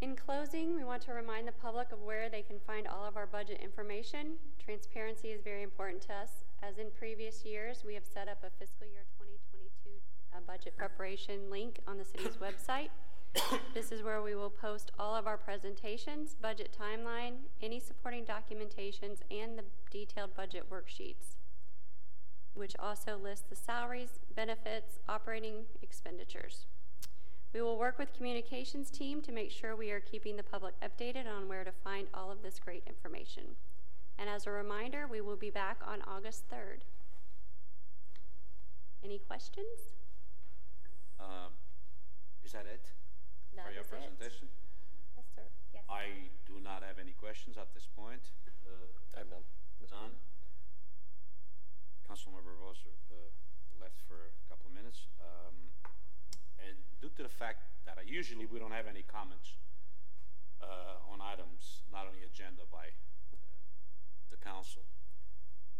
In 0.00 0.16
closing, 0.16 0.74
we 0.74 0.82
want 0.82 1.00
to 1.02 1.12
remind 1.12 1.46
the 1.46 1.52
public 1.52 1.92
of 1.92 2.00
where 2.02 2.28
they 2.28 2.42
can 2.42 2.58
find 2.66 2.88
all 2.88 3.04
of 3.04 3.16
our 3.16 3.26
budget 3.26 3.60
information. 3.62 4.34
Transparency 4.58 5.28
is 5.28 5.40
very 5.40 5.62
important 5.62 6.02
to 6.02 6.12
us. 6.12 6.42
As 6.64 6.78
in 6.78 6.88
previous 6.98 7.44
years, 7.44 7.84
we 7.86 7.94
have 7.94 8.04
set 8.04 8.26
up 8.26 8.42
a 8.42 8.50
fiscal 8.58 8.88
year 8.88 9.04
2022 9.20 10.00
uh, 10.34 10.40
budget 10.44 10.76
preparation 10.76 11.48
link 11.48 11.78
on 11.86 11.96
the 11.96 12.04
city's 12.04 12.36
website. 12.38 12.88
This 13.74 13.92
is 13.92 14.02
where 14.02 14.20
we 14.20 14.34
will 14.34 14.50
post 14.50 14.92
all 14.98 15.14
of 15.14 15.26
our 15.26 15.38
presentations, 15.38 16.34
budget 16.34 16.76
timeline, 16.78 17.36
any 17.62 17.80
supporting 17.80 18.24
documentations, 18.24 19.20
and 19.30 19.58
the 19.58 19.64
detailed 19.90 20.36
budget 20.36 20.70
worksheets, 20.70 21.36
which 22.54 22.74
also 22.78 23.16
lists 23.16 23.46
the 23.48 23.56
salaries, 23.56 24.20
benefits, 24.34 24.98
operating 25.08 25.64
expenditures. 25.80 26.66
We 27.54 27.62
will 27.62 27.78
work 27.78 27.98
with 27.98 28.14
communications 28.14 28.90
team 28.90 29.20
to 29.22 29.32
make 29.32 29.50
sure 29.50 29.76
we 29.76 29.90
are 29.90 30.00
keeping 30.00 30.36
the 30.36 30.42
public 30.42 30.74
updated 30.80 31.26
on 31.26 31.48
where 31.48 31.64
to 31.64 31.72
find 31.72 32.08
all 32.14 32.30
of 32.30 32.42
this 32.42 32.58
great 32.58 32.82
information. 32.86 33.56
And 34.18 34.28
as 34.28 34.46
a 34.46 34.50
reminder, 34.50 35.06
we 35.06 35.20
will 35.20 35.36
be 35.36 35.50
back 35.50 35.80
on 35.86 36.02
August 36.02 36.48
3rd. 36.50 36.82
Any 39.04 39.18
questions? 39.18 39.94
Um, 41.18 41.52
Is 42.44 42.52
that 42.52 42.66
it? 42.66 42.92
That 43.56 43.66
For 43.68 43.72
your 43.72 43.84
is 43.84 43.88
it. 43.88 43.92
presentation? 43.92 44.46
Yes, 45.16 45.26
sir. 45.36 45.46
Yes. 45.74 45.84
I 45.88 46.30
do 46.48 46.56
not 46.64 46.82
have 46.82 46.96
any 46.98 47.12
questions 47.12 47.56
at 47.60 47.68
this 47.74 47.86
point. 47.96 48.22
Uh, 48.64 48.70
I 49.16 49.20
have 49.20 49.28
none. 49.30 49.44
Mr. 49.84 49.92
None? 50.00 50.16
Councilmember 52.08 52.52
Barbosa 52.56 52.88
uh, 53.12 53.14
left 53.80 54.00
for 54.08 54.16
a 54.32 54.44
couple 54.48 54.66
of 54.68 54.74
minutes. 54.74 55.06
Um, 55.20 55.54
And 56.62 56.78
due 57.02 57.10
to 57.18 57.22
the 57.26 57.28
fact 57.42 57.66
that 57.84 57.98
I- 57.98 58.06
usually 58.06 58.46
we 58.46 58.58
don't 58.62 58.70
have 58.72 58.86
any 58.86 59.02
comments 59.02 59.58
uh, 60.62 61.10
on 61.10 61.18
items 61.20 61.82
not 61.90 62.06
on 62.06 62.14
the 62.14 62.22
agenda 62.24 62.62
by 62.70 62.86
uh, 63.34 63.36
the 64.30 64.36
council, 64.38 64.82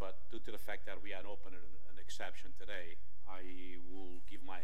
but 0.02 0.26
due 0.30 0.40
to 0.42 0.50
the 0.50 0.58
fact 0.58 0.84
that 0.90 0.98
we 1.00 1.10
had 1.14 1.24
opened 1.24 1.54
an 1.54 1.62
an 1.92 1.98
exception 2.02 2.50
today, 2.58 2.96
I 3.30 3.78
will 3.88 4.18
give 4.26 4.42
my 4.42 4.60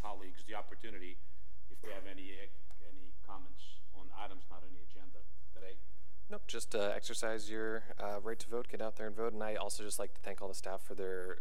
colleagues 0.00 0.40
the 0.48 0.54
opportunity 0.56 1.18
if 1.80 1.88
they 1.88 1.94
have 1.94 2.04
any, 2.04 2.36
any 2.84 3.16
comments 3.26 3.80
on 3.96 4.06
items 4.20 4.44
not 4.50 4.60
on 4.60 4.68
the 4.76 4.84
agenda 4.84 5.24
today. 5.54 5.80
Nope, 6.28 6.42
just 6.46 6.74
uh, 6.74 6.92
exercise 6.94 7.50
your 7.50 7.84
uh, 7.98 8.20
right 8.22 8.38
to 8.38 8.48
vote, 8.48 8.68
get 8.70 8.82
out 8.82 8.96
there 8.96 9.06
and 9.06 9.16
vote. 9.16 9.32
And 9.32 9.42
I 9.42 9.54
also 9.54 9.82
just 9.82 9.98
like 9.98 10.14
to 10.14 10.20
thank 10.20 10.42
all 10.42 10.48
the 10.48 10.54
staff 10.54 10.82
for 10.82 10.94
their 10.94 11.38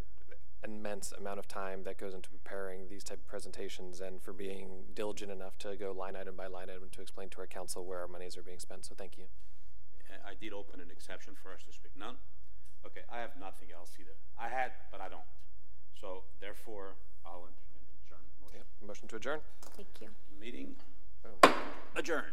immense 0.63 1.11
amount 1.11 1.39
of 1.39 1.47
time 1.47 1.83
that 1.83 1.97
goes 1.97 2.13
into 2.13 2.29
preparing 2.29 2.87
these 2.89 3.03
type 3.03 3.19
of 3.19 3.27
presentations 3.27 4.01
and 4.01 4.21
for 4.21 4.33
being 4.33 4.83
diligent 4.93 5.31
enough 5.31 5.57
to 5.57 5.75
go 5.75 5.91
line 5.91 6.15
item 6.15 6.35
by 6.35 6.47
line 6.47 6.69
item 6.69 6.89
to 6.91 7.01
explain 7.01 7.29
to 7.29 7.39
our 7.39 7.47
council 7.47 7.85
where 7.85 7.99
our 7.99 8.07
monies 8.07 8.35
are 8.35 8.43
being 8.43 8.59
spent. 8.59 8.85
So 8.85 8.95
thank 8.95 9.17
you. 9.17 9.25
Uh, 10.09 10.27
I 10.27 10.33
did 10.39 10.53
open 10.53 10.79
an 10.79 10.91
exception 10.91 11.35
for 11.35 11.53
us 11.53 11.63
to 11.67 11.73
speak. 11.73 11.91
None? 11.97 12.15
Okay, 12.85 13.01
I 13.11 13.19
have 13.19 13.31
nothing 13.39 13.69
else 13.75 13.91
either. 13.99 14.15
I 14.39 14.47
had, 14.47 14.71
but 14.91 15.01
I 15.01 15.09
don't. 15.09 15.27
So 15.99 16.23
therefore, 16.39 16.95
I'll 17.25 17.43
adjourn. 17.43 17.68
Motion. 18.49 18.65
Yep. 18.81 18.87
Motion 18.87 19.07
to 19.09 19.15
adjourn. 19.15 19.39
Thank 19.75 19.87
you. 20.01 20.07
Meeting 20.39 20.75
oh. 21.25 21.53
adjourned. 21.95 22.25